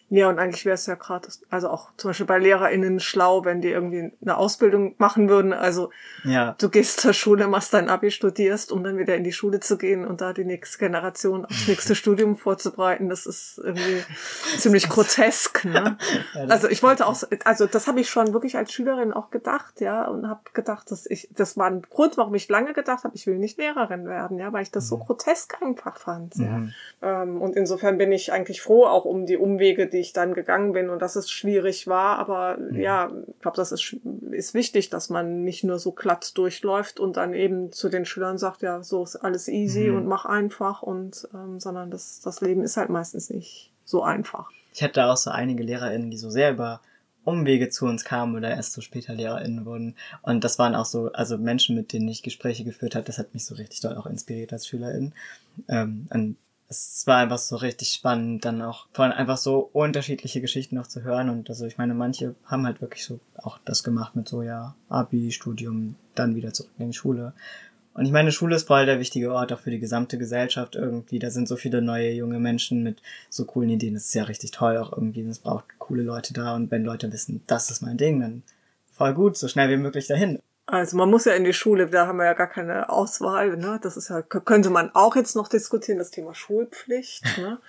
Ja, 0.09 0.29
und 0.29 0.39
eigentlich 0.39 0.63
wäre 0.63 0.75
es 0.75 0.85
ja 0.85 0.95
gerade, 0.95 1.27
also 1.49 1.69
auch 1.69 1.89
zum 1.97 2.09
Beispiel 2.09 2.25
bei 2.25 2.39
LehrerInnen 2.39 3.01
schlau, 3.01 3.43
wenn 3.43 3.59
die 3.59 3.69
irgendwie 3.69 4.13
eine 4.21 4.37
Ausbildung 4.37 4.95
machen 4.97 5.27
würden. 5.27 5.51
Also 5.51 5.89
ja. 6.23 6.55
du 6.57 6.69
gehst 6.69 7.01
zur 7.01 7.11
Schule, 7.11 7.47
machst 7.47 7.73
dein 7.73 7.89
Abi, 7.89 8.09
studierst, 8.09 8.71
um 8.71 8.85
dann 8.85 8.97
wieder 8.97 9.15
in 9.15 9.25
die 9.25 9.33
Schule 9.33 9.59
zu 9.59 9.77
gehen 9.77 10.05
und 10.05 10.21
da 10.21 10.31
die 10.31 10.45
nächste 10.45 10.77
Generation 10.77 11.43
aufs 11.43 11.67
nächste 11.67 11.93
Studium 11.95 12.37
vorzubereiten. 12.37 13.09
Das 13.09 13.25
ist 13.25 13.59
irgendwie 13.61 14.01
ziemlich 14.57 14.87
grotesk. 14.87 15.65
Ne? 15.65 15.97
Ja, 16.33 16.45
also 16.45 16.67
ich 16.67 16.83
wollte 16.83 17.05
auch, 17.07 17.17
also 17.45 17.65
das 17.65 17.87
habe 17.87 17.99
ich 17.99 18.09
schon 18.09 18.33
wirklich 18.33 18.57
als 18.57 18.71
Schülerin 18.71 19.13
auch 19.13 19.29
gedacht, 19.29 19.81
ja, 19.81 20.07
und 20.07 20.27
habe 20.27 20.41
gedacht, 20.53 20.91
dass 20.91 21.05
ich, 21.05 21.29
das 21.31 21.57
war 21.57 21.67
ein 21.67 21.81
Grund, 21.81 22.17
warum 22.17 22.35
ich 22.35 22.47
lange 22.49 22.73
gedacht 22.73 23.03
habe, 23.03 23.15
ich 23.15 23.27
will 23.27 23.37
nicht 23.37 23.57
Lehrerin 23.57 24.07
werden, 24.07 24.37
ja, 24.37 24.51
weil 24.53 24.63
ich 24.63 24.71
das 24.71 24.85
mhm. 24.85 24.89
so 24.89 24.97
grotesk 24.99 25.61
einfach 25.61 25.97
fand. 25.97 26.37
Mhm. 26.37 26.73
Ja. 27.01 27.23
Ähm, 27.23 27.41
und 27.41 27.55
insofern 27.55 27.97
bin 27.97 28.11
ich 28.11 28.31
eigentlich 28.31 28.61
froh 28.61 28.85
auch 28.85 29.05
um 29.05 29.25
die 29.25 29.37
Umwege, 29.37 29.87
die 29.87 29.96
ich 29.99 30.13
dann 30.13 30.33
gegangen 30.33 30.73
bin 30.73 30.89
und 30.89 31.01
dass 31.01 31.15
es 31.15 31.29
schwierig 31.29 31.87
war. 31.87 32.19
Aber 32.19 32.57
mhm. 32.57 32.79
ja, 32.79 33.11
ich 33.27 33.41
glaube, 33.41 33.57
das 33.57 33.71
ist, 33.71 33.95
ist 34.31 34.53
wichtig, 34.53 34.89
dass 34.89 35.09
man 35.09 35.43
nicht 35.43 35.63
nur 35.63 35.79
so 35.79 35.91
glatt 35.91 36.37
durchläuft 36.37 36.99
und 36.99 37.17
dann 37.17 37.33
eben 37.33 37.71
zu 37.71 37.89
den 37.89 38.05
Schülern 38.05 38.37
sagt, 38.37 38.61
ja, 38.61 38.83
so 38.83 39.03
ist 39.03 39.15
alles 39.15 39.47
easy 39.47 39.89
mhm. 39.89 39.97
und 39.97 40.07
mach 40.07 40.25
einfach 40.25 40.81
und 40.81 41.27
ähm, 41.33 41.59
sondern 41.59 41.91
das, 41.91 42.21
das 42.21 42.41
Leben 42.41 42.61
ist 42.61 42.77
halt 42.77 42.89
meistens 42.89 43.29
nicht 43.29 43.71
so 43.85 44.03
einfach. 44.03 44.49
Ich 44.73 44.83
hatte 44.83 45.05
auch 45.05 45.17
so 45.17 45.31
einige 45.31 45.63
LehrerInnen, 45.63 46.11
die 46.11 46.17
so 46.17 46.29
sehr 46.29 46.51
über 46.51 46.81
Umwege 47.27 47.69
zu 47.69 47.85
uns 47.85 48.05
kamen 48.05 48.35
oder 48.35 48.49
erst 48.49 48.73
so 48.73 48.81
später 48.81 49.13
LehrerInnen 49.13 49.65
wurden. 49.65 49.95
Und 50.21 50.43
das 50.43 50.59
waren 50.59 50.75
auch 50.75 50.85
so, 50.85 51.11
also 51.11 51.37
Menschen, 51.37 51.75
mit 51.75 51.91
denen 51.91 52.07
ich 52.07 52.23
Gespräche 52.23 52.63
geführt 52.63 52.95
habe, 52.95 53.05
das 53.05 53.17
hat 53.17 53.33
mich 53.33 53.45
so 53.45 53.55
richtig 53.55 53.81
doll 53.81 53.97
auch 53.97 54.05
inspiriert 54.05 54.53
als 54.53 54.65
SchülerIn. 54.65 55.13
Ähm, 55.67 56.07
und 56.09 56.37
es 56.69 57.07
war 57.07 57.17
einfach 57.17 57.37
so 57.37 57.55
richtig 57.55 57.89
spannend, 57.89 58.43
dann 58.43 58.61
auch 58.61 58.87
allem 58.95 59.13
einfach 59.13 59.37
so 59.37 59.69
unterschiedliche 59.71 60.41
Geschichten 60.41 60.75
noch 60.75 60.87
zu 60.87 61.03
hören. 61.03 61.29
Und 61.29 61.49
also 61.49 61.65
ich 61.65 61.77
meine, 61.77 61.93
manche 61.93 62.35
haben 62.45 62.65
halt 62.65 62.81
wirklich 62.81 63.05
so 63.05 63.19
auch 63.37 63.57
das 63.63 63.83
gemacht 63.83 64.15
mit 64.15 64.27
so, 64.27 64.41
ja, 64.41 64.75
Abi, 64.89 65.31
Studium, 65.31 65.95
dann 66.15 66.35
wieder 66.35 66.53
zurück 66.53 66.71
in 66.77 66.87
die 66.87 66.97
Schule. 66.97 67.33
Und 67.93 68.05
ich 68.05 68.11
meine, 68.11 68.31
Schule 68.31 68.55
ist 68.55 68.67
voll 68.67 68.85
der 68.85 68.99
wichtige 68.99 69.33
Ort 69.33 69.51
auch 69.51 69.59
für 69.59 69.71
die 69.71 69.79
gesamte 69.79 70.17
Gesellschaft 70.19 70.75
irgendwie. 70.75 71.17
Da 71.19 71.31
sind 71.31 71.47
so 71.47 71.55
viele 71.55 71.81
neue 71.81 72.11
junge 72.11 72.37
Menschen 72.37 72.83
mit 72.83 73.01
so 73.29 73.45
coolen 73.45 73.71
Ideen. 73.71 73.95
Das 73.95 74.05
ist 74.05 74.13
ja 74.13 74.23
richtig 74.23 74.51
toll 74.51 74.77
auch 74.77 74.91
irgendwie. 74.91 75.21
Es 75.21 75.39
braucht 75.39 75.65
coole 75.79 76.03
Leute 76.03 76.33
da. 76.33 76.55
Und 76.55 76.69
wenn 76.69 76.83
Leute 76.83 77.11
wissen, 77.11 77.41
das 77.47 77.71
ist 77.71 77.81
mein 77.81 77.97
Ding, 77.97 78.19
dann 78.19 78.43
voll 78.91 79.13
gut, 79.15 79.35
so 79.35 79.47
schnell 79.47 79.69
wie 79.69 79.81
möglich 79.81 80.05
dahin. 80.05 80.39
Also 80.69 80.97
man 80.97 81.09
muss 81.09 81.23
ja 81.23 81.31
in 81.31 81.45
die 81.45 81.53
Schule, 81.53 81.87
da 81.87 82.07
haben 82.07 82.17
wir 82.17 82.25
ja 82.25 82.33
gar 82.33 82.47
keine 82.47 82.89
Auswahl. 82.89 83.55
Ne? 83.55 83.79
Das 83.81 83.95
ist 83.95 84.09
ja, 84.09 84.21
könnte 84.21 84.69
man 84.69 84.93
auch 84.93 85.15
jetzt 85.15 85.33
noch 85.33 85.47
diskutieren, 85.47 85.97
das 85.97 86.11
Thema 86.11 86.35
Schulpflicht, 86.35 87.23
ne? 87.37 87.59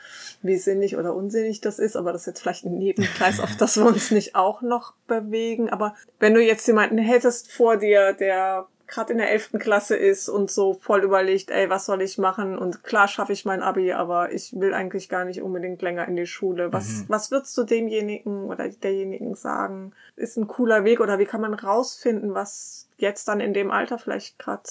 wie 0.42 0.56
sinnig 0.56 0.96
oder 0.96 1.14
unsinnig 1.14 1.60
das 1.60 1.78
ist, 1.78 1.96
aber 1.96 2.12
das 2.12 2.22
ist 2.22 2.26
jetzt 2.26 2.40
vielleicht 2.40 2.64
ein 2.64 2.76
Nebenkreis, 2.76 3.38
auf 3.38 3.56
das 3.56 3.76
wir 3.76 3.86
uns 3.86 4.10
nicht 4.10 4.34
auch 4.34 4.62
noch 4.62 4.94
bewegen. 5.06 5.70
Aber 5.70 5.94
wenn 6.18 6.34
du 6.34 6.42
jetzt 6.42 6.66
jemanden 6.66 6.98
hättest 6.98 7.52
vor 7.52 7.76
dir, 7.76 8.14
der 8.14 8.66
gerade 8.88 9.12
in 9.12 9.18
der 9.18 9.30
elften 9.30 9.60
Klasse 9.60 9.94
ist 9.94 10.28
und 10.28 10.50
so 10.50 10.74
voll 10.74 11.04
überlegt, 11.04 11.50
ey, 11.50 11.70
was 11.70 11.86
soll 11.86 12.02
ich 12.02 12.18
machen? 12.18 12.58
Und 12.58 12.82
klar 12.82 13.06
schaffe 13.06 13.32
ich 13.32 13.44
mein 13.44 13.62
Abi, 13.62 13.92
aber 13.92 14.32
ich 14.32 14.58
will 14.58 14.74
eigentlich 14.74 15.08
gar 15.08 15.24
nicht 15.24 15.42
unbedingt 15.42 15.82
länger 15.82 16.08
in 16.08 16.16
die 16.16 16.26
Schule. 16.26 16.72
Was, 16.72 16.88
mhm. 16.88 17.04
was 17.08 17.30
würdest 17.30 17.56
du 17.56 17.64
demjenigen 17.64 18.46
oder 18.46 18.68
derjenigen 18.68 19.34
sagen? 19.36 19.92
Ist 20.16 20.36
ein 20.36 20.48
cooler 20.48 20.84
Weg 20.84 21.00
oder 21.00 21.18
wie 21.18 21.26
kann 21.26 21.42
man 21.42 21.54
rausfinden, 21.54 22.34
was 22.34 22.87
jetzt 22.98 23.28
dann 23.28 23.40
in 23.40 23.54
dem 23.54 23.70
Alter 23.70 23.98
vielleicht 23.98 24.38
gerade 24.38 24.68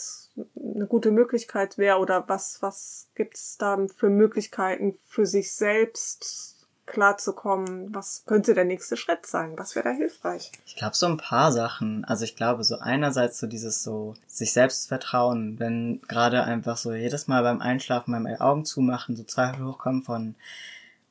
eine 0.55 0.85
gute 0.85 1.11
Möglichkeit 1.11 1.77
wäre 1.77 1.97
oder 1.97 2.27
was, 2.27 2.61
was 2.61 3.09
gibt's 3.15 3.57
da 3.57 3.77
für 3.95 4.09
Möglichkeiten 4.09 4.97
für 5.07 5.25
sich 5.25 5.53
selbst 5.53 6.57
klarzukommen? 6.85 7.93
Was 7.93 8.23
könnte 8.25 8.53
der 8.53 8.65
nächste 8.65 8.97
Schritt 8.97 9.25
sein? 9.25 9.53
Was 9.57 9.75
wäre 9.75 9.89
da 9.89 9.95
hilfreich? 9.95 10.51
Ich 10.65 10.75
glaube, 10.75 10.95
so 10.95 11.05
ein 11.05 11.17
paar 11.17 11.51
Sachen. 11.51 12.05
Also 12.05 12.23
ich 12.23 12.35
glaube, 12.35 12.63
so 12.63 12.77
einerseits 12.79 13.39
so 13.39 13.47
dieses 13.47 13.83
so 13.83 14.15
sich 14.25 14.53
selbst 14.53 14.87
vertrauen, 14.87 15.59
wenn 15.59 16.01
gerade 16.07 16.43
einfach 16.43 16.77
so 16.77 16.93
jedes 16.93 17.27
Mal 17.27 17.43
beim 17.43 17.61
Einschlafen, 17.61 18.13
beim 18.13 18.25
Augen 18.25 18.65
zumachen, 18.65 19.15
so 19.15 19.23
Zweifel 19.23 19.65
hochkommen 19.65 20.03
von, 20.03 20.35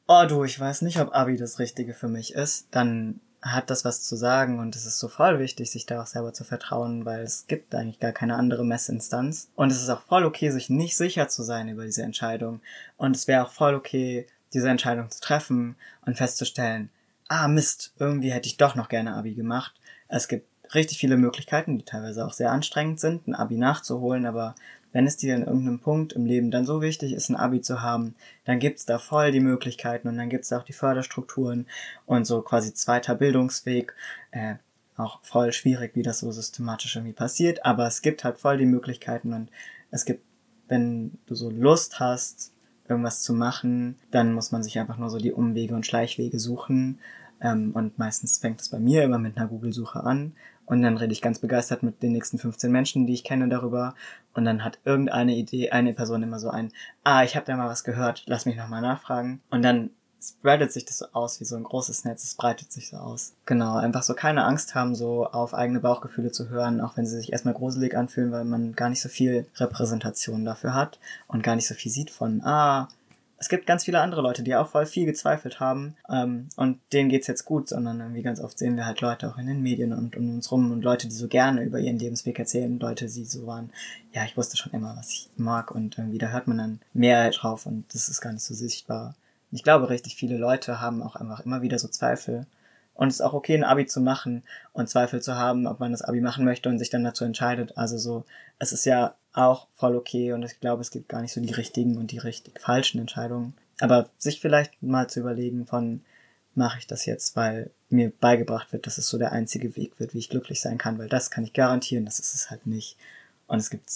oh 0.09 0.25
du, 0.27 0.45
ich 0.45 0.59
weiß 0.59 0.83
nicht, 0.83 0.99
ob 0.99 1.15
Abi 1.15 1.37
das 1.37 1.59
Richtige 1.59 1.95
für 1.95 2.09
mich 2.09 2.35
ist, 2.35 2.69
dann 2.71 3.21
hat 3.53 3.71
das 3.71 3.85
was 3.85 4.03
zu 4.03 4.17
sagen 4.17 4.59
und 4.59 4.75
es 4.75 4.87
ist 4.87 4.99
so 4.99 5.09
voll 5.09 5.39
wichtig, 5.39 5.71
sich 5.71 5.87
da 5.87 6.03
auch 6.03 6.07
selber 6.07 6.33
zu 6.33 6.43
vertrauen, 6.43 7.05
weil 7.05 7.21
es 7.21 7.47
gibt 7.47 7.75
eigentlich 7.75 8.01
gar 8.01 8.13
keine 8.13 8.37
andere 8.37 8.65
Messinstanz. 8.65 9.51
Und 9.55 9.71
es 9.71 9.81
ist 9.81 9.89
auch 9.89 10.03
voll 10.03 10.25
okay, 10.25 10.51
sich 10.51 10.69
nicht 10.69 10.97
sicher 10.97 11.29
zu 11.29 11.43
sein 11.43 11.69
über 11.69 11.85
diese 11.85 12.03
Entscheidung. 12.03 12.61
Und 12.97 13.15
es 13.15 13.29
wäre 13.29 13.45
auch 13.45 13.53
voll 13.53 13.75
okay, 13.75 14.27
diese 14.53 14.69
Entscheidung 14.69 15.11
zu 15.11 15.21
treffen 15.21 15.77
und 16.05 16.17
festzustellen, 16.17 16.91
ah 17.29 17.49
Mist, 17.49 17.93
irgendwie 17.99 18.33
hätte 18.33 18.49
ich 18.49 18.57
doch 18.57 18.75
noch 18.75 18.89
gerne 18.89 19.15
Abi 19.15 19.35
gemacht. 19.35 19.75
Es 20.09 20.29
gibt 20.29 20.49
richtig 20.75 20.99
viele 20.99 21.17
Möglichkeiten, 21.17 21.79
die 21.79 21.85
teilweise 21.85 22.27
auch 22.27 22.33
sehr 22.33 22.51
anstrengend 22.51 23.01
sind, 23.01 23.29
ein 23.29 23.35
Abi 23.35 23.57
nachzuholen, 23.57 24.27
aber 24.27 24.55
wenn 24.97 25.07
es 25.07 25.19
dir 25.19 25.35
in 25.35 25.43
irgendeinem 25.43 25.79
Punkt 25.79 26.15
im 26.15 26.25
Leben 26.25 26.51
dann 26.51 26.65
so 26.65 26.81
wichtig 26.81 27.13
ist, 27.13 27.29
ein 27.29 27.37
Abi 27.37 27.61
zu 27.61 27.83
haben, 27.83 28.15
dann 28.47 28.59
gibt's 28.59 28.87
da 28.87 28.99
voll 28.99 29.31
die 29.31 29.41
Möglichkeiten 29.41 30.09
und 30.09 30.17
dann 30.17 30.31
gibt's 30.31 30.51
auch 30.55 30.63
die 30.63 30.73
Förderstrukturen 30.73 31.67
und 32.07 32.27
so 32.27 32.41
quasi 32.41 32.73
zweiter 32.73 33.15
Bildungsweg. 33.15 33.95
Äh, 34.31 34.55
auch 34.97 35.23
voll 35.23 35.53
schwierig, 35.53 35.95
wie 35.97 36.03
das 36.03 36.21
so 36.21 36.33
systematisch 36.33 36.97
irgendwie 36.97 37.13
passiert, 37.13 37.67
aber 37.67 37.87
es 37.87 38.01
gibt 38.01 38.25
halt 38.25 38.39
voll 38.39 38.57
die 38.57 38.65
Möglichkeiten 38.65 39.35
und 39.35 39.51
es 39.91 40.07
gibt, 40.07 40.25
wenn 40.67 41.19
du 41.27 41.35
so 41.35 41.51
Lust 41.51 42.01
hast, 42.01 42.53
irgendwas 42.89 43.21
zu 43.21 43.35
machen, 43.35 43.97
dann 44.13 44.33
muss 44.33 44.51
man 44.51 44.63
sich 44.63 44.79
einfach 44.79 44.97
nur 44.97 45.11
so 45.11 45.19
die 45.19 45.33
Umwege 45.33 45.75
und 45.75 45.85
Schleichwege 45.85 46.39
suchen. 46.39 47.01
Ähm, 47.43 47.73
und 47.75 47.99
meistens 47.99 48.39
fängt 48.39 48.63
es 48.63 48.71
bei 48.71 48.79
mir 48.79 49.05
immer 49.05 49.19
mit 49.19 49.37
einer 49.37 49.49
Google-Suche 49.49 50.03
an. 50.05 50.33
Und 50.67 50.83
dann 50.83 50.97
rede 50.97 51.13
ich 51.13 51.23
ganz 51.23 51.39
begeistert 51.39 51.83
mit 51.83 52.03
den 52.03 52.13
nächsten 52.13 52.39
15 52.39 52.71
Menschen, 52.71 53.07
die 53.07 53.15
ich 53.15 53.25
kenne, 53.25 53.49
darüber. 53.49 53.95
Und 54.35 54.45
dann 54.45 54.65
hat 54.65 54.79
irgendeine 54.85 55.35
Idee, 55.35 55.71
eine 55.71 55.95
Person 55.95 56.23
immer 56.23 56.39
so 56.39 56.51
ein, 56.51 56.73
ah, 57.05 57.25
ich 57.25 57.37
habe 57.37 57.47
da 57.47 57.57
mal 57.57 57.69
was 57.69 57.85
gehört, 57.85 58.25
lass 58.27 58.47
mich 58.47 58.57
nochmal 58.57 58.83
nachfragen. 58.83 59.41
Und 59.51 59.63
dann 59.63 59.91
spreadet 60.21 60.73
sich 60.73 60.85
das 60.85 60.99
so 60.99 61.07
aus 61.13 61.41
wie 61.41 61.45
so 61.45 61.57
ein 61.57 61.63
großes 61.63 62.05
Netz, 62.05 62.25
es 62.25 62.35
breitet 62.35 62.73
sich 62.73 62.89
so 62.89 62.97
aus. 62.97 63.35
Genau, 63.45 63.77
einfach 63.77 64.03
so 64.03 64.15
keine 64.15 64.45
Angst 64.45 64.75
haben, 64.75 64.95
so 64.95 65.27
auf 65.27 65.55
eigene 65.55 65.81
Bauchgefühle 65.81 66.33
zu 66.33 66.49
hören, 66.49 66.81
auch 66.81 66.97
wenn 66.97 67.07
sie 67.07 67.17
sich 67.17 67.33
erstmal 67.33 67.55
gruselig 67.55 67.97
anfühlen, 67.97 68.33
weil 68.33 68.45
man 68.45 68.75
gar 68.75 68.89
nicht 68.89 69.03
so 69.03 69.09
viel 69.09 69.47
Repräsentation 69.57 70.45
dafür 70.45 70.75
hat 70.75 70.99
und 71.29 71.43
gar 71.43 71.57
nicht 71.57 71.69
so 71.69 71.75
viel 71.75 71.93
sieht 71.93 72.11
von, 72.11 72.43
ah, 72.45 72.89
es 73.39 73.49
gibt 73.49 73.67
ganz 73.67 73.85
viele 73.85 74.01
andere 74.01 74.23
Leute, 74.23 74.43
die 74.43 74.57
auch 74.57 74.69
voll 74.69 74.87
viel 74.87 75.05
gezweifelt 75.05 75.61
haben 75.61 75.97
ähm, 76.09 76.49
und 76.57 76.79
denen 76.93 77.11
geht's 77.11 77.27
jetzt 77.27 77.45
gut, 77.45 77.69
sondern 77.69 78.01
irgendwie 78.01 78.23
ganz 78.23 78.41
oft 78.41 78.59
sehen 78.59 78.77
wir 78.77 78.87
halt 78.87 79.01
Leute 79.01 79.29
auch 79.29 79.37
in 79.37 79.47
den 79.47 79.63
Medien 79.63 79.93
und 79.93 80.17
um 80.17 80.35
uns 80.35 80.51
rum 80.51 80.73
und 80.73 80.83
Leute, 80.83 81.09
die 81.09 81.15
so 81.15 81.29
gerne 81.29 81.63
über 81.63 81.79
ihren 81.79 81.99
Lebensweg 81.99 82.39
erzählen, 82.39 82.79
Leute, 82.79 83.07
die 83.07 83.25
so 83.25 83.47
waren, 83.47 83.71
ja, 84.13 84.25
ich 84.25 84.37
wusste 84.37 84.57
schon 84.57 84.73
immer, 84.73 84.97
was 84.97 85.11
ich 85.11 85.31
mag 85.37 85.71
und 85.71 85.99
irgendwie 85.99 86.19
da 86.19 86.29
hört 86.29 86.49
man 86.49 86.59
dann 86.59 86.81
mehr 86.95 87.31
drauf 87.31 87.67
und 87.67 87.85
das 87.93 88.09
ist 88.09 88.21
gar 88.21 88.33
nicht 88.33 88.45
so 88.45 88.55
sichtbar. 88.55 89.15
Ich 89.53 89.63
glaube, 89.63 89.91
richtig 89.91 90.17
viele 90.17 90.39
Leute 90.39 90.81
haben 90.81 91.03
auch 91.03 91.17
einfach 91.17 91.41
immer 91.41 91.63
wieder 91.63 91.79
so 91.79 91.89
Zweifel. 91.89 92.47
Und 92.95 93.09
es 93.09 93.17
ist 93.17 93.21
auch 93.21 93.35
okay, 93.35 93.55
ein 93.55 93.65
Abi 93.65 93.87
zu 93.87 94.01
machen 94.01 94.43
und 94.73 94.89
Zweifel 94.89 95.21
zu 95.21 95.35
haben, 95.35 95.67
ob 95.67 95.81
man 95.81 95.93
das 95.93 96.03
Abi 96.03 96.21
machen 96.23 96.47
möchte 96.47 96.71
und 96.71 96.79
sich 96.79 96.89
dann 96.89 97.05
dazu 97.05 97.25
entscheidet. 97.25 97.77
Also 97.77 97.99
so, 97.99 98.25
es 98.59 98.73
ist 98.73 98.85
ja 98.85 99.15
auch 99.33 99.69
voll 99.75 99.97
okay 99.97 100.33
und 100.33 100.43
ich 100.43 100.61
glaube, 100.61 100.81
es 100.81 100.91
gibt 100.91 101.09
gar 101.09 101.21
nicht 101.21 101.33
so 101.33 101.41
die 101.41 101.53
richtigen 101.53 101.99
und 101.99 102.11
die 102.11 102.19
richtig 102.19 102.61
falschen 102.61 103.01
Entscheidungen. 103.01 103.55
Aber 103.81 104.09
sich 104.17 104.41
vielleicht 104.41 104.83
mal 104.83 105.09
zu 105.09 105.21
überlegen 105.21 105.67
von, 105.67 106.03
mache 106.55 106.79
ich 106.79 106.87
das 106.87 107.05
jetzt, 107.05 107.37
weil 107.37 107.71
mir 107.91 108.11
beigebracht 108.11 108.73
wird, 108.73 108.87
dass 108.87 108.97
es 108.97 109.09
so 109.09 109.19
der 109.19 109.33
einzige 109.33 109.77
Weg 109.77 110.01
wird, 110.01 110.15
wie 110.15 110.19
ich 110.19 110.31
glücklich 110.31 110.61
sein 110.61 110.79
kann, 110.79 110.99
weil 110.99 111.09
das 111.09 111.31
kann 111.31 111.45
ich 111.45 111.53
garantieren, 111.53 112.07
das 112.07 112.19
ist 112.19 112.35
es 112.35 112.51
halt 112.51 112.67
nicht. 112.67 112.97
Und 113.47 113.59
es 113.59 113.69
gibt 113.69 113.91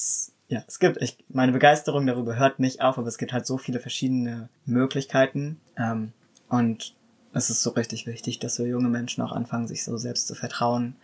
ja, 0.50 0.64
es 0.66 0.80
gibt, 0.80 1.00
ich, 1.00 1.16
meine 1.28 1.52
Begeisterung 1.52 2.06
darüber 2.06 2.36
hört 2.36 2.58
nicht 2.58 2.82
auf, 2.82 2.98
aber 2.98 3.06
es 3.06 3.18
gibt 3.18 3.32
halt 3.32 3.46
so 3.46 3.56
viele 3.56 3.78
verschiedene 3.78 4.48
Möglichkeiten. 4.66 5.60
Ähm, 5.76 6.12
und 6.48 6.96
es 7.32 7.50
ist 7.50 7.62
so 7.62 7.70
richtig 7.70 8.06
wichtig, 8.06 8.40
dass 8.40 8.56
so 8.56 8.66
junge 8.66 8.88
Menschen 8.88 9.22
auch 9.22 9.30
anfangen, 9.30 9.68
sich 9.68 9.84
so 9.84 9.96
selbst 9.96 10.26
zu 10.26 10.34
vertrauen. 10.34 10.96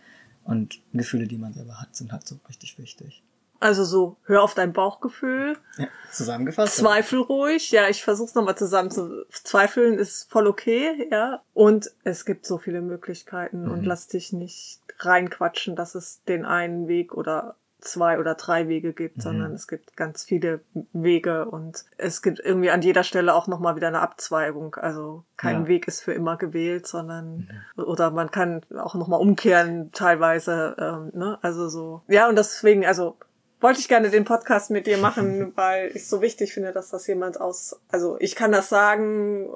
Und 0.43 0.79
Gefühle, 0.93 1.27
die 1.27 1.37
man 1.37 1.53
selber 1.53 1.79
hat, 1.79 1.95
sind 1.95 2.11
halt 2.11 2.27
so 2.27 2.39
richtig 2.49 2.77
wichtig. 2.77 3.23
Also 3.59 3.83
so, 3.83 4.17
hör 4.25 4.43
auf 4.43 4.53
dein 4.53 4.73
Bauchgefühl. 4.73 5.57
Ja, 5.77 5.87
zusammengefasst. 6.11 6.77
Zweifel 6.77 7.19
ruhig. 7.19 7.71
Ja, 7.71 7.87
ich 7.89 8.03
versuch's 8.03 8.35
nochmal 8.35 8.57
zusammen 8.57 8.91
zu 8.91 9.25
zweifeln, 9.29 9.97
ist 9.97 10.29
voll 10.29 10.47
okay, 10.47 11.07
ja. 11.11 11.41
Und 11.53 11.91
es 12.03 12.25
gibt 12.25 12.45
so 12.45 12.57
viele 12.57 12.81
Möglichkeiten 12.81 13.65
mhm. 13.65 13.71
und 13.71 13.85
lass 13.85 14.07
dich 14.07 14.33
nicht 14.33 14.81
reinquatschen, 14.99 15.75
dass 15.75 15.95
es 15.95 16.23
den 16.25 16.45
einen 16.45 16.87
Weg 16.87 17.13
oder 17.13 17.55
zwei 17.79 18.19
oder 18.19 18.35
drei 18.35 18.67
Wege 18.67 18.93
gibt, 18.93 19.17
mhm. 19.17 19.21
sondern 19.21 19.53
es 19.53 19.67
gibt 19.67 19.95
ganz 19.95 20.23
viele 20.23 20.61
Wege 20.93 21.45
und 21.45 21.85
es 21.97 22.21
gibt 22.21 22.39
irgendwie 22.39 22.71
an 22.71 22.81
jeder 22.81 23.03
Stelle 23.03 23.33
auch 23.33 23.47
nochmal 23.47 23.75
wieder 23.75 23.87
eine 23.87 24.01
Abzweigung. 24.01 24.75
Also 24.75 25.23
kein 25.37 25.63
ja. 25.63 25.67
Weg 25.67 25.87
ist 25.87 26.01
für 26.01 26.13
immer 26.13 26.37
gewählt, 26.37 26.87
sondern 26.87 27.47
mhm. 27.75 27.83
oder 27.83 28.11
man 28.11 28.31
kann 28.31 28.61
auch 28.77 28.95
nochmal 28.95 29.21
umkehren 29.21 29.91
teilweise. 29.91 30.75
Ähm, 30.79 31.11
ne? 31.17 31.37
Also 31.41 31.69
so. 31.69 32.01
Ja, 32.07 32.27
und 32.27 32.35
deswegen, 32.35 32.85
also 32.85 33.17
wollte 33.59 33.79
ich 33.79 33.87
gerne 33.87 34.09
den 34.09 34.23
Podcast 34.23 34.69
mit 34.69 34.87
dir 34.87 34.97
machen, 34.97 35.53
weil 35.55 35.91
ich 35.95 36.07
so 36.07 36.21
wichtig 36.21 36.53
finde, 36.53 36.71
dass 36.71 36.89
das 36.89 37.07
jemand 37.07 37.41
aus, 37.41 37.79
also 37.89 38.17
ich 38.19 38.35
kann 38.35 38.51
das 38.51 38.69
sagen 38.69 39.49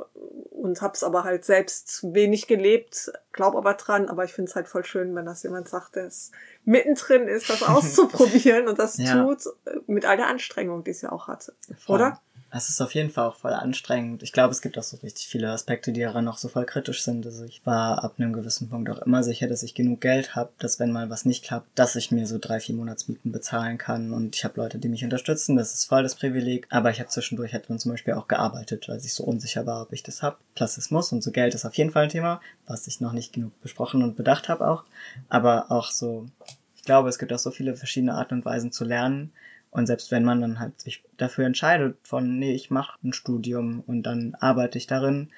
und 0.51 0.81
habe 0.81 0.93
es 0.93 1.03
aber 1.03 1.23
halt 1.23 1.45
selbst 1.45 2.01
wenig 2.13 2.47
gelebt, 2.47 3.11
glaub 3.31 3.55
aber 3.55 3.73
dran, 3.73 4.09
aber 4.09 4.23
ich 4.23 4.33
finde 4.33 4.49
es 4.49 4.55
halt 4.55 4.67
voll 4.67 4.85
schön, 4.85 5.15
wenn 5.15 5.25
das 5.25 5.43
jemand 5.43 5.69
sagt, 5.69 5.95
der 5.95 6.05
es 6.05 6.31
mittendrin 6.65 7.27
ist, 7.27 7.49
das 7.49 7.63
auszuprobieren 7.67 8.67
und 8.67 8.79
das 8.79 8.97
ja. 8.97 9.23
tut 9.23 9.43
mit 9.87 10.05
all 10.05 10.17
der 10.17 10.27
Anstrengung, 10.27 10.83
die 10.83 10.91
es 10.91 11.01
ja 11.01 11.11
auch 11.11 11.27
hatte. 11.27 11.53
Voll. 11.77 11.95
Oder? 11.95 12.21
Es 12.53 12.67
ist 12.67 12.81
auf 12.81 12.93
jeden 12.93 13.09
Fall 13.09 13.27
auch 13.27 13.35
voll 13.35 13.53
anstrengend. 13.53 14.23
Ich 14.23 14.33
glaube, 14.33 14.51
es 14.51 14.61
gibt 14.61 14.77
auch 14.77 14.83
so 14.83 14.97
richtig 14.97 15.27
viele 15.27 15.49
Aspekte, 15.49 15.93
die 15.93 16.01
daran 16.01 16.25
noch 16.25 16.37
so 16.37 16.49
voll 16.49 16.65
kritisch 16.65 17.01
sind. 17.01 17.25
Also 17.25 17.45
ich 17.45 17.65
war 17.65 18.03
ab 18.03 18.15
einem 18.17 18.33
gewissen 18.33 18.69
Punkt 18.69 18.89
auch 18.89 19.01
immer 19.03 19.23
sicher, 19.23 19.47
dass 19.47 19.63
ich 19.63 19.73
genug 19.73 20.01
Geld 20.01 20.35
habe, 20.35 20.51
dass 20.59 20.77
wenn 20.77 20.91
mal 20.91 21.09
was 21.09 21.23
nicht 21.23 21.45
klappt, 21.45 21.67
dass 21.75 21.95
ich 21.95 22.11
mir 22.11 22.27
so 22.27 22.39
drei, 22.39 22.59
vier 22.59 22.75
Monatsmieten 22.75 23.31
bezahlen 23.31 23.77
kann. 23.77 24.11
Und 24.11 24.35
ich 24.35 24.43
habe 24.43 24.59
Leute, 24.59 24.79
die 24.79 24.89
mich 24.89 25.05
unterstützen. 25.05 25.55
Das 25.55 25.73
ist 25.73 25.85
voll 25.85 26.03
das 26.03 26.15
Privileg. 26.15 26.67
Aber 26.69 26.91
ich 26.91 26.99
habe 26.99 27.09
zwischendurch 27.09 27.53
halt 27.53 27.69
dann 27.69 27.79
zum 27.79 27.91
Beispiel 27.91 28.15
auch 28.15 28.27
gearbeitet, 28.27 28.89
weil 28.89 28.97
ich 28.97 29.13
so 29.13 29.23
unsicher 29.23 29.65
war, 29.65 29.83
ob 29.83 29.93
ich 29.93 30.03
das 30.03 30.21
hab. 30.21 30.39
Klassismus 30.55 31.13
und 31.13 31.23
so 31.23 31.31
Geld 31.31 31.55
ist 31.55 31.65
auf 31.65 31.75
jeden 31.75 31.91
Fall 31.91 32.03
ein 32.03 32.09
Thema, 32.09 32.41
was 32.67 32.85
ich 32.85 32.99
noch 32.99 33.13
nicht 33.13 33.31
genug 33.31 33.59
besprochen 33.61 34.03
und 34.03 34.17
bedacht 34.17 34.49
habe 34.49 34.67
auch. 34.67 34.83
Aber 35.29 35.71
auch 35.71 35.89
so, 35.89 36.27
ich 36.75 36.83
glaube, 36.83 37.07
es 37.07 37.17
gibt 37.17 37.31
auch 37.31 37.39
so 37.39 37.51
viele 37.51 37.77
verschiedene 37.77 38.13
Arten 38.13 38.33
und 38.33 38.45
Weisen 38.45 38.73
zu 38.73 38.83
lernen 38.83 39.31
und 39.71 39.87
selbst 39.87 40.11
wenn 40.11 40.23
man 40.23 40.41
dann 40.41 40.59
halt 40.59 40.79
sich 40.79 41.03
dafür 41.17 41.45
entscheidet, 41.45 41.97
von, 42.03 42.37
nee, 42.37 42.53
ich 42.53 42.69
mache 42.69 42.97
ein 43.03 43.13
Studium 43.13 43.83
und 43.87 44.03
dann 44.03 44.35
arbeite 44.35 44.77
ich 44.77 44.85
darin, 44.85 45.29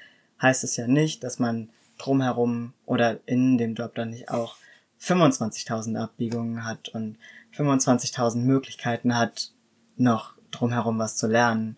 heißt 0.41 0.63
es 0.63 0.75
ja 0.75 0.88
nicht, 0.88 1.23
dass 1.23 1.39
man 1.39 1.69
drumherum 1.97 2.73
oder 2.86 3.19
in 3.27 3.57
dem 3.57 3.75
Job 3.75 3.95
dann 3.95 4.09
nicht 4.09 4.29
auch 4.29 4.57
25.000 4.99 5.95
Abbiegungen 5.97 6.65
hat 6.65 6.89
und 6.89 7.17
25.000 7.55 8.38
Möglichkeiten 8.38 9.17
hat, 9.17 9.51
noch 9.97 10.36
drumherum 10.51 10.97
was 10.97 11.15
zu 11.15 11.27
lernen 11.27 11.77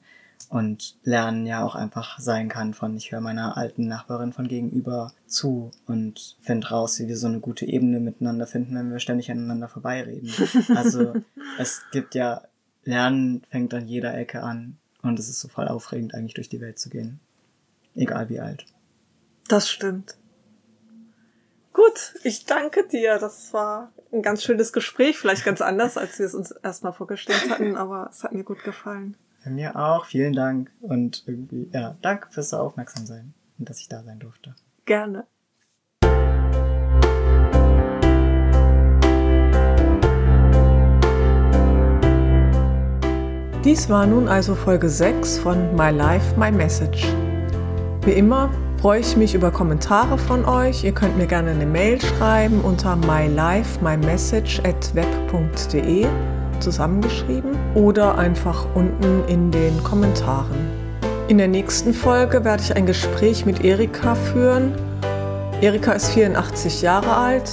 und 0.49 0.97
Lernen 1.03 1.45
ja 1.45 1.63
auch 1.63 1.75
einfach 1.75 2.19
sein 2.19 2.49
kann 2.49 2.73
von, 2.73 2.95
ich 2.95 3.11
höre 3.11 3.21
meiner 3.21 3.57
alten 3.57 3.87
Nachbarin 3.87 4.33
von 4.33 4.47
gegenüber 4.47 5.13
zu 5.27 5.71
und 5.87 6.37
finde 6.41 6.67
raus, 6.67 6.99
wie 6.99 7.07
wir 7.07 7.17
so 7.17 7.27
eine 7.27 7.39
gute 7.39 7.65
Ebene 7.65 7.99
miteinander 7.99 8.47
finden, 8.47 8.75
wenn 8.75 8.91
wir 8.91 8.99
ständig 8.99 9.31
aneinander 9.31 9.67
vorbeireden. 9.67 10.31
Also 10.75 11.13
es 11.57 11.81
gibt 11.91 12.15
ja, 12.15 12.43
Lernen 12.83 13.43
fängt 13.49 13.73
an 13.73 13.87
jeder 13.87 14.15
Ecke 14.15 14.41
an 14.41 14.77
und 15.01 15.19
es 15.19 15.29
ist 15.29 15.39
so 15.39 15.47
voll 15.47 15.67
aufregend, 15.67 16.13
eigentlich 16.13 16.33
durch 16.33 16.49
die 16.49 16.61
Welt 16.61 16.79
zu 16.79 16.89
gehen. 16.89 17.19
Egal 17.95 18.29
wie 18.29 18.39
alt. 18.39 18.65
Das 19.47 19.69
stimmt. 19.69 20.15
Gut, 21.73 22.15
ich 22.23 22.45
danke 22.45 22.87
dir. 22.87 23.19
Das 23.19 23.53
war 23.53 23.91
ein 24.13 24.21
ganz 24.21 24.43
schönes 24.43 24.71
Gespräch, 24.71 25.17
vielleicht 25.17 25.43
ganz 25.43 25.61
anders, 25.61 25.97
als 25.97 26.17
wir 26.19 26.25
es 26.25 26.33
uns 26.33 26.51
erstmal 26.51 26.93
vorgestellt 26.93 27.49
hatten, 27.49 27.75
aber 27.75 28.09
es 28.09 28.23
hat 28.23 28.31
mir 28.31 28.43
gut 28.43 28.63
gefallen. 28.63 29.17
Bei 29.45 29.51
mir 29.51 29.75
auch. 29.75 30.05
Vielen 30.05 30.33
Dank. 30.33 30.71
Und 30.81 31.23
irgendwie, 31.27 31.69
ja, 31.71 31.95
danke 32.01 32.27
fürs 32.31 32.49
so 32.49 32.57
aufmerksam 32.57 33.05
sein 33.05 33.35
und 33.59 33.69
dass 33.69 33.79
ich 33.79 33.87
da 33.87 34.01
sein 34.01 34.17
durfte. 34.17 34.55
Gerne. 34.85 35.25
Dies 43.63 43.89
war 43.89 44.05
nun 44.05 44.27
also 44.27 44.53
Folge 44.55 44.89
6 44.89 45.39
von 45.39 45.75
My 45.75 45.91
Life, 45.91 46.39
My 46.39 46.51
Message. 46.51 47.07
Wie 48.01 48.13
immer 48.13 48.51
freue 48.79 48.99
ich 48.99 49.15
mich 49.15 49.33
über 49.33 49.51
Kommentare 49.51 50.17
von 50.17 50.45
euch. 50.45 50.83
Ihr 50.83 50.93
könnt 50.93 51.17
mir 51.17 51.27
gerne 51.27 51.51
eine 51.51 51.65
Mail 51.65 52.01
schreiben 52.01 52.61
unter 52.61 52.95
mylifemymessage 52.95 54.59
at 54.63 54.93
web.de 54.93 56.07
zusammengeschrieben 56.59 57.51
oder 57.73 58.17
einfach 58.17 58.65
unten 58.75 59.23
in 59.27 59.51
den 59.51 59.83
Kommentaren. 59.83 60.55
In 61.27 61.37
der 61.37 61.47
nächsten 61.47 61.93
Folge 61.93 62.43
werde 62.43 62.63
ich 62.63 62.75
ein 62.75 62.85
Gespräch 62.85 63.45
mit 63.45 63.63
Erika 63.63 64.15
führen. 64.15 64.73
Erika 65.61 65.93
ist 65.93 66.09
84 66.11 66.81
Jahre 66.81 67.15
alt 67.15 67.51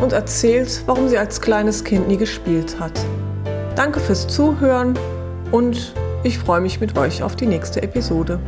und 0.00 0.12
erzählt, 0.12 0.82
warum 0.86 1.08
sie 1.08 1.18
als 1.18 1.40
kleines 1.40 1.82
Kind 1.84 2.08
nie 2.08 2.16
gespielt 2.16 2.78
hat. 2.78 2.92
Danke 3.74 4.00
fürs 4.00 4.28
Zuhören 4.28 4.98
und 5.50 5.94
ich 6.22 6.38
freue 6.38 6.60
mich 6.60 6.80
mit 6.80 6.96
euch 6.98 7.22
auf 7.22 7.36
die 7.36 7.46
nächste 7.46 7.82
Episode. 7.82 8.38